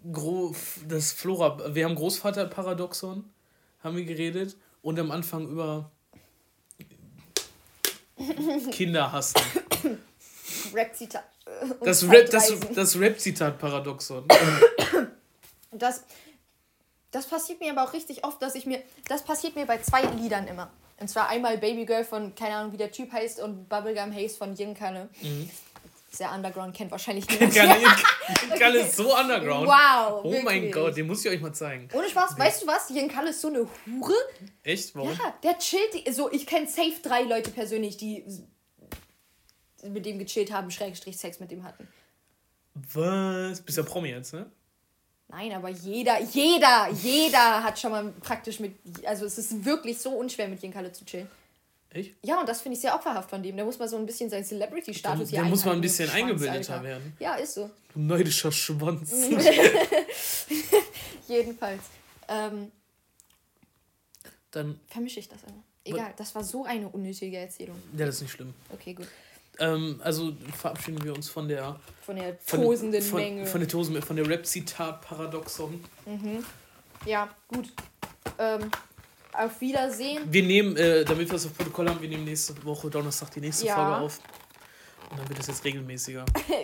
Das 0.03 1.11
Flora. 1.11 1.73
Wir 1.73 1.85
haben 1.85 1.95
Großvaterparadoxon, 1.95 3.23
haben 3.83 3.97
wir 3.97 4.05
geredet. 4.05 4.55
Und 4.81 4.97
am 4.97 5.11
Anfang 5.11 5.47
über 5.49 5.91
Kinder 8.71 9.11
hassen. 9.11 9.41
Rap-Zitat. 10.73 11.23
Das 11.83 12.03
Rap, 12.07 12.29
das, 12.29 12.47
Zeitreisen. 12.47 12.75
das 12.75 12.99
Rap-Zitat-Paradoxon. 12.99 14.25
Das, 15.71 16.03
das 17.11 17.27
passiert 17.27 17.59
mir 17.59 17.71
aber 17.71 17.83
auch 17.83 17.93
richtig 17.93 18.23
oft, 18.23 18.41
dass 18.41 18.55
ich 18.55 18.65
mir. 18.65 18.81
Das 19.07 19.23
passiert 19.23 19.55
mir 19.55 19.65
bei 19.65 19.79
zwei 19.79 20.01
Liedern 20.01 20.47
immer. 20.47 20.71
Und 20.99 21.07
zwar 21.09 21.29
einmal 21.29 21.57
Baby 21.57 21.85
Girl 21.85 22.03
von, 22.03 22.35
keine 22.35 22.55
Ahnung, 22.55 22.73
wie 22.73 22.77
der 22.77 22.91
Typ 22.91 23.11
heißt, 23.11 23.39
und 23.39 23.69
Bubblegum 23.69 24.13
Haze 24.13 24.35
von 24.35 24.55
Yin 24.55 24.73
Kalle. 24.73 25.09
Sehr 26.11 26.31
underground, 26.31 26.75
kennt 26.75 26.91
wahrscheinlich 26.91 27.27
niemand. 27.29 27.53
Kalle 28.59 28.79
ist 28.81 28.95
so 28.95 29.15
underground. 29.15 29.67
Wow, 29.67 30.21
Oh 30.23 30.41
mein 30.43 30.55
wirklich. 30.63 30.73
Gott, 30.73 30.97
den 30.97 31.07
muss 31.07 31.23
ich 31.23 31.31
euch 31.31 31.41
mal 31.41 31.53
zeigen. 31.53 31.87
Ohne 31.93 32.09
Spaß, 32.09 32.37
weißt 32.37 32.63
du 32.63 32.67
was? 32.67 32.89
Yin 32.89 33.07
Kalle 33.07 33.29
ist 33.29 33.41
so 33.41 33.47
eine 33.49 33.67
Hure. 33.85 34.13
Echt? 34.63 34.95
Warum? 34.95 35.11
Ja, 35.11 35.33
der 35.43 35.57
chillt. 35.59 36.13
So, 36.13 36.31
ich 36.31 36.45
kenne 36.47 36.67
safe 36.67 36.93
drei 37.03 37.23
Leute 37.23 37.51
persönlich, 37.51 37.97
die 37.97 38.25
mit 39.83 40.05
dem 40.05 40.19
gechillt 40.19 40.51
haben, 40.51 40.71
Schrägstrich 40.71 41.17
Sex 41.17 41.39
mit 41.39 41.51
dem 41.51 41.63
hatten. 41.63 41.87
Was? 42.73 43.61
Bist 43.61 43.77
ja 43.77 43.83
Promi 43.83 44.09
jetzt, 44.09 44.33
ne? 44.33 44.51
Nein, 45.27 45.51
aber 45.53 45.69
jeder, 45.69 46.19
jeder, 46.21 46.89
jeder 46.89 47.63
hat 47.63 47.79
schon 47.79 47.91
mal 47.91 48.11
praktisch 48.21 48.59
mit. 48.59 48.75
Also, 49.05 49.25
es 49.25 49.37
ist 49.37 49.63
wirklich 49.63 49.99
so 49.99 50.09
unschwer, 50.11 50.47
mit 50.47 50.61
Yin 50.63 50.73
Kalle 50.73 50.91
zu 50.91 51.05
chillen. 51.05 51.29
Echt? 51.91 52.13
Ja, 52.23 52.39
und 52.39 52.47
das 52.47 52.61
finde 52.61 52.75
ich 52.75 52.81
sehr 52.81 52.93
opferhaft 52.93 53.29
von 53.29 53.41
dem. 53.41 53.57
Da 53.57 53.63
muss 53.65 53.79
man 53.79 53.89
so 53.89 53.97
ein 53.97 54.05
bisschen 54.05 54.29
seinen 54.29 54.43
Celebrity-Status 54.45 55.29
hier 55.29 55.43
muss 55.43 55.65
mal 55.65 55.73
ein 55.73 55.81
bisschen 55.81 56.07
Schwanz, 56.07 56.21
eingebildeter 56.21 56.73
Alter. 56.73 56.83
werden. 56.83 57.13
Ja, 57.19 57.35
ist 57.35 57.55
so. 57.55 57.69
Du 57.93 57.99
neidischer 57.99 58.51
Schwanz. 58.51 59.11
Jedenfalls. 61.27 61.81
Ähm, 62.27 62.71
Dann, 64.51 64.79
vermische 64.87 65.19
ich 65.19 65.27
das 65.29 65.39
immer. 65.43 65.63
Egal, 65.83 66.13
das 66.17 66.35
war 66.35 66.43
so 66.43 66.65
eine 66.65 66.87
unnötige 66.89 67.37
Erzählung. 67.37 67.81
ja, 67.97 68.05
das 68.05 68.15
ist 68.15 68.21
nicht 68.21 68.31
schlimm. 68.31 68.53
Okay, 68.71 68.93
gut. 68.93 69.07
Ähm, 69.57 69.99
also 70.03 70.33
verabschieden 70.55 71.03
wir 71.03 71.13
uns 71.15 71.27
von 71.29 71.47
der 71.47 71.79
Von 72.01 72.15
der 72.15 72.37
von, 72.45 72.61
tosenden 72.61 73.01
von, 73.01 73.19
Menge. 73.19 73.45
Von 73.47 73.59
der 73.61 73.67
Tosen, 73.67 73.99
von 74.01 74.15
der 74.15 74.27
Rap-Zitat-Paradoxon. 74.27 75.83
ja, 77.05 77.29
gut. 77.47 77.71
Ähm, 78.37 78.69
auf 79.33 79.61
Wiedersehen. 79.61 80.23
Wir 80.31 80.43
nehmen, 80.43 80.75
äh, 80.77 81.05
damit 81.05 81.27
wir 81.27 81.33
das 81.33 81.45
auf 81.45 81.55
Protokoll 81.55 81.89
haben, 81.89 82.01
wir 82.01 82.09
nehmen 82.09 82.23
nächste 82.25 82.61
Woche 82.65 82.89
Donnerstag 82.89 83.31
die 83.31 83.41
nächste 83.41 83.65
Ja. 83.67 83.75
Folge 83.75 83.97
auf. 83.97 84.19
Und 85.11 85.19
dann 85.19 85.27
wird 85.29 85.39
das 85.39 85.47
jetzt 85.47 85.63
regelmäßiger. 85.63 86.23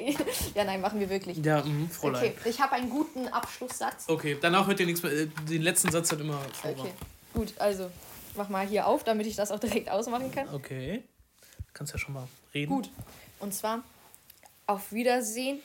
ja, 0.56 0.64
nein, 0.64 0.80
machen 0.80 1.00
wir 1.00 1.10
wirklich. 1.10 1.38
Ja, 1.44 1.64
mh, 1.64 1.90
Fräulein. 1.90 2.26
Okay, 2.38 2.50
ich 2.50 2.60
habe 2.62 2.74
einen 2.74 2.90
guten 2.92 3.28
Abschlusssatz. 3.28 4.06
Okay, 4.08 4.38
danach 4.40 4.68
hört 4.68 4.80
ihr 4.80 4.86
nichts 4.86 5.02
mehr. 5.02 5.12
Äh, 5.12 5.28
Den 5.50 5.64
letzten 5.64 5.90
Satz 5.92 6.12
hat 6.12 6.20
immer 6.20 6.40
Flora. 6.54 6.82
Okay, 6.82 6.92
gut, 7.34 7.54
also 7.58 7.90
mach 8.36 8.50
mal 8.50 8.68
hier 8.68 8.86
auf, 8.86 9.04
damit 9.04 9.26
ich 9.26 9.36
das 9.36 9.50
auch 9.52 9.60
direkt 9.60 9.90
ausmachen 9.90 10.32
kann. 10.32 10.48
Okay. 10.54 11.04
Kannst 11.74 11.94
ja 11.94 12.00
schon 12.00 12.14
mal 12.14 12.28
reden. 12.54 12.70
Gut. 12.72 12.90
Und 13.40 13.54
zwar 13.54 13.84
auf 14.68 14.92
Wiedersehen, 14.92 15.60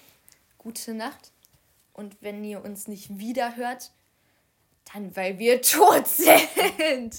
gute 0.56 0.94
Nacht. 0.94 1.32
Und 1.92 2.16
wenn 2.22 2.42
ihr 2.44 2.64
uns 2.64 2.88
nicht 2.88 3.18
wieder 3.18 3.56
hört, 3.56 3.90
dann 4.92 5.14
weil 5.16 5.38
wir 5.38 5.60
tot 5.62 6.06
sind. 6.08 7.14